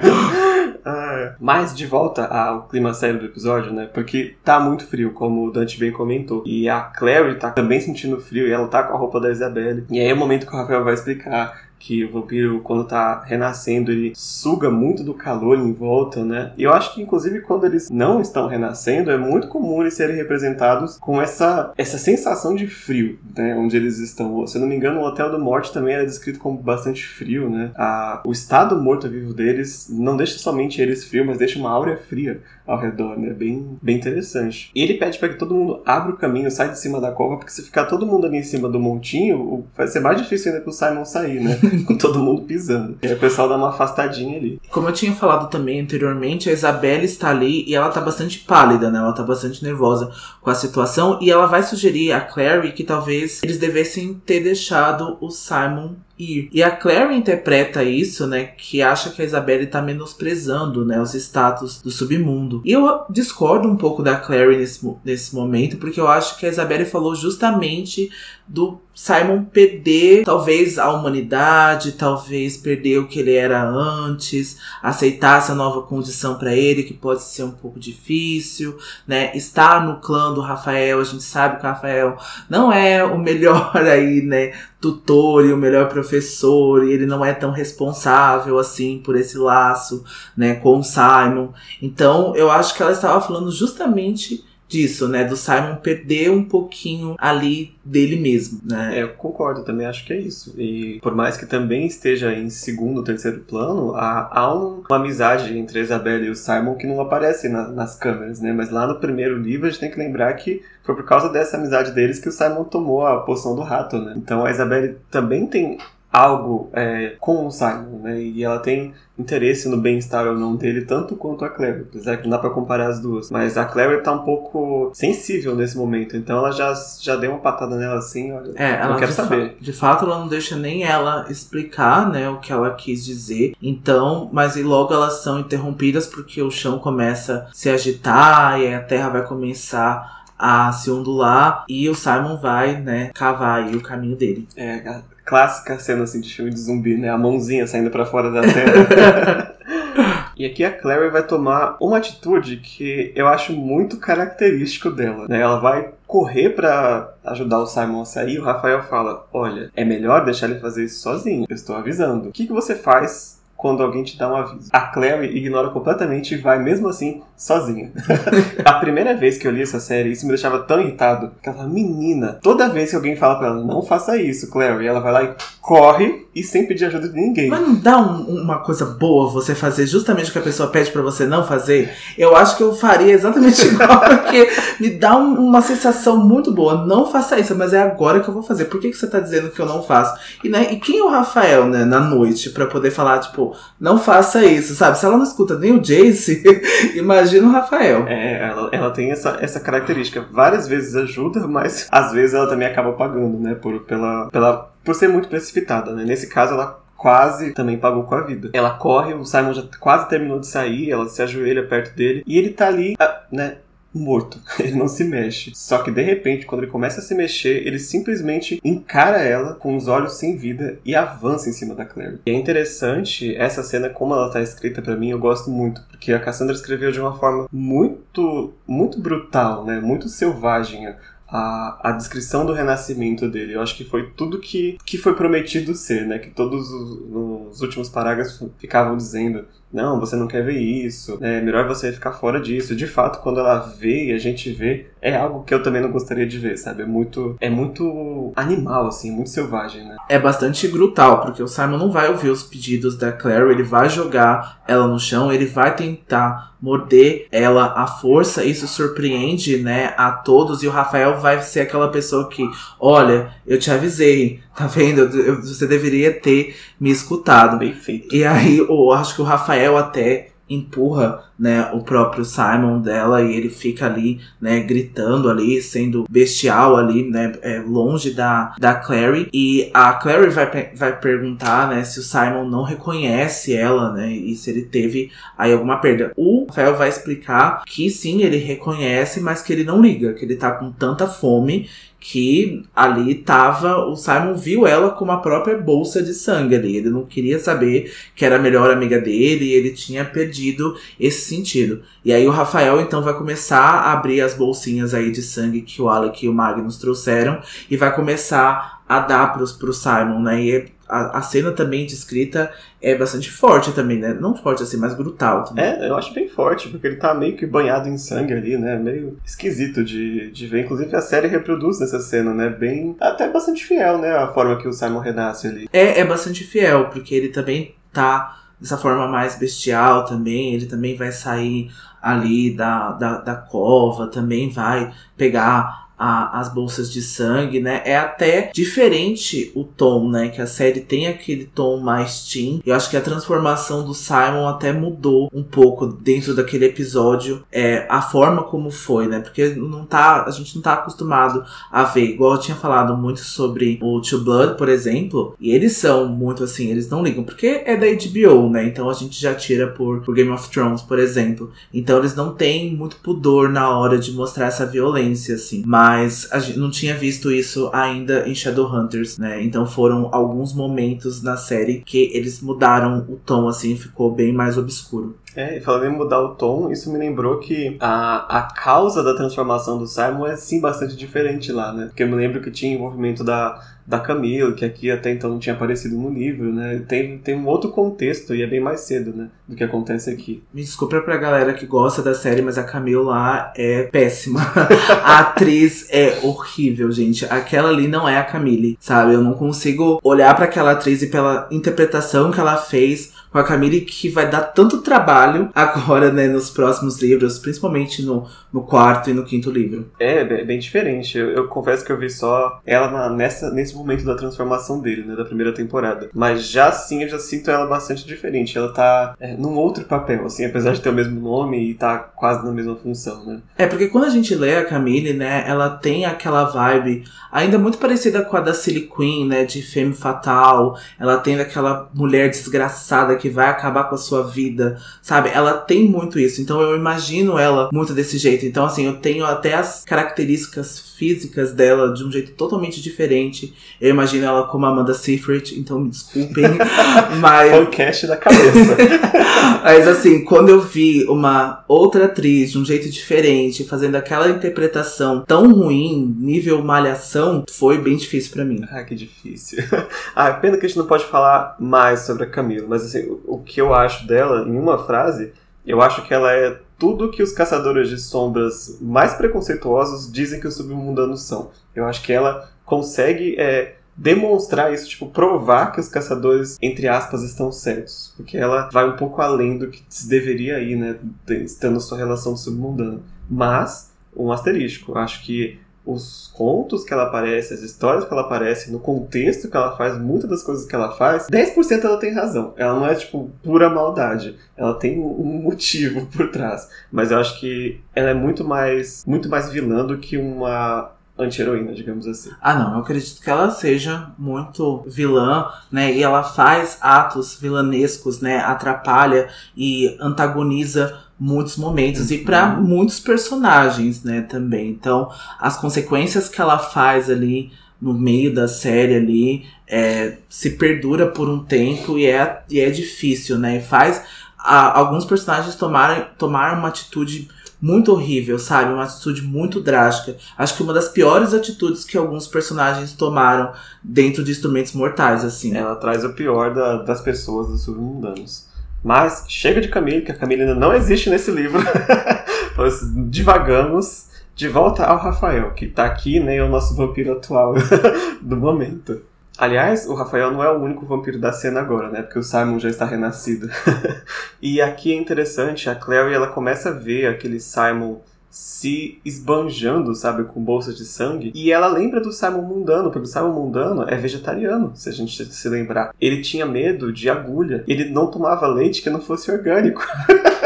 Ah, 0.87 1.35
mas 1.41 1.75
de 1.75 1.87
volta 1.87 2.27
ao 2.27 2.69
clima 2.69 2.93
sério 2.93 3.19
do 3.19 3.25
episódio, 3.25 3.73
né? 3.73 3.89
Porque 3.93 4.35
tá 4.45 4.61
muito 4.61 4.87
frio, 4.87 5.13
como 5.13 5.47
o 5.47 5.51
Dante 5.51 5.79
bem 5.79 5.91
comentou. 5.91 6.43
E 6.45 6.69
a 6.69 6.79
Clary 6.81 7.37
tá 7.37 7.51
também 7.51 7.81
sentindo 7.81 8.21
frio 8.21 8.47
e 8.47 8.53
ela 8.53 8.69
tá 8.69 8.83
com 8.83 8.93
a 8.93 8.99
roupa 8.99 9.19
da 9.19 9.31
Isabelle. 9.31 9.87
E 9.91 9.99
aí 9.99 10.09
é 10.09 10.13
o 10.13 10.17
momento 10.17 10.47
que 10.47 10.55
o 10.55 10.59
Rafael 10.59 10.85
vai 10.85 10.93
explicar 10.93 11.64
que 11.85 12.03
o 12.03 12.11
vampiro, 12.11 12.61
quando 12.61 12.85
tá 12.85 13.23
renascendo, 13.23 13.93
ele 13.93 14.13
suga 14.15 14.71
muito 14.71 15.05
do 15.05 15.13
calor 15.13 15.59
em 15.59 15.71
volta, 15.71 16.25
né? 16.25 16.53
E 16.57 16.63
eu 16.63 16.73
acho 16.73 16.95
que, 16.95 17.03
inclusive, 17.03 17.43
quando 17.43 17.67
eles 17.67 17.91
não 17.91 18.23
estão 18.23 18.49
renascendo, 18.49 19.11
é 19.11 19.19
muito 19.19 19.49
comum 19.49 19.83
eles 19.83 19.93
serem 19.93 20.17
representados 20.17 20.97
com 20.97 21.21
essa, 21.21 21.73
essa 21.77 21.99
sensação 21.99 22.55
de 22.55 22.67
frio, 22.67 23.19
né? 23.37 23.55
Onde 23.55 23.77
eles 23.77 23.99
estão. 23.99 24.47
Se 24.47 24.57
eu 24.57 24.63
não 24.63 24.69
me 24.69 24.77
engano, 24.77 25.01
o 25.01 25.05
Hotel 25.05 25.31
do 25.31 25.39
Morte 25.39 25.75
também 25.75 25.95
era 25.95 26.07
descrito 26.07 26.39
como 26.39 26.57
bastante 26.57 27.07
frio, 27.07 27.51
né? 27.51 27.71
A, 27.77 28.23
o 28.25 28.33
estado 28.33 28.81
morto-vivo 28.81 29.35
deles 29.35 29.87
não 29.91 30.17
deixa 30.17 30.39
somente 30.39 30.81
eles 30.81 31.05
frio, 31.05 31.27
mas 31.27 31.37
deixa 31.37 31.59
uma 31.59 31.71
áurea 31.71 31.99
fria 31.99 32.41
ao 32.67 32.81
redor, 32.81 33.19
né? 33.19 33.31
Bem, 33.35 33.79
bem 33.83 33.97
interessante. 33.97 34.71
E 34.75 34.83
ele 34.83 34.95
pede 34.95 35.19
para 35.19 35.29
que 35.29 35.39
todo 35.39 35.55
mundo 35.55 35.83
abra 35.85 36.15
o 36.15 36.17
caminho, 36.17 36.51
saia 36.51 36.71
de 36.71 36.79
cima 36.79 36.99
da 36.99 37.13
cova, 37.13 37.37
porque 37.37 37.53
se 37.53 37.63
ficar 37.63 37.85
todo 37.85 38.07
mundo 38.07 38.27
ali 38.27 38.39
em 38.39 38.43
cima 38.43 38.71
do 38.71 38.81
montinho, 38.81 39.67
vai 39.77 39.87
ser 39.87 40.01
mais 40.01 40.21
difícil 40.21 40.51
ainda 40.51 40.63
pro 40.63 40.73
Simon 40.73 41.05
sair, 41.05 41.41
né? 41.41 41.59
Com 41.85 41.97
todo 41.97 42.19
mundo 42.19 42.43
pisando. 42.43 42.97
E 43.03 43.07
aí 43.07 43.15
o 43.15 43.19
pessoal 43.19 43.49
dá 43.49 43.57
uma 43.57 43.71
afastadinha 43.71 44.37
ali. 44.37 44.61
Como 44.71 44.89
eu 44.89 44.93
tinha 44.93 45.13
falado 45.13 45.51
também 45.51 45.81
anteriormente, 45.81 46.49
a 46.49 46.53
Isabelle 46.53 47.05
está 47.05 47.31
ali 47.31 47.65
e 47.69 47.75
ela 47.75 47.89
tá 47.89 48.01
bastante 48.01 48.39
pálida, 48.41 48.91
né? 48.91 48.99
Ela 48.99 49.13
tá 49.13 49.23
bastante 49.23 49.63
nervosa 49.63 50.11
com 50.41 50.51
a 50.51 50.55
situação 50.55 51.19
e 51.21 51.31
ela 51.31 51.47
vai 51.47 51.63
sugerir 51.63 52.13
a 52.13 52.21
Clary 52.21 52.73
que 52.73 52.85
talvez 52.85 53.43
eles 53.43 53.59
devessem 53.59 54.15
ter 54.27 54.41
deixado 54.41 55.17
o 55.21 55.31
Simon 55.31 55.95
ir. 56.19 56.49
E 56.53 56.63
a 56.63 56.71
Clary 56.71 57.17
interpreta 57.17 57.83
isso, 57.83 58.27
né, 58.27 58.45
que 58.45 58.83
acha 58.83 59.11
que 59.11 59.23
a 59.23 59.25
Isabelle 59.25 59.67
tá 59.67 59.83
menosprezando, 59.83 60.85
né, 60.85 61.01
os 61.01 61.15
status 61.15 61.81
do 61.81 61.91
submundo. 61.91 62.63
E 62.65 62.73
eu 62.73 63.05
discordo 63.11 63.69
um 63.69 63.77
pouco 63.77 64.03
da 64.03 64.17
Clary 64.17 64.57
nesse, 64.57 64.89
nesse 65.05 65.35
momento, 65.35 65.77
porque 65.77 66.01
eu 66.01 66.09
acho 66.09 66.39
que 66.39 66.47
a 66.47 66.49
Isabelle 66.49 66.85
falou 66.85 67.15
justamente 67.15 68.11
do 68.47 68.79
Simon 68.95 69.45
perder 69.45 70.25
talvez 70.25 70.79
a 70.79 70.91
humanidade, 70.91 71.93
talvez 71.93 72.57
perder 72.57 72.99
o 72.99 73.09
que 73.09 73.19
ele 73.19 73.35
era 73.35 73.65
antes, 73.65 74.59
aceitar 74.83 75.39
essa 75.39 75.55
nova 75.55 75.83
condição 75.83 76.37
para 76.37 76.55
ele 76.55 76.83
que 76.83 76.93
pode 76.93 77.23
ser 77.23 77.43
um 77.43 77.51
pouco 77.51 77.81
difícil, 77.81 78.77
né? 79.07 79.35
Estar 79.35 79.85
no 79.85 79.99
clã 80.01 80.33
do 80.33 80.43
Rafael, 80.43 81.01
a 81.01 81.05
gente 81.05 81.23
sabe 81.23 81.57
que 81.57 81.67
o 81.67 81.69
Rafael 81.69 82.17
não 82.49 82.71
é 82.71 83.03
o 83.03 83.19
melhor 83.19 83.77
aí, 83.77 84.21
né, 84.21 84.53
tutor 84.85 85.47
e 85.47 85.53
o 85.53 85.57
melhor 85.57 85.89
professor, 85.89 86.85
e 86.85 86.93
ele 86.93 87.07
não 87.07 87.25
é 87.25 87.33
tão 87.33 87.51
responsável 87.51 88.59
assim 88.59 89.01
por 89.03 89.17
esse 89.17 89.39
laço, 89.39 90.05
né, 90.37 90.57
com 90.57 90.79
o 90.79 90.85
Simon. 90.85 91.49
Então, 91.81 92.37
eu 92.37 92.51
acho 92.51 92.75
que 92.75 92.83
ela 92.83 92.93
estava 92.93 93.19
falando 93.23 93.51
justamente 93.51 94.45
disso, 94.75 95.07
né? 95.07 95.23
Do 95.25 95.37
Simon 95.37 95.77
perder 95.77 96.33
um 96.33 96.45
pouquinho 96.45 97.15
ali 97.17 97.77
dele 97.85 98.17
mesmo, 98.17 98.61
né? 98.65 98.99
É, 98.99 99.03
eu 99.03 99.11
concordo, 99.11 99.63
também 99.63 99.87
acho 99.87 100.05
que 100.05 100.13
é 100.13 100.19
isso. 100.19 100.53
E 100.59 100.99
por 101.01 101.15
mais 101.15 101.37
que 101.37 101.47
também 101.47 101.87
esteja 101.87 102.35
em 102.35 102.51
segundo 102.51 103.05
terceiro 103.05 103.41
plano, 103.41 103.95
há, 103.95 104.29
há 104.33 104.53
um, 104.53 104.83
uma 104.89 104.97
amizade 104.97 105.57
entre 105.57 105.79
a 105.79 105.83
Isabelle 105.83 106.27
e 106.27 106.31
o 106.31 106.35
Simon 106.35 106.75
que 106.75 106.89
não 106.89 107.01
aparece 107.01 107.49
na, 107.49 107.69
nas 107.69 107.97
câmeras, 107.97 108.41
né? 108.41 108.53
Mas 108.53 108.71
lá 108.71 108.85
no 108.85 108.99
primeiro 108.99 109.39
livro 109.39 109.69
a 109.69 109.71
gente 109.71 109.81
tem 109.81 109.91
que 109.91 109.99
lembrar 109.99 110.33
que 110.35 110.61
foi 110.83 110.97
por 110.97 111.05
causa 111.05 111.29
dessa 111.29 111.57
amizade 111.57 111.93
deles 111.93 112.19
que 112.19 112.29
o 112.29 112.33
Simon 112.33 112.65
tomou 112.65 113.07
a 113.07 113.21
poção 113.21 113.55
do 113.55 113.63
rato, 113.63 113.97
né? 113.99 114.15
Então 114.17 114.45
a 114.45 114.51
Isabelle 114.51 114.97
também 115.09 115.47
tem 115.47 115.79
algo 116.15 116.71
é, 116.73 117.17
com 117.19 117.49
o 117.49 117.51
Simon, 117.51 117.99
né? 118.03 118.21
E 118.21 118.45
ela 118.45 118.61
tem 118.61 118.95
interesse 119.19 119.69
no 119.69 119.77
bem-estar 119.77 120.27
ou 120.29 120.35
não 120.35 120.55
dele 120.55 120.83
tanto 120.83 121.17
quanto 121.17 121.45
a 121.45 121.49
Claire, 121.49 121.87
apesar 121.89 122.17
que 122.17 122.23
não 122.23 122.31
dá 122.31 122.39
para 122.39 122.51
comparar 122.51 122.87
as 122.87 123.01
duas. 123.01 123.31
Mas 123.31 123.59
a 123.59 123.65
Claire 123.65 124.01
tá 124.01 124.13
um 124.13 124.21
pouco 124.21 124.93
sensível 124.95 125.57
nesse 125.57 125.77
momento, 125.77 126.17
então 126.17 126.39
ela 126.39 126.53
já, 126.53 126.73
já 127.01 127.17
deu 127.17 127.33
uma 127.33 127.41
patada 127.41 127.77
nela 127.77 127.99
assim, 127.99 128.33
olha, 128.33 128.53
é, 128.55 128.75
ela 128.75 128.97
quero 128.97 129.11
de 129.11 129.17
saber. 129.17 129.49
Fa 129.51 129.55
de 129.61 129.73
fato, 129.73 130.05
ela 130.05 130.19
não 130.19 130.29
deixa 130.29 130.57
nem 130.57 130.85
ela 130.85 131.27
explicar, 131.29 132.09
né, 132.09 132.29
o 132.29 132.39
que 132.39 132.53
ela 132.53 132.73
quis 132.75 133.05
dizer. 133.05 133.55
Então, 133.61 134.31
mas 134.33 134.57
e 134.57 134.63
logo 134.63 134.95
elas 134.95 135.23
são 135.23 135.41
interrompidas 135.41 136.07
porque 136.07 136.41
o 136.41 136.51
chão 136.51 136.79
começa 136.79 137.49
a 137.51 137.55
se 137.55 137.69
agitar 137.69 138.61
e 138.61 138.73
a 138.73 138.81
terra 138.81 139.09
vai 139.09 139.27
começar 139.27 140.25
a 140.39 140.71
se 140.73 140.91
ondular 140.91 141.65
e 141.69 141.89
o 141.89 141.95
Simon 141.95 142.37
vai, 142.37 142.81
né, 142.81 143.11
cavar 143.15 143.63
aí 143.63 143.75
o 143.75 143.81
caminho 143.81 144.17
dele. 144.17 144.49
É, 144.57 145.03
clássica 145.25 145.79
cena 145.79 146.05
assim 146.05 146.21
de 146.21 146.35
filme 146.35 146.51
de 146.51 146.61
zumbi, 146.61 146.97
né? 146.97 147.09
A 147.09 147.19
mãozinha 147.19 147.67
saindo 147.67 147.91
para 147.91 148.07
fora 148.07 148.31
da 148.31 148.43
terra. 148.43 149.55
e 150.37 150.45
aqui 150.45 150.65
a 150.65 150.71
Clary 150.71 151.11
vai 151.11 151.27
tomar 151.27 151.77
uma 151.81 151.99
atitude 151.99 152.59
que 152.59 153.13
eu 153.15 153.27
acho 153.27 153.53
muito 153.53 153.97
característico 153.97 154.91
dela. 154.91 155.27
Né? 155.29 155.41
Ela 155.41 155.59
vai 155.59 155.91
correr 156.07 156.51
para 156.51 157.13
ajudar 157.25 157.61
o 157.61 157.67
Simon 157.67 158.03
a 158.03 158.05
sair. 158.05 158.39
O 158.39 158.45
Rafael 158.45 158.83
fala: 158.83 159.27
Olha, 159.33 159.71
é 159.75 159.85
melhor 159.85 160.25
deixar 160.25 160.49
ele 160.49 160.61
fazer 160.61 160.85
isso 160.85 161.01
sozinho. 161.01 161.47
Eu 161.49 161.55
estou 161.55 161.77
avisando. 161.77 162.29
O 162.29 162.33
que, 162.33 162.47
que 162.47 162.53
você 162.53 162.75
faz 162.75 163.43
quando 163.57 163.83
alguém 163.83 164.05
te 164.05 164.19
dá 164.19 164.31
um 164.31 164.37
aviso. 164.37 164.69
A 164.73 164.81
Clary 164.81 165.37
ignora 165.37 165.71
completamente 165.71 166.35
e 166.35 166.39
vai 166.39 166.59
mesmo 166.59 166.89
assim 166.89 167.23
sozinha. 167.37 167.93
a 168.65 168.75
primeira 168.75 169.17
vez 169.17 169.39
que 169.39 169.47
eu 169.47 169.51
li 169.51 169.63
essa 169.63 169.81
série, 169.81 170.13
isso 170.13 170.27
me 170.27 170.33
deixava 170.33 170.59
tão 170.61 170.81
irritado. 170.81 171.33
Que 171.43 171.49
ela 171.49 171.59
fala, 171.59 171.71
menina, 171.71 172.39
toda 172.43 172.69
vez 172.69 172.91
que 172.91 172.97
alguém 172.97 173.17
fala 173.17 173.37
pra 173.37 173.49
ela, 173.49 173.65
não 173.65 173.83
faça 173.83 174.17
isso, 174.17 174.51
Clary, 174.51 174.87
ela 174.87 175.01
vai 175.01 175.13
lá 175.13 175.25
e 175.25 175.35
corre 175.63 176.27
e 176.35 176.43
sem 176.43 176.67
pedir 176.67 176.87
ajuda 176.87 177.09
de 177.09 177.15
ninguém. 177.15 177.49
Mas 177.49 177.61
não 177.61 177.75
dá 177.77 177.99
um, 177.99 178.43
uma 178.43 178.59
coisa 178.59 178.85
boa 178.85 179.31
você 179.31 179.55
fazer 179.55 179.87
justamente 179.87 180.29
o 180.29 180.33
que 180.33 180.39
a 180.39 180.43
pessoa 180.43 180.69
pede 180.69 180.91
para 180.91 181.01
você 181.01 181.25
não 181.25 181.47
fazer? 181.47 181.91
Eu 182.19 182.37
acho 182.37 182.57
que 182.57 182.63
eu 182.63 182.75
faria 182.75 183.13
exatamente 183.13 183.65
igual, 183.67 184.01
porque 184.01 184.51
me 184.79 184.91
dá 184.91 185.17
um, 185.17 185.35
uma 185.37 185.63
sensação 185.63 186.19
muito 186.19 186.53
boa. 186.53 186.85
Não 186.85 187.07
faça 187.07 187.39
isso, 187.39 187.55
mas 187.55 187.73
é 187.73 187.81
agora 187.81 188.21
que 188.21 188.29
eu 188.29 188.35
vou 188.35 188.43
fazer. 188.43 188.67
Por 188.67 188.81
que, 188.81 188.91
que 188.91 188.97
você 188.97 189.07
tá 189.07 189.21
dizendo 189.21 189.51
que 189.51 189.61
eu 189.61 189.67
não 189.67 189.83
faço? 189.83 190.21
E, 190.43 190.49
né, 190.49 190.69
e 190.71 190.77
quem 190.77 190.99
é 190.99 191.03
o 191.03 191.09
Rafael, 191.09 191.67
né, 191.67 191.85
na 191.85 192.01
noite, 192.01 192.51
para 192.51 192.67
poder 192.67 192.91
falar, 192.91 193.21
tipo, 193.21 193.54
não 193.81 193.99
faça 193.99 194.45
isso, 194.45 194.75
sabe? 194.75 194.99
Se 194.99 195.07
ela 195.07 195.17
não 195.17 195.25
escuta 195.25 195.59
nem 195.59 195.73
o 195.73 195.81
Jace, 195.81 196.43
imagina 196.95 197.47
o 197.47 197.53
Rafael. 197.53 198.07
É, 198.07 198.49
ela, 198.49 198.69
ela 198.73 198.91
tem 198.91 199.11
essa, 199.11 199.39
essa 199.41 199.61
característica. 199.61 200.25
Várias 200.31 200.67
vezes 200.69 200.95
ajuda, 200.95 201.47
mas 201.47 201.89
às 201.91 202.13
vezes 202.13 202.35
ela 202.35 202.49
também 202.49 202.69
acaba 202.69 202.93
pagando, 202.93 203.39
né? 203.39 203.55
Por, 203.55 203.81
pela, 203.81 204.29
pela, 204.31 204.71
por 204.85 204.95
ser 204.95 205.09
muito 205.09 205.29
precipitada, 205.29 205.93
né? 205.93 206.05
Nesse 206.05 206.29
caso, 206.29 206.55
ela 206.55 206.85
quase 207.05 207.53
também 207.53 207.77
pagou 207.77 208.05
com 208.05 208.15
a 208.15 208.23
vida. 208.23 208.49
Ela 208.55 208.71
corre, 208.71 209.13
o 209.13 209.27
Simon 209.27 209.53
já 209.53 209.63
quase 209.79 210.09
terminou 210.09 210.41
de 210.41 210.47
sair, 210.47 210.91
ela 210.91 211.07
se 211.07 211.21
ajoelha 211.21 211.67
perto 211.67 211.95
dele 211.95 212.25
e 212.27 212.39
ele 212.39 212.49
tá 212.49 212.67
ali, 212.67 212.95
ah, 212.99 213.23
né? 213.31 213.59
Morto. 213.95 214.41
Ele 214.59 214.73
não 214.73 214.89
se 214.89 215.05
mexe. 215.05 215.53
Só 215.55 215.79
que 215.79 215.91
de 215.91 216.03
repente, 216.03 216.47
quando 216.47 216.63
ele 216.63 216.71
começa 216.71 217.01
a 217.01 217.03
se 217.03 217.15
mexer, 217.15 217.67
ele 217.67 217.79
simplesmente 217.79 218.61
encara 218.65 219.19
ela 219.19 219.55
com 219.55 219.77
os 219.77 219.89
olhos 219.89 220.15
sem 220.15 220.37
vida 220.37 220.79
e 220.85 220.95
avança 220.95 221.49
em 221.49 221.53
cima 221.53 221.75
da 221.75 221.85
Claire. 221.85 222.21
E 222.27 222.31
é 222.31 222.35
interessante 222.35 223.35
essa 223.37 223.63
cena 223.63 223.89
como 223.89 224.15
ela 224.15 224.31
tá 224.31 224.41
escrita 224.41 224.83
para 224.83 224.97
mim, 224.97 225.11
eu 225.11 225.19
gosto 225.19 225.51
muito, 225.51 225.83
porque 225.89 226.13
a 226.13 226.21
Cassandra 226.21 226.55
escreveu 226.55 226.91
de 226.91 227.01
uma 227.01 227.17
forma 227.19 227.49
muito 227.53 228.53
muito 228.67 229.01
brutal, 229.01 229.65
né? 229.65 229.81
Muito 229.81 230.09
selvagem 230.09 230.87
a, 231.29 231.91
a 231.91 231.93
descrição 231.93 232.47
do 232.47 232.53
renascimento 232.53 233.29
dele. 233.29 233.55
Eu 233.55 233.61
acho 233.61 233.77
que 233.77 233.85
foi 233.85 234.11
tudo 234.11 234.39
que, 234.39 234.79
que 234.85 234.97
foi 234.97 235.15
prometido 235.15 235.75
ser, 235.75 236.07
né? 236.07 236.19
Que 236.19 236.31
todos 236.31 236.71
os, 236.71 237.51
os 237.51 237.61
últimos 237.61 237.89
parágrafos 237.89 238.41
ficavam 238.59 238.97
dizendo 238.97 239.45
não, 239.75 239.99
você 239.99 240.15
não 240.15 240.29
quer 240.29 240.45
ver 240.45 240.57
isso, 240.57 241.19
é 241.21 241.41
melhor 241.41 241.67
você 241.67 241.93
ficar 241.93 242.13
fora 242.13 242.41
disso. 242.41 242.77
De 242.77 242.87
fato, 242.87 243.21
quando 243.21 243.41
ela 243.41 243.59
vê 243.59 244.07
e 244.07 244.13
a 244.13 244.19
gente 244.19 244.53
vê, 244.53 244.87
é 245.03 245.17
algo 245.17 245.43
que 245.43 245.53
eu 245.53 245.63
também 245.63 245.83
não 245.83 245.91
gostaria 245.91 246.27
de 246.27 246.39
ver, 246.39 246.57
sabe? 246.57 246.83
É 246.85 246.87
muito, 246.87 247.37
é 247.41 247.51
muito 247.51 248.33
animal, 248.37 248.87
assim, 248.87 249.11
muito 249.11 249.31
selvagem, 249.31 249.85
né? 249.85 249.97
É 250.09 250.19
bastante 250.19 250.69
brutal, 250.69 251.23
porque 251.23 251.43
o 251.43 251.49
Simon 251.49 251.77
não 251.77 251.91
vai 251.91 252.09
ouvir 252.09 252.31
os 252.31 252.45
pedidos 252.45 252.97
da 252.97 253.11
Claire, 253.11 253.51
ele 253.51 253.65
vai 253.65 253.89
jogar 253.89 254.63
ela 254.69 254.87
no 254.87 255.01
chão, 255.01 255.33
ele 255.33 255.47
vai 255.47 255.75
tentar 255.75 256.55
morder 256.63 257.27
ela 257.31 257.75
à 257.77 257.87
força, 257.87 258.43
isso 258.43 258.67
surpreende, 258.67 259.59
né, 259.59 259.93
a 259.99 260.11
todos, 260.11 260.63
e 260.63 260.67
o 260.67 260.71
Rafael 260.71 261.21
vai 261.21 261.43
ser 261.43 261.61
aquela 261.61 261.89
pessoa 261.89 262.27
que, 262.31 262.43
olha, 262.81 263.29
eu 263.47 263.59
te 263.59 263.71
avisei, 263.71 264.41
tá 264.57 264.67
vendo? 264.67 265.01
Eu, 265.01 265.43
você 265.43 265.67
deveria 265.67 266.13
ter 266.13 266.57
me 266.79 266.91
escutado. 266.91 267.59
Bem 267.59 267.73
feito. 267.73 268.15
E 268.15 268.25
aí, 268.25 268.59
eu 268.59 268.93
acho 268.93 269.15
que 269.15 269.23
o 269.23 269.25
Rafael 269.25 269.77
até 269.77 270.35
empurra 270.49 271.25
né, 271.39 271.71
o 271.73 271.81
próprio 271.81 272.25
Simon 272.25 272.81
dela 272.81 273.23
e 273.23 273.35
ele 273.35 273.49
fica 273.49 273.87
ali, 273.87 274.21
né, 274.41 274.61
gritando 274.61 275.29
ali, 275.29 275.61
sendo 275.61 276.05
bestial 276.09 276.77
ali, 276.77 277.09
né, 277.09 277.33
é, 277.43 277.61
longe 277.61 278.13
da, 278.13 278.55
da 278.59 278.75
Clary. 278.75 279.29
E 279.33 279.71
a 279.73 279.95
Clary 279.95 280.29
vai, 280.31 280.73
vai 280.75 281.01
perguntar, 281.01 281.69
né, 281.69 281.83
se 281.83 281.99
o 281.99 282.03
Simon 282.03 282.49
não 282.49 282.63
reconhece 282.63 283.55
ela, 283.55 283.93
né, 283.93 284.13
e 284.13 284.37
se 284.37 284.51
ele 284.51 284.63
teve 284.63 285.11
aí 285.37 285.53
alguma 285.53 285.79
perda. 285.79 286.13
O 286.17 286.47
Rafael 286.47 286.77
vai 286.77 286.89
explicar 286.89 287.65
que 287.65 287.91
sim, 287.91 288.23
ele 288.23 288.37
reconhece, 288.37 289.21
mas 289.21 289.43
que 289.43 289.53
ele 289.53 289.65
não 289.65 289.81
liga, 289.81 290.13
que 290.13 290.25
ele 290.25 290.37
tá 290.37 290.53
com 290.53 290.71
tanta 290.71 291.07
fome 291.07 291.69
que 292.07 292.63
ali 292.77 293.15
tava, 293.15 293.79
o 293.87 293.97
Simon 293.97 294.35
viu 294.35 294.67
ela 294.67 294.91
como 294.91 295.11
a 295.11 295.17
própria 295.17 295.57
bolsa 295.57 296.03
de 296.03 296.13
sangue 296.13 296.55
ali. 296.55 296.77
Ele 296.77 296.91
não 296.91 297.07
queria 297.07 297.39
saber 297.39 297.91
que 298.15 298.27
era 298.27 298.37
a 298.37 298.39
melhor 298.39 298.71
amiga 298.71 299.01
dele, 299.01 299.47
e 299.47 299.53
ele 299.55 299.71
tinha 299.71 300.05
perdido 300.05 300.77
esse 301.01 301.23
sentido. 301.35 301.81
E 302.05 302.13
aí 302.13 302.27
o 302.29 302.31
Rafael 302.31 302.79
então 302.79 303.03
vai 303.03 303.15
começar 303.15 303.59
a 303.59 303.93
abrir 303.95 304.21
as 304.21 304.35
bolsinhas 304.35 304.93
aí 304.93 305.11
de 305.11 305.23
sangue 305.23 305.63
que 305.63 305.81
o 305.81 305.89
Alec 305.89 306.27
e 306.27 306.29
o 306.29 306.35
Magnus 306.35 306.77
trouxeram 306.77 307.41
e 307.71 307.77
vai 307.79 307.95
começar 307.97 308.83
a 308.87 309.01
dar 309.01 309.33
pros, 309.33 309.53
pro 309.53 309.73
Simon, 309.73 310.21
né? 310.21 310.43
E 310.43 310.74
a, 310.89 311.19
a 311.19 311.23
cena 311.23 311.53
também 311.53 311.87
descrita 311.87 312.53
é 312.81 312.95
bastante 312.95 313.31
forte 313.31 313.73
também, 313.73 313.99
né? 313.99 314.13
Não 314.13 314.37
forte 314.37 314.63
assim, 314.63 314.77
mas 314.77 314.95
brutal 314.95 315.45
também. 315.45 315.65
É, 315.65 315.89
eu 315.89 315.97
acho 315.97 316.13
bem 316.13 316.29
forte, 316.29 316.69
porque 316.69 316.87
ele 316.87 316.97
tá 316.97 317.15
meio 317.15 317.37
que 317.37 317.47
banhado 317.47 317.89
em 317.89 317.97
sangue 317.97 318.35
ali, 318.35 318.57
né? 318.59 318.77
Meio 318.77 319.19
esquisito 319.25 319.83
de, 319.83 320.31
de 320.31 320.47
ver. 320.47 320.65
Inclusive 320.65 320.95
a 320.95 321.01
série 321.01 321.27
reproduz 321.27 321.81
nessa 321.81 322.01
cena, 322.01 322.35
né? 322.35 322.49
Bem. 322.49 322.97
Até 323.01 323.29
bastante 323.29 323.65
fiel, 323.65 323.99
né? 323.99 324.11
A 324.11 324.29
forma 324.29 324.57
que 324.57 324.69
o 324.69 324.73
Simon 324.73 325.01
renasce 325.01 325.47
ali. 325.47 325.69
É, 325.73 326.01
é 326.01 326.05
bastante 326.05 326.45
fiel, 326.45 326.91
porque 326.91 327.15
ele 327.15 327.29
também 327.29 327.75
tá 327.93 328.41
dessa 328.61 328.77
forma 328.77 329.09
mais 329.09 329.37
bestial 329.37 330.05
também. 330.05 330.55
Ele 330.55 330.67
também 330.67 330.97
vai 330.97 331.13
sair 331.13 331.71
ali 332.03 332.55
da, 332.55 332.93
da, 332.93 333.19
da 333.19 333.35
cova, 333.35 334.09
também 334.09 334.51
vai 334.51 334.93
pegar 335.17 335.84
a, 335.99 336.41
as 336.41 336.53
bolsas 336.53 336.91
de 336.93 337.03
sangue, 337.03 337.61
né? 337.61 337.83
É 337.85 337.97
até 337.97 338.51
diferente 338.53 339.53
o 339.55 339.65
tom, 339.65 340.11
né? 340.11 340.29
Que 340.29 340.41
a 340.41 340.47
série 340.47 340.81
tem 340.81 341.07
aquele 341.07 341.45
tom 341.45 341.79
mais 341.79 342.25
teen. 342.25 342.61
Eu 342.65 342.75
acho 342.75 342.91
que 342.91 342.97
a 342.97 343.01
transformação 343.01 343.85
do 343.85 343.95
Simon 343.95 344.49
até 344.49 344.73
mudou 344.73 345.31
um 345.33 345.43
pouco 345.43 345.87
dentro 345.87 346.35
daquele 346.35 346.67
episódio. 346.67 347.45
É, 347.51 347.87
a 347.89 348.03
forma 348.03 348.43
como 348.43 348.71
foi, 348.71 349.07
né? 349.07 349.21
Porque 349.21 349.55
não 349.55 349.85
tá, 349.85 350.25
a 350.25 350.31
gente 350.31 350.55
não 350.55 350.63
tá 350.63 350.75
acostumado 350.75 351.45
a 351.71 351.85
ver. 351.85 352.11
Igual 352.11 352.35
eu 352.35 352.41
tinha 352.41 352.57
falado 352.57 352.97
muito 352.97 353.21
sobre 353.21 353.79
o 353.83 354.01
Two 354.01 354.21
Blood, 354.21 354.57
por 354.57 354.69
exemplo. 354.69 355.35
E 355.41 355.53
eles 355.53 355.77
são 355.77 356.09
muito 356.09 356.45
assim, 356.45 356.71
eles 356.71 356.89
não 356.89 357.03
ligam. 357.03 357.25
Porque 357.25 357.63
é 357.65 357.77
da 357.77 357.87
HBO, 357.87 358.51
né? 358.51 358.67
Então 358.67 358.89
a 358.89 358.95
gente 358.95 359.21
já 359.21 359.35
tira 359.35 359.69
por, 359.69 360.01
por 360.03 360.15
Game 360.15 360.31
of 360.31 360.51
Thrones, 360.51 360.83
por 360.83 360.99
exemplo. 360.99 361.51
Então 361.73 361.99
eles 361.99 362.15
não 362.15 362.35
têm 362.35 362.75
muito 362.75 362.97
pudor 362.97 363.49
na 363.49 363.77
hora 363.77 363.99
de 363.99 364.13
mostrar 364.13 364.47
essa 364.47 364.67
violência, 364.67 365.37
assim. 365.37 365.63
Mas 365.67 365.84
mas 365.87 366.27
a 366.33 366.39
gente 366.39 366.59
não 366.59 366.71
tinha 366.71 366.97
visto 366.97 367.31
isso 367.31 367.69
ainda 367.71 368.27
em 368.27 368.35
Shadowhunters, 368.35 369.19
né? 369.19 369.45
Então 369.45 369.67
foram 369.67 370.09
alguns 370.11 370.55
momentos 370.55 371.23
na 371.23 371.37
série 371.37 371.83
que 371.85 372.11
eles 372.15 372.41
mudaram 372.41 373.05
o 373.07 373.17
tom, 373.17 373.47
assim, 373.47 373.77
ficou 373.77 374.11
bem 374.11 374.33
mais 374.33 374.57
obscuro. 374.57 375.15
É, 375.37 375.59
e 375.59 375.61
falando 375.61 375.87
em 375.87 375.97
mudar 375.97 376.21
o 376.21 376.35
tom, 376.35 376.71
isso 376.71 376.93
me 376.93 376.99
lembrou 376.99 377.39
que 377.39 377.77
a, 377.81 378.39
a 378.39 378.43
causa 378.43 379.03
da 379.03 379.15
transformação 379.15 379.79
do 379.79 379.87
Simon 379.87 380.27
é 380.27 380.37
sim 380.37 380.61
bastante 380.61 380.97
diferente 380.97 381.51
lá, 381.53 381.73
né? 381.73 381.87
Porque 381.87 382.03
eu 382.03 382.09
me 382.09 382.15
lembro 382.15 382.41
que 382.41 382.51
tinha 382.51 382.75
envolvimento 382.75 383.25
da, 383.25 383.61
da 383.87 383.99
Camila, 383.99 384.53
que 384.53 384.65
aqui 384.65 384.91
até 384.91 385.11
então 385.11 385.31
não 385.31 385.39
tinha 385.39 385.55
aparecido 385.55 385.97
no 385.97 386.09
livro, 386.09 386.53
né? 386.53 386.83
Tem, 386.89 387.19
tem 387.19 387.37
um 387.37 387.47
outro 387.47 387.71
contexto 387.71 388.35
e 388.35 388.43
é 388.43 388.47
bem 388.47 388.61
mais 388.61 388.81
cedo, 388.81 389.13
né? 389.15 389.29
Do 389.47 389.55
que 389.55 389.65
acontece 389.65 390.11
aqui. 390.11 390.43
Me 390.53 390.63
desculpa 390.63 391.01
pra 391.01 391.17
galera 391.17 391.53
que 391.53 391.67
gosta 391.67 392.01
da 392.01 392.15
série, 392.15 392.41
mas 392.41 392.57
a 392.57 392.65
Camila 392.65 393.05
lá 393.05 393.53
é 393.57 393.83
péssima. 393.85 394.41
a 395.03 395.19
atriz 395.21 395.89
é 395.91 396.21
horrível, 396.23 396.91
gente. 396.91 397.27
Aquela 397.27 397.69
ali 397.69 397.87
não 397.87 398.09
é 398.09 398.17
a 398.17 398.25
Camille, 398.25 398.79
sabe? 398.81 399.15
Eu 399.15 399.21
não 399.21 399.35
consigo 399.35 400.01
olhar 400.03 400.35
para 400.35 400.47
aquela 400.47 400.73
atriz 400.73 401.03
e 401.03 401.09
pela 401.09 401.47
interpretação 401.51 402.31
que 402.31 402.41
ela 402.41 402.57
fez 402.57 403.13
com 403.35 403.39
a 403.39 403.43
Camille 403.43 403.81
que 403.81 404.09
vai 404.09 404.31
dar 404.31 404.43
tanto 404.43 404.81
trabalho 404.81 405.51
agora, 405.53 406.13
né, 406.13 406.29
nos 406.29 406.51
próximos 406.51 407.03
livros, 407.03 407.37
principalmente 407.37 408.01
no, 408.01 408.29
no 408.53 408.63
quarto 408.63 409.11
e 409.11 409.13
no 409.13 409.25
quinto 409.25 409.51
livro. 409.51 409.91
É, 409.99 410.45
bem 410.45 410.61
diferente. 410.61 411.19
Eu, 411.19 411.31
eu 411.31 411.49
confesso 411.49 411.85
que 411.85 411.91
eu 411.91 411.99
vi 411.99 412.09
só 412.09 412.61
ela 412.65 412.89
na, 412.89 413.11
nessa, 413.11 413.51
nesse 413.51 413.75
momento 413.75 414.05
da 414.05 414.15
transformação 414.15 414.81
dele, 414.81 415.03
né, 415.03 415.17
da 415.17 415.25
primeira 415.25 415.53
temporada. 415.53 416.11
Mas 416.15 416.47
já 416.47 416.71
sim, 416.71 417.03
eu 417.03 417.09
já 417.09 417.19
sinto 417.19 417.51
ela 417.51 417.67
bastante 417.67 418.07
diferente. 418.07 418.57
Ela 418.57 418.73
tá 418.73 419.17
é, 419.19 419.37
num 419.37 419.57
outro 419.57 419.83
papel, 419.83 420.27
assim, 420.27 420.47
apesar 420.47 420.73
de 420.73 420.81
ter 420.81 420.91
o 420.91 420.95
mesmo 420.95 421.21
nome 421.21 421.71
e 421.71 421.75
tá 421.75 421.99
quase 421.99 422.45
na 422.47 422.53
mesma 422.53 422.77
função, 422.77 423.27
né. 423.27 423.41
É, 423.59 423.67
porque 423.67 423.89
quando 423.89 424.05
a 424.05 424.11
gente 424.11 424.33
lê 424.33 424.59
a 424.59 424.65
Camille, 424.65 425.13
né, 425.13 425.43
ela 425.45 425.71
tem 425.71 426.05
aquela 426.05 426.45
vibe 426.45 427.03
ainda 427.33 427.59
muito 427.59 427.79
parecida 427.79 428.23
com 428.23 428.37
a 428.37 428.41
da 428.41 428.55
Silly 428.55 428.83
Queen, 428.83 429.27
né, 429.27 429.45
de 429.45 429.61
Femme 429.61 429.93
Fatal. 429.93 430.79
Ela 431.01 431.17
tem 431.17 431.41
aquela 431.41 431.91
mulher 431.93 432.31
desgraçada 432.31 433.17
que 433.17 433.24
vai 433.29 433.49
acabar 433.49 433.85
com 433.85 433.95
a 433.95 433.99
sua 433.99 434.23
vida, 434.23 434.79
sabe? 435.03 435.31
Ela 435.33 435.55
tem 435.55 435.89
muito 435.89 436.19
isso. 436.19 436.41
Então 436.41 436.61
eu 436.61 436.77
imagino 436.77 437.39
ela 437.39 437.69
muito 437.73 437.93
desse 437.93 438.19
jeito. 438.19 438.47
Então, 438.47 438.65
assim, 438.65 438.87
eu 438.87 438.97
tenho 438.97 439.25
até 439.25 439.55
as 439.55 439.85
características 439.85 440.95
físicas 440.97 441.53
dela 441.53 441.93
de 441.93 442.05
um 442.05 442.11
jeito 442.11 442.33
totalmente 442.33 442.81
diferente. 442.81 443.53
Eu 443.81 443.91
imagino 443.91 444.25
ela 444.25 444.47
como 444.47 444.67
Amanda 444.67 444.95
Seyfried, 444.95 445.59
então 445.59 445.81
me 445.81 445.91
desculpem. 445.91 446.45
mas. 447.21 447.51
Podcast 447.51 448.07
da 448.07 448.17
cabeça. 448.17 448.77
mas 449.63 449.89
assim, 449.89 450.25
quando 450.25 450.49
eu 450.49 450.61
vi 450.61 451.05
uma 451.05 451.65
outra 451.69 452.07
atriz 452.07 452.53
de 452.53 452.59
um 452.59 452.65
jeito 452.65 452.89
diferente, 452.89 453.65
fazendo 453.65 453.97
aquela 453.97 454.31
interpretação 454.31 455.25
tão 455.27 455.53
ruim, 455.53 456.15
nível 456.19 456.63
malhação, 456.63 457.45
foi 457.51 457.79
bem 457.79 457.97
difícil 457.97 458.33
para 458.33 458.45
mim. 458.45 458.65
Ah, 458.71 458.83
que 458.85 458.95
difícil. 458.95 459.63
ah, 460.15 460.33
pena 460.33 460.57
que 460.57 460.67
a 460.67 460.69
gente 460.69 460.79
não 460.79 460.87
pode 460.87 461.05
falar 461.07 461.57
mais 461.59 462.01
sobre 462.01 462.25
a 462.25 462.27
Camila, 462.27 462.67
mas 462.69 462.85
assim, 462.85 463.14
o 463.25 463.39
que 463.39 463.61
eu 463.61 463.75
acho 463.75 464.07
dela, 464.07 464.49
em 464.49 464.59
uma 464.59 464.79
frase, 464.85 465.33
eu 465.67 465.81
acho 465.81 466.07
que 466.07 466.13
ela 466.13 466.33
é 466.33 466.59
tudo 466.79 467.11
que 467.11 467.23
os 467.23 467.33
caçadores 467.33 467.89
de 467.89 467.99
sombras 467.99 468.79
mais 468.81 469.15
preconceituosos 469.15 470.13
dizem 470.13 470.41
que 470.41 470.47
os 470.47 470.55
submundanos 470.55 471.23
são. 471.23 471.51
Eu 471.75 471.87
acho 471.87 472.03
que 472.03 472.13
ela 472.13 472.51
consegue 472.65 473.37
é, 473.39 473.77
demonstrar 473.97 474.73
isso, 474.73 474.89
tipo, 474.89 475.07
provar 475.07 475.73
que 475.73 475.81
os 475.81 475.89
caçadores, 475.89 476.59
entre 476.61 476.89
aspas, 476.89 477.23
estão 477.23 477.53
certos. 477.53 478.13
Porque 478.17 478.37
ela 478.37 478.69
vai 478.73 478.89
um 478.89 478.97
pouco 478.97 479.23
além 479.23 479.57
do 479.57 479.71
que 479.71 479.83
se 479.89 480.09
deveria 480.09 480.59
ir, 480.61 480.77
né, 480.77 480.97
estando 481.43 481.81
sua 481.81 481.99
relação 481.99 482.37
submundana. 482.37 483.01
Mas, 483.31 483.93
um 484.17 484.33
asterisco, 484.33 484.99
acho 484.99 485.25
que 485.25 485.59
os 485.87 486.31
contos 486.35 486.83
que 486.83 486.93
ela 486.93 487.05
aparece, 487.05 487.53
as 487.53 487.61
histórias 487.61 488.05
que 488.05 488.13
ela 488.13 488.23
aparece, 488.23 488.73
no 488.73 488.79
contexto 488.79 489.51
que 489.51 489.57
ela 489.57 489.77
faz, 489.77 489.99
muitas 489.99 490.31
das 490.31 490.43
coisas 490.43 490.67
que 490.67 490.75
ela 490.75 490.93
faz, 490.93 491.27
10% 491.29 491.85
ela 491.85 491.99
tem 491.99 492.13
razão. 492.13 492.55
Ela 492.57 492.75
não 492.75 492.87
é, 492.87 492.95
tipo, 492.95 493.31
pura 493.43 493.69
maldade. 493.69 494.37
Ela 494.57 494.75
tem 494.75 494.99
um 494.99 495.43
motivo 495.43 496.07
por 496.15 496.31
trás. 496.31 496.69
Mas 496.91 497.11
eu 497.11 497.19
acho 497.19 497.39
que 497.39 497.81
ela 497.95 498.11
é 498.11 498.15
muito 498.15 498.45
mais, 498.45 499.05
muito 499.07 499.29
mais 499.29 499.51
vilã 499.51 499.85
do 499.85 499.99
que 499.99 500.17
uma 500.17 500.91
anti-heroína, 501.17 501.73
digamos 501.73 502.07
assim. 502.07 502.31
Ah, 502.41 502.55
não, 502.55 502.75
eu 502.75 502.81
acredito 502.81 503.23
que 503.23 503.31
ela 503.31 503.51
seja 503.51 504.11
muito 504.19 504.83
vilã, 504.87 505.49
né? 505.71 505.93
E 505.93 506.03
ela 506.03 506.23
faz 506.23 506.79
atos 506.81 507.39
vilanescos, 507.41 508.21
né? 508.21 508.39
Atrapalha 508.39 509.29
e 509.57 509.97
antagoniza 510.01 510.99
muitos 511.19 511.57
momentos 511.57 512.11
uhum. 512.11 512.17
e 512.17 512.19
para 512.19 512.49
muitos 512.49 513.01
personagens, 513.01 514.03
né, 514.03 514.23
também. 514.23 514.71
Então, 514.71 515.11
as 515.39 515.57
consequências 515.57 516.29
que 516.29 516.41
ela 516.41 516.59
faz 516.59 517.11
ali 517.11 517.53
no 517.81 517.93
meio 517.93 518.35
da 518.35 518.49
série 518.49 518.95
ali 518.95 519.45
é, 519.67 520.19
se 520.29 520.51
perdura 520.51 521.07
por 521.07 521.29
um 521.29 521.45
tempo 521.45 521.99
e 521.99 522.07
é, 522.07 522.43
e 522.49 522.61
é 522.61 522.71
difícil, 522.71 523.39
né? 523.39 523.59
E 523.59 523.61
faz 523.61 524.03
a, 524.39 524.79
alguns 524.79 525.05
personagens 525.05 525.55
tomarem 525.55 526.07
tomar 526.17 526.57
uma 526.59 526.69
atitude 526.69 527.29
muito 527.61 527.93
horrível, 527.93 528.39
sabe? 528.39 528.73
Uma 528.73 528.85
atitude 528.85 529.23
muito 529.23 529.61
drástica. 529.61 530.17
Acho 530.37 530.57
que 530.57 530.63
uma 530.63 530.73
das 530.73 530.89
piores 530.89 531.33
atitudes 531.33 531.85
que 531.85 531.97
alguns 531.97 532.27
personagens 532.27 532.93
tomaram 532.93 533.53
dentro 533.83 534.23
de 534.23 534.33
instrumentos 534.33 534.73
mortais, 534.75 535.25
assim. 535.25 535.57
Ela 535.57 535.77
traz 535.77 536.05
o 536.05 536.13
pior 536.13 536.53
da, 536.53 536.83
das 536.83 537.01
pessoas, 537.01 537.49
dos 537.49 537.63
submundanos. 537.63 538.47
Mas 538.85 539.25
chega 539.29 539.63
de 539.63 539.69
Camille, 539.69 540.03
que 540.03 540.13
a 540.13 540.15
Camille 540.15 540.43
ainda 540.43 540.55
não 540.55 540.75
existe 540.75 541.09
nesse 541.09 541.31
livro. 541.31 541.59
Divagamos 543.09 544.11
de 544.37 544.47
volta 544.47 544.85
ao 544.85 544.99
Rafael, 544.99 545.53
que 545.53 545.67
tá 545.67 545.87
aqui, 545.87 546.21
né? 546.21 546.37
É 546.37 546.43
o 546.43 546.49
nosso 546.49 546.77
vampiro 546.77 547.13
atual 547.13 547.55
do 548.21 548.37
momento. 548.37 549.01
Aliás, 549.39 549.89
o 549.89 549.95
Rafael 549.95 550.31
não 550.31 550.45
é 550.45 550.51
o 550.51 550.61
único 550.61 550.85
vampiro 550.85 551.19
da 551.19 551.33
cena 551.33 551.61
agora, 551.61 551.89
né? 551.89 552.03
Porque 552.03 552.19
o 552.19 552.23
Simon 552.23 552.59
já 552.59 552.69
está 552.69 552.85
renascido. 552.85 553.49
e 554.41 554.61
aqui 554.61 554.93
é 554.93 554.97
interessante, 554.97 555.69
a 555.71 555.75
Clary 555.75 556.13
ela 556.13 556.29
começa 556.29 556.69
a 556.69 556.73
ver 556.73 557.07
aquele 557.07 557.41
Simon 557.41 558.01
se 558.35 558.99
esbanjando, 559.05 559.95
sabe, 559.95 560.25
com 560.25 560.43
bolsas 560.43 560.77
de 560.77 560.85
sangue. 560.85 561.31
E 561.37 561.53
ela 561.53 561.69
lembra 561.69 562.01
do 562.01 562.11
Simon 562.11 562.43
Mundano, 562.43 562.91
porque 562.91 563.07
o 563.07 563.11
Simon 563.11 563.33
Mundano 563.33 563.89
é 563.89 563.95
vegetariano, 563.95 564.73
se 564.75 564.89
a 564.89 564.93
gente 564.93 565.25
se 565.25 565.49
lembrar. 565.49 565.95
Ele 566.01 566.21
tinha 566.21 566.45
medo 566.45 566.93
de 566.93 567.09
agulha. 567.09 567.63
Ele 567.69 567.85
não 567.91 568.09
tomava 568.09 568.49
leite 568.49 568.83
que 568.83 568.91
não 568.91 569.01
fosse 569.01 569.31
orgânico. 569.31 569.87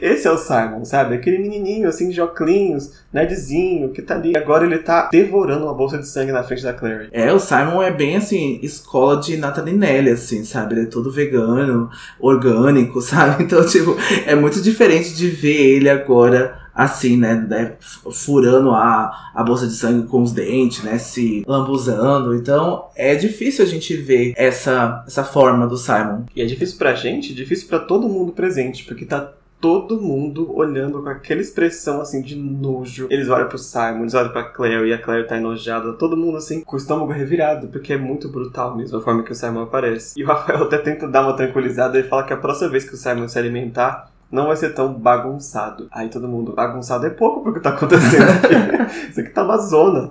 Esse 0.00 0.26
é 0.26 0.30
o 0.30 0.38
Simon, 0.38 0.84
sabe? 0.84 1.14
Aquele 1.14 1.38
menininho, 1.38 1.88
assim, 1.88 2.08
de 2.08 2.20
óculos, 2.20 2.92
nerdzinho, 3.12 3.90
que 3.90 4.02
tá 4.02 4.14
ali. 4.14 4.36
Agora 4.36 4.64
ele 4.64 4.78
tá 4.78 5.08
devorando 5.12 5.64
uma 5.64 5.74
bolsa 5.74 5.98
de 5.98 6.08
sangue 6.08 6.32
na 6.32 6.42
frente 6.42 6.62
da 6.62 6.72
Clary. 6.72 7.08
É, 7.12 7.32
o 7.32 7.38
Simon 7.38 7.82
é 7.82 7.90
bem, 7.90 8.16
assim, 8.16 8.58
escola 8.62 9.20
de 9.20 9.36
Natalinelli, 9.36 10.10
assim, 10.10 10.44
sabe? 10.44 10.74
Ele 10.74 10.82
é 10.82 10.86
todo 10.86 11.10
vegano, 11.10 11.88
orgânico, 12.18 13.00
sabe? 13.02 13.44
Então, 13.44 13.64
tipo, 13.64 13.96
é 14.26 14.34
muito 14.34 14.60
diferente 14.60 15.14
de 15.14 15.28
ver 15.28 15.76
ele 15.76 15.88
agora 15.88 16.61
assim, 16.74 17.16
né, 17.16 17.34
né, 17.34 17.74
furando 18.12 18.70
a, 18.70 19.30
a 19.34 19.42
bolsa 19.42 19.66
de 19.66 19.74
sangue 19.74 20.06
com 20.06 20.22
os 20.22 20.32
dentes, 20.32 20.82
né, 20.82 20.98
se 20.98 21.44
lambuzando. 21.46 22.34
Então 22.34 22.86
é 22.96 23.14
difícil 23.14 23.64
a 23.64 23.68
gente 23.68 23.94
ver 23.96 24.32
essa, 24.36 25.04
essa 25.06 25.24
forma 25.24 25.66
do 25.66 25.76
Simon. 25.76 26.24
E 26.34 26.42
é 26.42 26.46
difícil 26.46 26.78
pra 26.78 26.94
gente, 26.94 27.34
difícil 27.34 27.68
para 27.68 27.78
todo 27.78 28.08
mundo 28.08 28.32
presente, 28.32 28.84
porque 28.84 29.04
tá 29.04 29.32
todo 29.62 30.00
mundo 30.00 30.52
olhando 30.56 31.00
com 31.00 31.08
aquela 31.08 31.40
expressão 31.40 32.00
assim 32.00 32.20
de 32.20 32.34
nojo. 32.34 33.06
Eles 33.08 33.28
olham 33.28 33.46
pro 33.46 33.56
Simon, 33.56 34.00
eles 34.00 34.12
olham 34.12 34.32
pra 34.32 34.42
Claire 34.42 34.88
e 34.88 34.92
a 34.92 34.98
Claire 34.98 35.28
tá 35.28 35.36
enojada. 35.36 35.92
Todo 35.92 36.16
mundo 36.16 36.36
assim 36.36 36.62
com 36.62 36.74
o 36.74 36.78
estômago 36.78 37.12
revirado, 37.12 37.68
porque 37.68 37.92
é 37.92 37.96
muito 37.96 38.28
brutal 38.28 38.76
mesmo 38.76 38.98
a 38.98 39.00
forma 39.00 39.22
que 39.22 39.30
o 39.30 39.36
Simon 39.36 39.62
aparece. 39.62 40.18
E 40.18 40.24
o 40.24 40.26
Rafael 40.26 40.64
até 40.64 40.78
tenta 40.78 41.06
dar 41.06 41.22
uma 41.22 41.36
tranquilizada 41.36 41.96
e 41.96 42.02
fala 42.02 42.24
que 42.24 42.32
a 42.32 42.36
próxima 42.36 42.70
vez 42.70 42.82
que 42.82 42.94
o 42.94 42.98
Simon 42.98 43.28
se 43.28 43.38
alimentar, 43.38 44.10
não 44.32 44.46
vai 44.46 44.56
ser 44.56 44.74
tão 44.74 44.94
bagunçado. 44.94 45.86
Aí 45.92 46.08
todo 46.08 46.26
mundo, 46.26 46.54
bagunçado 46.54 47.06
é 47.06 47.10
pouco 47.10 47.42
porque 47.42 47.60
tá 47.60 47.68
acontecendo 47.70 48.30
aqui. 48.30 49.10
Isso 49.10 49.20
aqui 49.20 49.28
tá 49.28 49.44
uma 49.44 49.58
zona. 49.58 50.10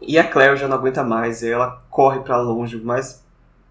E 0.00 0.18
a 0.18 0.24
Claire 0.24 0.56
já 0.56 0.66
não 0.66 0.76
aguenta 0.76 1.04
mais, 1.04 1.42
ela 1.42 1.82
corre 1.90 2.20
para 2.20 2.38
longe, 2.38 2.80
mas 2.82 3.22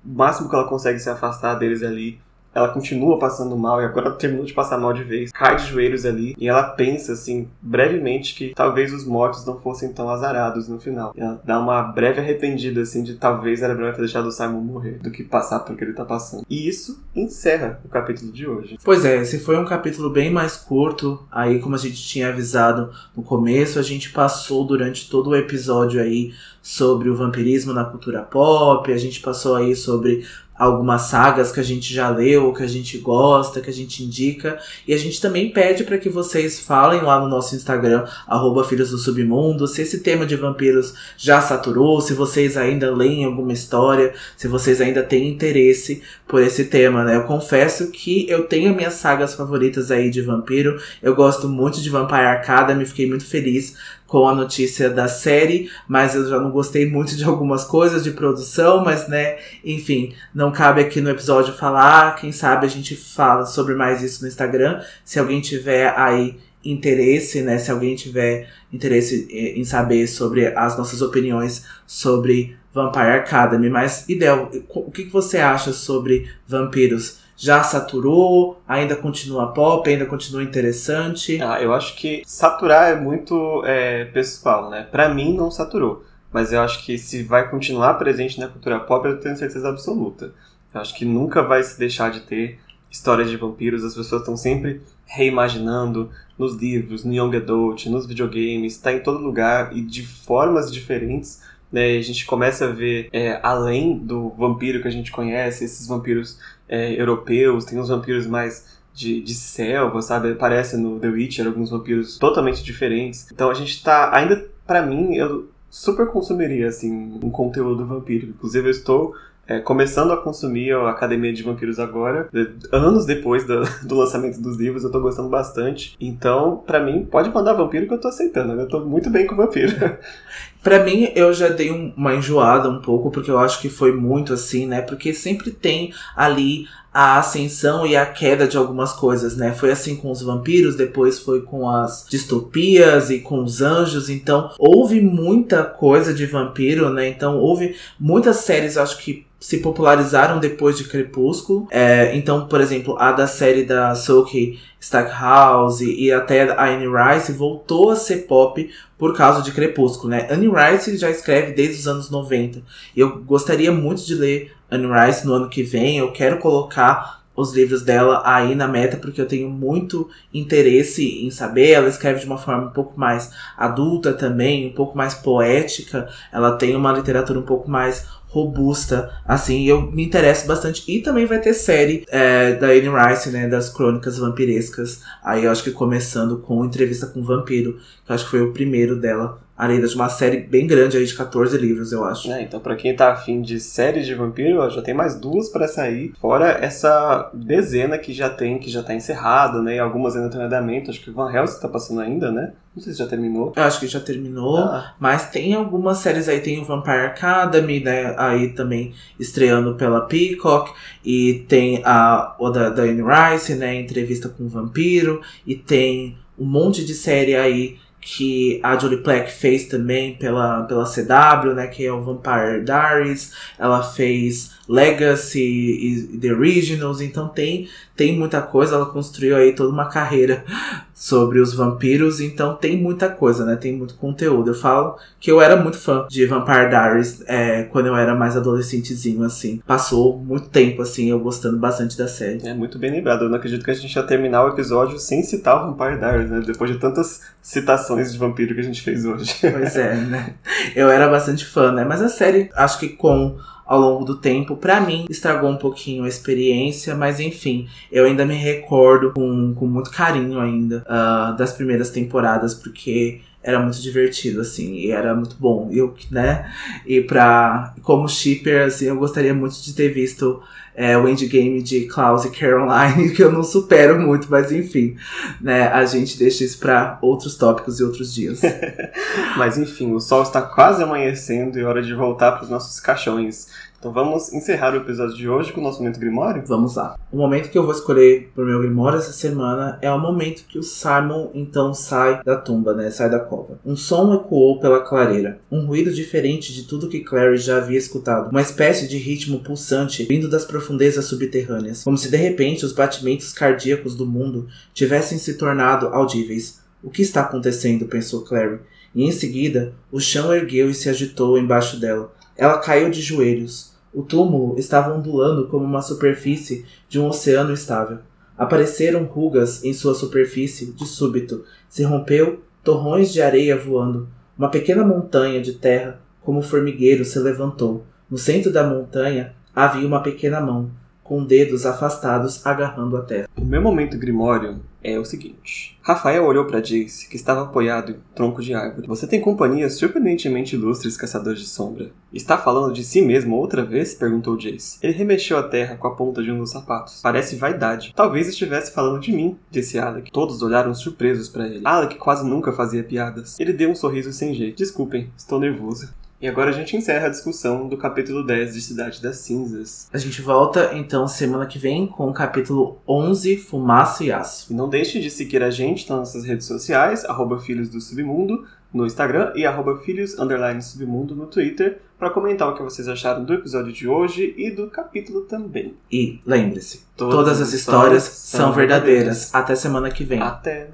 o 0.05 0.15
máximo 0.15 0.47
que 0.47 0.55
ela 0.55 0.67
consegue 0.67 0.99
se 0.99 1.09
afastar 1.09 1.55
deles 1.55 1.81
ali 1.81 2.21
ela 2.55 2.69
continua 2.69 3.19
passando 3.19 3.57
mal 3.57 3.81
e 3.81 3.85
agora 3.85 4.11
terminou 4.11 4.45
de 4.45 4.53
passar 4.53 4.77
mal 4.77 4.93
de 4.93 5.03
vez, 5.03 5.31
cai 5.31 5.57
de 5.57 5.67
joelhos 5.67 6.05
ali 6.05 6.33
e 6.37 6.47
ela 6.47 6.63
pensa 6.63 7.11
assim, 7.11 7.49
brevemente, 7.61 8.33
que 8.33 8.53
talvez 8.55 8.93
os 8.93 9.05
mortos 9.05 9.45
não 9.45 9.59
fossem 9.59 9.91
tão 9.91 10.09
azarados 10.09 10.69
no 10.69 10.79
final. 10.79 11.13
E 11.15 11.19
ela 11.19 11.41
dá 11.43 11.59
uma 11.59 11.83
breve 11.83 12.21
arrependida 12.21 12.81
assim 12.81 13.03
de 13.03 13.15
talvez 13.15 13.61
era 13.61 13.75
melhor 13.75 13.93
ter 13.93 13.99
deixado 13.99 14.27
o 14.27 14.31
Simon 14.31 14.61
morrer 14.61 14.99
do 14.99 15.11
que 15.11 15.23
passar 15.23 15.59
por 15.59 15.75
que 15.75 15.83
ele 15.83 15.93
tá 15.93 16.05
passando. 16.05 16.45
E 16.49 16.67
isso 16.67 17.03
encerra 17.13 17.81
o 17.83 17.89
capítulo 17.89 18.31
de 18.31 18.47
hoje. 18.47 18.77
Pois 18.83 19.03
é, 19.03 19.21
esse 19.21 19.39
foi 19.39 19.57
um 19.57 19.65
capítulo 19.65 20.09
bem 20.09 20.31
mais 20.31 20.55
curto. 20.55 21.27
Aí, 21.29 21.59
como 21.59 21.75
a 21.75 21.79
gente 21.79 22.01
tinha 22.01 22.29
avisado 22.29 22.89
no 23.15 23.21
começo, 23.21 23.79
a 23.79 23.83
gente 23.83 24.11
passou 24.11 24.65
durante 24.65 25.09
todo 25.09 25.31
o 25.31 25.35
episódio 25.35 26.01
aí 26.01 26.31
sobre 26.65 27.09
o 27.09 27.15
vampirismo 27.15 27.73
na 27.73 27.85
cultura 27.85 28.23
pop, 28.23 28.91
a 28.91 28.97
gente 28.97 29.21
passou 29.21 29.55
aí 29.55 29.75
sobre 29.75 30.25
algumas 30.57 31.03
sagas 31.03 31.51
que 31.51 31.59
a 31.59 31.63
gente 31.63 31.93
já 31.93 32.09
leu, 32.09 32.53
que 32.53 32.63
a 32.63 32.67
gente 32.67 32.97
gosta, 32.97 33.59
que 33.59 33.69
a 33.69 33.73
gente 33.73 34.03
indica. 34.03 34.57
E 34.87 34.93
a 34.93 34.97
gente 34.97 35.19
também 35.19 35.51
pede 35.51 35.83
para 35.83 35.97
que 35.97 36.09
vocês 36.09 36.59
falem 36.59 37.01
lá 37.01 37.19
no 37.19 37.27
nosso 37.27 37.55
Instagram, 37.55 38.05
arroba 38.27 38.63
Filhos 38.63 38.89
do 38.89 38.97
Submundo, 38.97 39.67
se 39.67 39.81
esse 39.81 39.99
tema 39.99 40.25
de 40.25 40.35
vampiros 40.35 40.93
já 41.17 41.41
saturou, 41.41 41.99
se 41.99 42.13
vocês 42.13 42.55
ainda 42.55 42.93
leem 42.93 43.25
alguma 43.25 43.53
história, 43.53 44.13
se 44.37 44.47
vocês 44.47 44.79
ainda 44.79 45.03
têm 45.03 45.29
interesse 45.29 46.01
por 46.27 46.41
esse 46.41 46.65
tema, 46.65 47.03
né? 47.03 47.15
Eu 47.15 47.23
confesso 47.23 47.91
que 47.91 48.27
eu 48.29 48.45
tenho 48.47 48.73
minhas 48.73 48.93
sagas 48.93 49.35
favoritas 49.35 49.91
aí 49.91 50.09
de 50.09 50.21
vampiro. 50.21 50.79
Eu 51.01 51.15
gosto 51.15 51.47
muito 51.49 51.81
de 51.81 51.89
Vampire 51.89 52.27
Academy, 52.27 52.85
fiquei 52.85 53.07
muito 53.07 53.25
feliz 53.25 53.75
com 54.07 54.27
a 54.27 54.35
notícia 54.35 54.89
da 54.89 55.07
série, 55.07 55.69
mas 55.87 56.15
eu 56.15 56.29
já 56.29 56.39
não 56.39 56.51
gostei 56.51 56.89
muito 56.89 57.15
de 57.15 57.23
algumas 57.23 57.63
coisas 57.63 58.03
de 58.03 58.11
produção, 58.11 58.83
mas 58.83 59.07
né, 59.07 59.37
enfim, 59.63 60.13
não 60.33 60.51
cabe 60.51 60.81
aqui 60.81 61.01
no 61.01 61.09
episódio 61.09 61.53
falar. 61.53 62.15
Quem 62.15 62.31
sabe 62.31 62.65
a 62.65 62.69
gente 62.69 62.95
fala 62.95 63.45
sobre 63.45 63.73
mais 63.73 64.01
isso 64.01 64.21
no 64.21 64.27
Instagram. 64.27 64.81
Se 65.03 65.19
alguém 65.19 65.41
tiver 65.41 65.93
aí 65.97 66.37
interesse, 66.63 67.41
né, 67.41 67.57
se 67.57 67.69
alguém 67.71 67.95
tiver 67.95 68.49
interesse 68.71 69.27
em 69.31 69.63
saber 69.63 70.07
sobre 70.07 70.47
as 70.47 70.77
nossas 70.77 71.01
opiniões 71.01 71.65
sobre 71.85 72.57
Vampire 72.73 73.11
Academy, 73.11 73.69
mas 73.69 74.07
Idel, 74.09 74.51
o 74.69 74.91
que 74.91 75.05
você 75.05 75.37
acha 75.37 75.71
sobre 75.71 76.29
vampiros? 76.47 77.24
Já 77.37 77.63
saturou? 77.63 78.61
Ainda 78.67 78.95
continua 78.95 79.53
pop? 79.53 79.89
Ainda 79.89 80.05
continua 80.05 80.43
interessante? 80.43 81.41
Ah, 81.41 81.61
eu 81.61 81.73
acho 81.73 81.95
que 81.95 82.23
saturar 82.25 82.91
é 82.91 82.95
muito 82.95 83.63
é, 83.65 84.05
pessoal, 84.05 84.69
né? 84.69 84.87
Pra 84.89 85.09
mim 85.09 85.35
não 85.35 85.51
saturou. 85.51 86.03
Mas 86.31 86.51
eu 86.51 86.61
acho 86.61 86.85
que 86.85 86.97
se 86.97 87.23
vai 87.23 87.49
continuar 87.49 87.93
presente 87.95 88.39
na 88.39 88.47
cultura 88.47 88.79
pop, 88.79 89.07
eu 89.07 89.19
tenho 89.19 89.37
certeza 89.37 89.69
absoluta. 89.69 90.33
Eu 90.73 90.81
acho 90.81 90.93
que 90.93 91.05
nunca 91.05 91.41
vai 91.41 91.63
se 91.63 91.79
deixar 91.79 92.11
de 92.11 92.21
ter 92.21 92.59
histórias 92.91 93.29
de 93.29 93.37
vampiros. 93.37 93.83
As 93.83 93.95
pessoas 93.95 94.21
estão 94.21 94.35
sempre 94.35 94.81
reimaginando 95.05 96.09
nos 96.37 96.55
livros, 96.55 97.05
no 97.05 97.13
Young 97.13 97.37
Adult, 97.37 97.85
nos 97.85 98.05
videogames, 98.05 98.73
está 98.73 98.91
em 98.91 98.99
todo 98.99 99.23
lugar 99.23 99.75
e 99.75 99.81
de 99.81 100.05
formas 100.05 100.71
diferentes. 100.71 101.41
Né? 101.71 101.97
A 101.97 102.01
gente 102.01 102.25
começa 102.25 102.65
a 102.65 102.71
ver, 102.71 103.09
é, 103.13 103.39
além 103.41 103.97
do 103.97 104.29
vampiro 104.29 104.81
que 104.81 104.87
a 104.87 104.91
gente 104.91 105.11
conhece, 105.11 105.63
esses 105.63 105.87
vampiros 105.87 106.37
é, 106.67 106.99
europeus, 106.99 107.65
tem 107.65 107.79
os 107.79 107.89
vampiros 107.89 108.27
mais 108.27 108.75
de, 108.93 109.21
de 109.21 109.33
selva, 109.33 110.01
sabe? 110.01 110.31
Aparece 110.31 110.77
no 110.77 110.99
The 110.99 111.09
Witcher 111.09 111.47
alguns 111.47 111.69
vampiros 111.69 112.17
totalmente 112.17 112.63
diferentes. 112.63 113.29
Então 113.31 113.49
a 113.49 113.53
gente 113.53 113.83
tá. 113.83 114.15
Ainda, 114.15 114.47
para 114.65 114.85
mim, 114.85 115.15
eu 115.15 115.49
super 115.69 116.07
consumiria, 116.07 116.67
assim, 116.67 117.19
um 117.21 117.29
conteúdo 117.29 117.85
vampírico. 117.85 118.31
Inclusive, 118.31 118.67
eu 118.67 118.71
estou 118.71 119.13
é, 119.47 119.59
começando 119.59 120.11
a 120.11 120.17
consumir 120.17 120.73
a 120.73 120.89
Academia 120.89 121.31
de 121.31 121.43
Vampiros 121.43 121.79
agora, 121.79 122.27
anos 122.71 123.05
depois 123.05 123.45
do, 123.45 123.61
do 123.85 123.95
lançamento 123.95 124.41
dos 124.41 124.57
livros, 124.57 124.83
eu 124.83 124.91
tô 124.91 124.99
gostando 124.99 125.29
bastante. 125.29 125.95
Então, 125.99 126.63
para 126.65 126.79
mim, 126.79 127.05
pode 127.05 127.29
mandar 127.29 127.53
vampiro 127.53 127.87
que 127.87 127.93
eu 127.93 127.99
tô 127.99 128.07
aceitando, 128.07 128.55
né? 128.55 128.63
Eu 128.63 128.67
tô 128.67 128.79
muito 128.79 129.09
bem 129.09 129.27
com 129.27 129.35
vampiro. 129.35 129.73
Pra 130.65 130.83
mim, 130.83 131.11
eu 131.15 131.31
já 131.31 131.47
dei 131.47 131.69
uma 131.95 132.15
enjoada 132.15 132.67
um 132.67 132.81
pouco, 132.81 133.11
porque 133.11 133.29
eu 133.29 133.37
acho 133.37 133.61
que 133.61 133.69
foi 133.69 133.91
muito 133.91 134.33
assim, 134.33 134.65
né? 134.65 134.81
Porque 134.81 135.13
sempre 135.13 135.51
tem 135.51 135.93
ali 136.15 136.65
a 136.91 137.19
ascensão 137.19 137.85
e 137.85 137.95
a 137.95 138.03
queda 138.03 138.47
de 138.47 138.57
algumas 138.57 138.91
coisas, 138.91 139.37
né? 139.37 139.53
Foi 139.53 139.69
assim 139.71 139.95
com 139.95 140.09
os 140.09 140.23
vampiros, 140.23 140.75
depois 140.75 141.19
foi 141.19 141.43
com 141.43 141.69
as 141.69 142.07
distopias 142.09 143.11
e 143.11 143.19
com 143.19 143.43
os 143.43 143.61
anjos. 143.61 144.09
Então, 144.09 144.55
houve 144.57 144.99
muita 145.01 145.63
coisa 145.63 146.11
de 146.11 146.25
vampiro, 146.25 146.89
né? 146.89 147.09
Então, 147.09 147.37
houve 147.37 147.75
muitas 147.99 148.37
séries, 148.37 148.75
acho 148.75 148.97
que 148.97 149.27
se 149.45 149.59
popularizaram 149.59 150.39
depois 150.39 150.75
de 150.75 150.85
Crepúsculo. 150.85 151.67
É, 151.69 152.15
então, 152.15 152.47
por 152.47 152.59
exemplo, 152.59 152.97
a 152.97 153.11
da 153.11 153.27
série 153.27 153.63
da 153.63 153.93
Sophie 153.93 154.59
Stackhouse 154.79 155.85
e 155.85 156.11
até 156.11 156.49
a 156.51 156.65
Anne 156.65 156.87
Rice 156.87 157.31
voltou 157.31 157.91
a 157.91 157.95
ser 157.95 158.25
pop 158.25 158.67
por 158.97 159.15
causa 159.15 159.43
de 159.43 159.51
Crepúsculo, 159.51 160.09
né? 160.09 160.27
Anne 160.31 160.49
Rice 160.49 160.97
já 160.97 161.11
escreve 161.11 161.51
desde 161.51 161.79
os 161.79 161.87
anos 161.87 162.09
90. 162.09 162.63
Eu 162.97 163.19
gostaria 163.21 163.71
muito 163.71 164.03
de 164.03 164.15
ler 164.15 164.51
Anne 164.71 164.87
Rice 164.87 165.27
no 165.27 165.33
ano 165.33 165.47
que 165.47 165.61
vem. 165.61 165.99
Eu 165.99 166.11
quero 166.11 166.39
colocar 166.39 167.23
os 167.35 167.53
livros 167.53 167.83
dela 167.83 168.23
aí 168.25 168.55
na 168.55 168.67
meta, 168.67 168.97
porque 168.97 169.21
eu 169.21 169.27
tenho 169.27 169.47
muito 169.47 170.09
interesse 170.33 171.23
em 171.23 171.29
saber. 171.29 171.69
Ela 171.69 171.89
escreve 171.89 172.19
de 172.19 172.25
uma 172.25 172.39
forma 172.39 172.65
um 172.65 172.71
pouco 172.71 172.99
mais 172.99 173.29
adulta 173.55 174.11
também, 174.11 174.67
um 174.67 174.73
pouco 174.73 174.97
mais 174.97 175.13
poética. 175.13 176.09
Ela 176.33 176.53
tem 176.53 176.75
uma 176.75 176.91
literatura 176.91 177.37
um 177.37 177.45
pouco 177.45 177.69
mais 177.69 178.07
robusta, 178.35 179.09
assim, 179.25 179.63
eu 179.65 179.89
me 179.89 180.05
interesso 180.05 180.45
bastante. 180.45 180.83
E 180.91 181.01
também 181.01 181.25
vai 181.25 181.39
ter 181.39 181.53
série 181.53 182.03
é, 182.09 182.53
da 182.53 182.67
Anne 182.67 182.89
Rice, 182.89 183.29
né, 183.29 183.47
das 183.47 183.69
crônicas 183.69 184.17
vampirescas. 184.17 185.01
Aí 185.23 185.45
eu 185.45 185.51
acho 185.51 185.63
que 185.63 185.71
começando 185.71 186.39
com 186.39 186.65
entrevista 186.65 187.07
com 187.07 187.21
o 187.21 187.23
vampiro, 187.23 187.79
que 188.05 188.11
eu 188.11 188.15
acho 188.15 188.25
que 188.25 188.31
foi 188.31 188.41
o 188.41 188.51
primeiro 188.51 188.99
dela. 188.99 189.39
Além 189.57 189.79
de 189.79 189.95
uma 189.95 190.09
série 190.09 190.37
bem 190.37 190.67
grande 190.67 190.97
aí 190.97 191.05
de 191.05 191.15
14 191.15 191.57
livros, 191.57 191.91
eu 191.93 192.03
acho. 192.03 192.29
É, 192.31 192.43
então 192.43 192.59
para 192.59 192.75
quem 192.75 192.93
tá 192.93 193.11
afim 193.11 193.41
de 193.41 193.59
séries 193.59 194.05
de 194.05 194.13
vampiro, 194.13 194.69
já 194.69 194.81
tem 194.81 194.93
mais 194.93 195.19
duas 195.19 195.47
para 195.47 195.67
sair. 195.67 196.13
Fora 196.19 196.49
essa 196.61 197.31
dezena 197.33 197.97
que 197.97 198.13
já 198.13 198.29
tem, 198.29 198.59
que 198.59 198.69
já 198.69 198.83
tá 198.83 198.93
encerrada, 198.93 199.61
né? 199.61 199.75
E 199.75 199.79
algumas 199.79 200.15
ainda 200.15 200.35
em 200.35 200.41
andamento. 200.41 200.91
Acho 200.91 201.01
que 201.01 201.09
o 201.09 201.13
Van 201.13 201.31
Helsing 201.31 201.61
tá 201.61 201.69
passando 201.69 202.01
ainda, 202.01 202.31
né? 202.31 202.51
Não 202.75 202.83
sei 202.83 202.91
se 202.91 202.99
já 202.99 203.07
terminou. 203.07 203.53
Eu 203.55 203.63
acho 203.63 203.79
que 203.79 203.87
já 203.87 204.01
terminou. 204.01 204.57
Ah. 204.57 204.93
Mas 204.99 205.29
tem 205.29 205.53
algumas 205.53 205.99
séries 205.99 206.27
aí. 206.27 206.41
Tem 206.41 206.59
o 206.59 206.65
Vampire 206.65 207.05
Academy, 207.05 207.79
né? 207.79 208.13
Aí 208.17 208.49
também 208.49 208.93
estreando 209.17 209.75
pela 209.75 210.01
Peacock. 210.01 210.73
E 211.03 211.45
tem 211.47 211.81
a 211.85 212.35
o 212.37 212.49
da, 212.49 212.69
da 212.69 212.83
Anne 212.83 213.01
Rice, 213.01 213.55
né? 213.55 213.75
Entrevista 213.75 214.27
com 214.27 214.43
o 214.43 214.49
Vampiro. 214.49 215.21
E 215.47 215.55
tem 215.55 216.17
um 216.37 216.45
monte 216.45 216.83
de 216.83 216.93
série 216.93 217.35
aí 217.35 217.77
que 218.05 218.59
a 218.61 218.77
Jolie 218.77 219.01
Plack 219.01 219.31
fez 219.31 219.65
também 219.65 220.13
pela, 220.13 220.61
pela 220.65 220.85
CW, 220.85 221.55
né, 221.55 221.65
que 221.65 221.83
é 221.83 221.91
o 221.91 222.03
Vampire 222.03 222.63
Diaries. 222.63 223.33
Ela 223.57 223.81
fez 223.81 224.51
Legacy 224.67 225.39
e 225.39 226.17
The 226.17 226.33
Originals, 226.33 227.01
então 227.01 227.27
tem, 227.27 227.67
tem 227.95 228.17
muita 228.17 228.41
coisa. 228.41 228.75
Ela 228.75 228.85
construiu 228.87 229.35
aí 229.35 229.53
toda 229.53 229.71
uma 229.71 229.85
carreira 229.85 230.43
sobre 230.93 231.39
os 231.39 231.53
vampiros, 231.53 232.19
então 232.19 232.55
tem 232.55 232.77
muita 232.77 233.09
coisa, 233.09 233.45
né? 233.45 233.55
Tem 233.55 233.75
muito 233.75 233.95
conteúdo. 233.95 234.49
Eu 234.49 234.55
falo 234.55 234.97
que 235.19 235.31
eu 235.31 235.41
era 235.41 235.55
muito 235.55 235.77
fã 235.77 236.07
de 236.09 236.25
Vampire 236.25 236.69
Diaries 236.69 237.23
é, 237.27 237.63
quando 237.63 237.87
eu 237.87 237.95
era 237.95 238.15
mais 238.15 238.35
adolescentezinho, 238.35 239.23
assim. 239.23 239.61
Passou 239.67 240.17
muito 240.17 240.49
tempo, 240.49 240.81
assim, 240.81 241.09
eu 241.09 241.19
gostando 241.19 241.57
bastante 241.57 241.97
da 241.97 242.07
série. 242.07 242.47
É 242.47 242.53
muito 242.53 242.79
bem 242.79 242.91
lembrado. 242.91 243.25
Eu 243.25 243.29
não 243.29 243.37
acredito 243.37 243.63
que 243.63 243.71
a 243.71 243.75
gente 243.75 243.95
ia 243.95 244.03
terminar 244.03 244.45
o 244.45 244.49
episódio 244.49 244.97
sem 244.97 245.21
citar 245.21 245.57
o 245.57 245.71
Vampire 245.71 245.99
Diaries, 245.99 246.29
né? 246.29 246.43
Depois 246.45 246.71
de 246.71 246.79
tantas 246.79 247.21
citações 247.41 248.11
de 248.11 248.17
vampiro 248.17 248.55
que 248.55 248.61
a 248.61 248.63
gente 248.63 248.81
fez 248.81 249.05
hoje. 249.05 249.35
Pois 249.41 249.75
é, 249.75 249.95
né? 249.95 250.33
Eu 250.75 250.89
era 250.89 251.07
bastante 251.07 251.45
fã, 251.45 251.71
né? 251.71 251.85
Mas 251.85 252.01
a 252.01 252.09
série, 252.09 252.49
acho 252.55 252.79
que 252.79 252.89
com 252.89 253.37
ao 253.65 253.79
longo 253.79 254.05
do 254.05 254.15
tempo. 254.15 254.55
Para 254.55 254.79
mim, 254.79 255.05
estragou 255.09 255.49
um 255.49 255.57
pouquinho 255.57 256.03
a 256.03 256.07
experiência, 256.07 256.95
mas 256.95 257.19
enfim, 257.19 257.67
eu 257.91 258.05
ainda 258.05 258.25
me 258.25 258.35
recordo 258.35 259.11
com, 259.13 259.53
com 259.55 259.65
muito 259.65 259.91
carinho 259.91 260.39
ainda 260.39 260.85
uh, 260.87 261.35
das 261.35 261.53
primeiras 261.53 261.89
temporadas, 261.89 262.53
porque 262.53 263.21
era 263.45 263.59
muito 263.59 263.79
divertido, 263.79 264.41
assim, 264.41 264.73
e 264.73 264.91
era 264.91 265.13
muito 265.13 265.35
bom. 265.39 265.69
Eu, 265.71 265.93
né, 266.09 266.51
e 266.83 266.99
pra, 266.99 267.75
como 267.83 268.09
shipper, 268.09 268.65
assim, 268.65 268.85
eu 268.85 268.97
gostaria 268.97 269.35
muito 269.35 269.61
de 269.61 269.73
ter 269.73 269.89
visto 269.89 270.41
é, 270.73 270.97
o 270.97 271.07
endgame 271.07 271.61
de 271.61 271.81
Klaus 271.85 272.25
e 272.25 272.31
Caroline, 272.31 273.11
que 273.15 273.23
eu 273.23 273.31
não 273.31 273.43
supero 273.43 273.99
muito, 273.99 274.27
mas 274.31 274.51
enfim, 274.51 274.97
né, 275.39 275.67
a 275.67 275.85
gente 275.85 276.17
deixa 276.17 276.43
isso 276.43 276.57
para 276.57 276.97
outros 277.03 277.37
tópicos 277.37 277.79
e 277.79 277.83
outros 277.83 278.11
dias. 278.13 278.41
mas 279.37 279.59
enfim, 279.59 279.93
o 279.93 279.99
sol 279.99 280.23
está 280.23 280.41
quase 280.41 280.81
amanhecendo 280.81 281.59
e 281.59 281.61
é 281.61 281.65
hora 281.65 281.83
de 281.83 281.93
voltar 281.93 282.31
para 282.31 282.45
os 282.45 282.49
nossos 282.49 282.79
caixões. 282.79 283.47
Então 283.85 283.93
vamos 283.93 284.33
encerrar 284.33 284.73
o 284.73 284.77
episódio 284.77 285.15
de 285.15 285.29
hoje 285.29 285.53
com 285.53 285.61
o 285.61 285.63
nosso 285.63 285.77
momento 285.77 285.99
Grimório? 285.99 286.41
Vamos 286.47 286.75
lá. 286.75 286.97
O 287.11 287.17
momento 287.17 287.51
que 287.51 287.55
eu 287.55 287.61
vou 287.61 287.71
escolher 287.71 288.31
pro 288.33 288.43
meu 288.43 288.59
Grimório 288.59 288.97
essa 288.97 289.13
semana 289.13 289.77
é 289.79 289.91
o 289.91 289.99
momento 289.99 290.47
que 290.47 290.57
o 290.57 290.63
Simon 290.63 291.29
então 291.35 291.71
sai 291.71 292.19
da 292.23 292.35
tumba, 292.35 292.73
né? 292.73 292.89
Sai 292.89 293.11
da 293.11 293.19
cova. 293.19 293.59
Um 293.63 293.75
som 293.75 294.11
ecoou 294.15 294.59
pela 294.59 294.81
clareira. 294.81 295.39
Um 295.51 295.67
ruído 295.67 295.93
diferente 295.93 296.51
de 296.51 296.63
tudo 296.63 296.89
que 296.89 297.01
Clary 297.01 297.37
já 297.37 297.57
havia 297.57 297.77
escutado. 297.77 298.31
Uma 298.31 298.41
espécie 298.41 298.87
de 298.87 298.97
ritmo 298.97 299.41
pulsante 299.41 300.03
vindo 300.03 300.27
das 300.27 300.45
profundezas 300.45 301.05
subterrâneas. 301.05 301.83
Como 301.83 301.95
se 301.95 302.09
de 302.09 302.17
repente 302.17 302.65
os 302.65 302.73
batimentos 302.73 303.33
cardíacos 303.33 303.93
do 303.93 304.07
mundo 304.07 304.47
tivessem 304.73 305.19
se 305.19 305.35
tornado 305.35 305.89
audíveis. 305.89 306.59
O 306.81 306.89
que 306.89 307.03
está 307.03 307.21
acontecendo? 307.21 307.85
pensou 307.85 308.23
Clary. 308.23 308.57
E 308.95 309.03
em 309.03 309.11
seguida, 309.11 309.75
o 309.91 309.99
chão 309.99 310.33
ergueu 310.33 310.71
e 310.71 310.73
se 310.73 310.89
agitou 310.89 311.37
embaixo 311.37 311.79
dela. 311.79 312.11
Ela 312.35 312.57
caiu 312.57 312.89
de 312.89 312.99
joelhos. 312.99 313.74
O 313.95 314.03
túmulo 314.03 314.59
estava 314.59 314.93
ondulando 314.93 315.47
como 315.47 315.63
uma 315.63 315.81
superfície 315.81 316.65
de 316.89 316.99
um 316.99 317.07
oceano 317.07 317.53
estável. 317.53 317.99
Apareceram 318.37 319.05
rugas 319.05 319.63
em 319.63 319.73
sua 319.73 319.95
superfície, 319.95 320.73
de 320.73 320.85
súbito. 320.85 321.45
Se 321.69 321.81
rompeu, 321.83 322.43
torrões 322.61 323.13
de 323.13 323.21
areia 323.21 323.57
voando. 323.57 324.09
Uma 324.37 324.49
pequena 324.49 324.83
montanha 324.83 325.41
de 325.41 325.53
terra, 325.53 326.01
como 326.21 326.41
formigueiro, 326.41 327.05
se 327.05 327.17
levantou. 327.19 327.85
No 328.11 328.17
centro 328.17 328.51
da 328.51 328.67
montanha 328.67 329.33
havia 329.55 329.87
uma 329.87 330.03
pequena 330.03 330.41
mão, 330.41 330.69
com 331.05 331.23
dedos 331.23 331.67
afastados 331.67 332.43
agarrando 332.45 332.97
a 332.97 333.01
terra. 333.03 333.29
O 333.37 333.45
meu 333.45 333.61
momento 333.61 333.95
grimório 333.95 334.59
é 334.83 334.99
o 334.99 335.05
seguinte. 335.05 335.77
Rafael 335.83 336.25
olhou 336.25 336.45
para 336.45 336.59
Jace, 336.59 337.07
que 337.07 337.15
estava 337.15 337.43
apoiado 337.43 337.91
em 337.91 337.95
um 337.95 337.99
tronco 338.15 338.41
de 338.41 338.55
árvore. 338.55 338.87
Você 338.87 339.05
tem 339.05 339.21
companhias 339.21 339.75
surpreendentemente 339.75 340.55
ilustres, 340.55 340.97
caçadores 340.97 341.39
de 341.39 341.47
sombra. 341.47 341.91
Está 342.11 342.39
falando 342.39 342.73
de 342.73 342.83
si 342.83 343.03
mesmo 343.03 343.35
outra 343.35 343.63
vez? 343.63 343.93
perguntou 343.93 344.35
Jace. 344.35 344.79
Ele 344.81 344.93
remexeu 344.93 345.37
a 345.37 345.43
terra 345.43 345.75
com 345.75 345.87
a 345.87 345.95
ponta 345.95 346.23
de 346.23 346.31
um 346.31 346.39
dos 346.39 346.51
sapatos. 346.51 347.01
Parece 347.03 347.35
vaidade. 347.35 347.93
Talvez 347.95 348.27
estivesse 348.27 348.73
falando 348.73 348.99
de 348.99 349.11
mim, 349.11 349.37
disse 349.51 349.77
Alec. 349.77 350.11
Todos 350.11 350.41
olharam 350.41 350.73
surpresos 350.73 351.29
para 351.29 351.47
ele. 351.47 351.61
Alec 351.63 351.97
quase 351.97 352.27
nunca 352.27 352.51
fazia 352.51 352.83
piadas. 352.83 353.39
Ele 353.39 353.53
deu 353.53 353.69
um 353.69 353.75
sorriso 353.75 354.11
sem 354.11 354.33
jeito. 354.33 354.57
Desculpem, 354.57 355.11
estou 355.15 355.39
nervoso. 355.39 355.93
E 356.21 356.27
agora 356.27 356.49
a 356.49 356.53
gente 356.53 356.77
encerra 356.77 357.07
a 357.07 357.09
discussão 357.09 357.67
do 357.67 357.77
capítulo 357.77 358.25
10 358.25 358.53
de 358.53 358.61
Cidade 358.61 359.01
das 359.01 359.17
Cinzas. 359.17 359.89
A 359.91 359.97
gente 359.97 360.21
volta 360.21 360.71
então 360.73 361.07
semana 361.07 361.45
que 361.45 361.59
vem 361.59 361.85
com 361.85 362.09
o 362.09 362.13
capítulo 362.13 362.79
11, 362.87 363.37
Fumaça 363.37 364.03
e 364.03 364.11
Aço. 364.11 364.51
E 364.51 364.55
não 364.55 364.69
deixe 364.69 364.99
de 364.99 365.09
seguir 365.09 365.43
a 365.43 365.49
gente 365.49 365.89
nas 365.89 365.99
nossas 365.99 366.23
redes 366.23 366.47
sociais, 366.47 367.03
arroba 367.03 367.39
Filhos 367.39 367.69
do 367.69 367.81
Submundo, 367.81 368.45
no 368.73 368.85
Instagram 368.85 369.33
e 369.35 369.45
arroba 369.45 369.77
Filhos 369.79 370.15
Submundo 370.61 371.15
no 371.15 371.27
Twitter, 371.27 371.81
para 371.97 372.09
comentar 372.09 372.49
o 372.49 372.55
que 372.55 372.63
vocês 372.63 372.87
acharam 372.87 373.23
do 373.23 373.33
episódio 373.33 373.71
de 373.71 373.87
hoje 373.87 374.33
e 374.37 374.51
do 374.51 374.69
capítulo 374.69 375.21
também. 375.21 375.75
E 375.91 376.19
lembre-se, 376.25 376.85
todas, 376.95 377.15
todas, 377.15 377.41
as 377.41 377.53
histórias, 377.53 378.03
histórias 378.03 378.03
são 378.03 378.53
verdadeiras. 378.53 378.95
verdadeiras. 378.95 379.35
Até 379.35 379.55
semana 379.55 379.89
que 379.89 380.03
vem. 380.03 380.21
Até. 380.21 380.69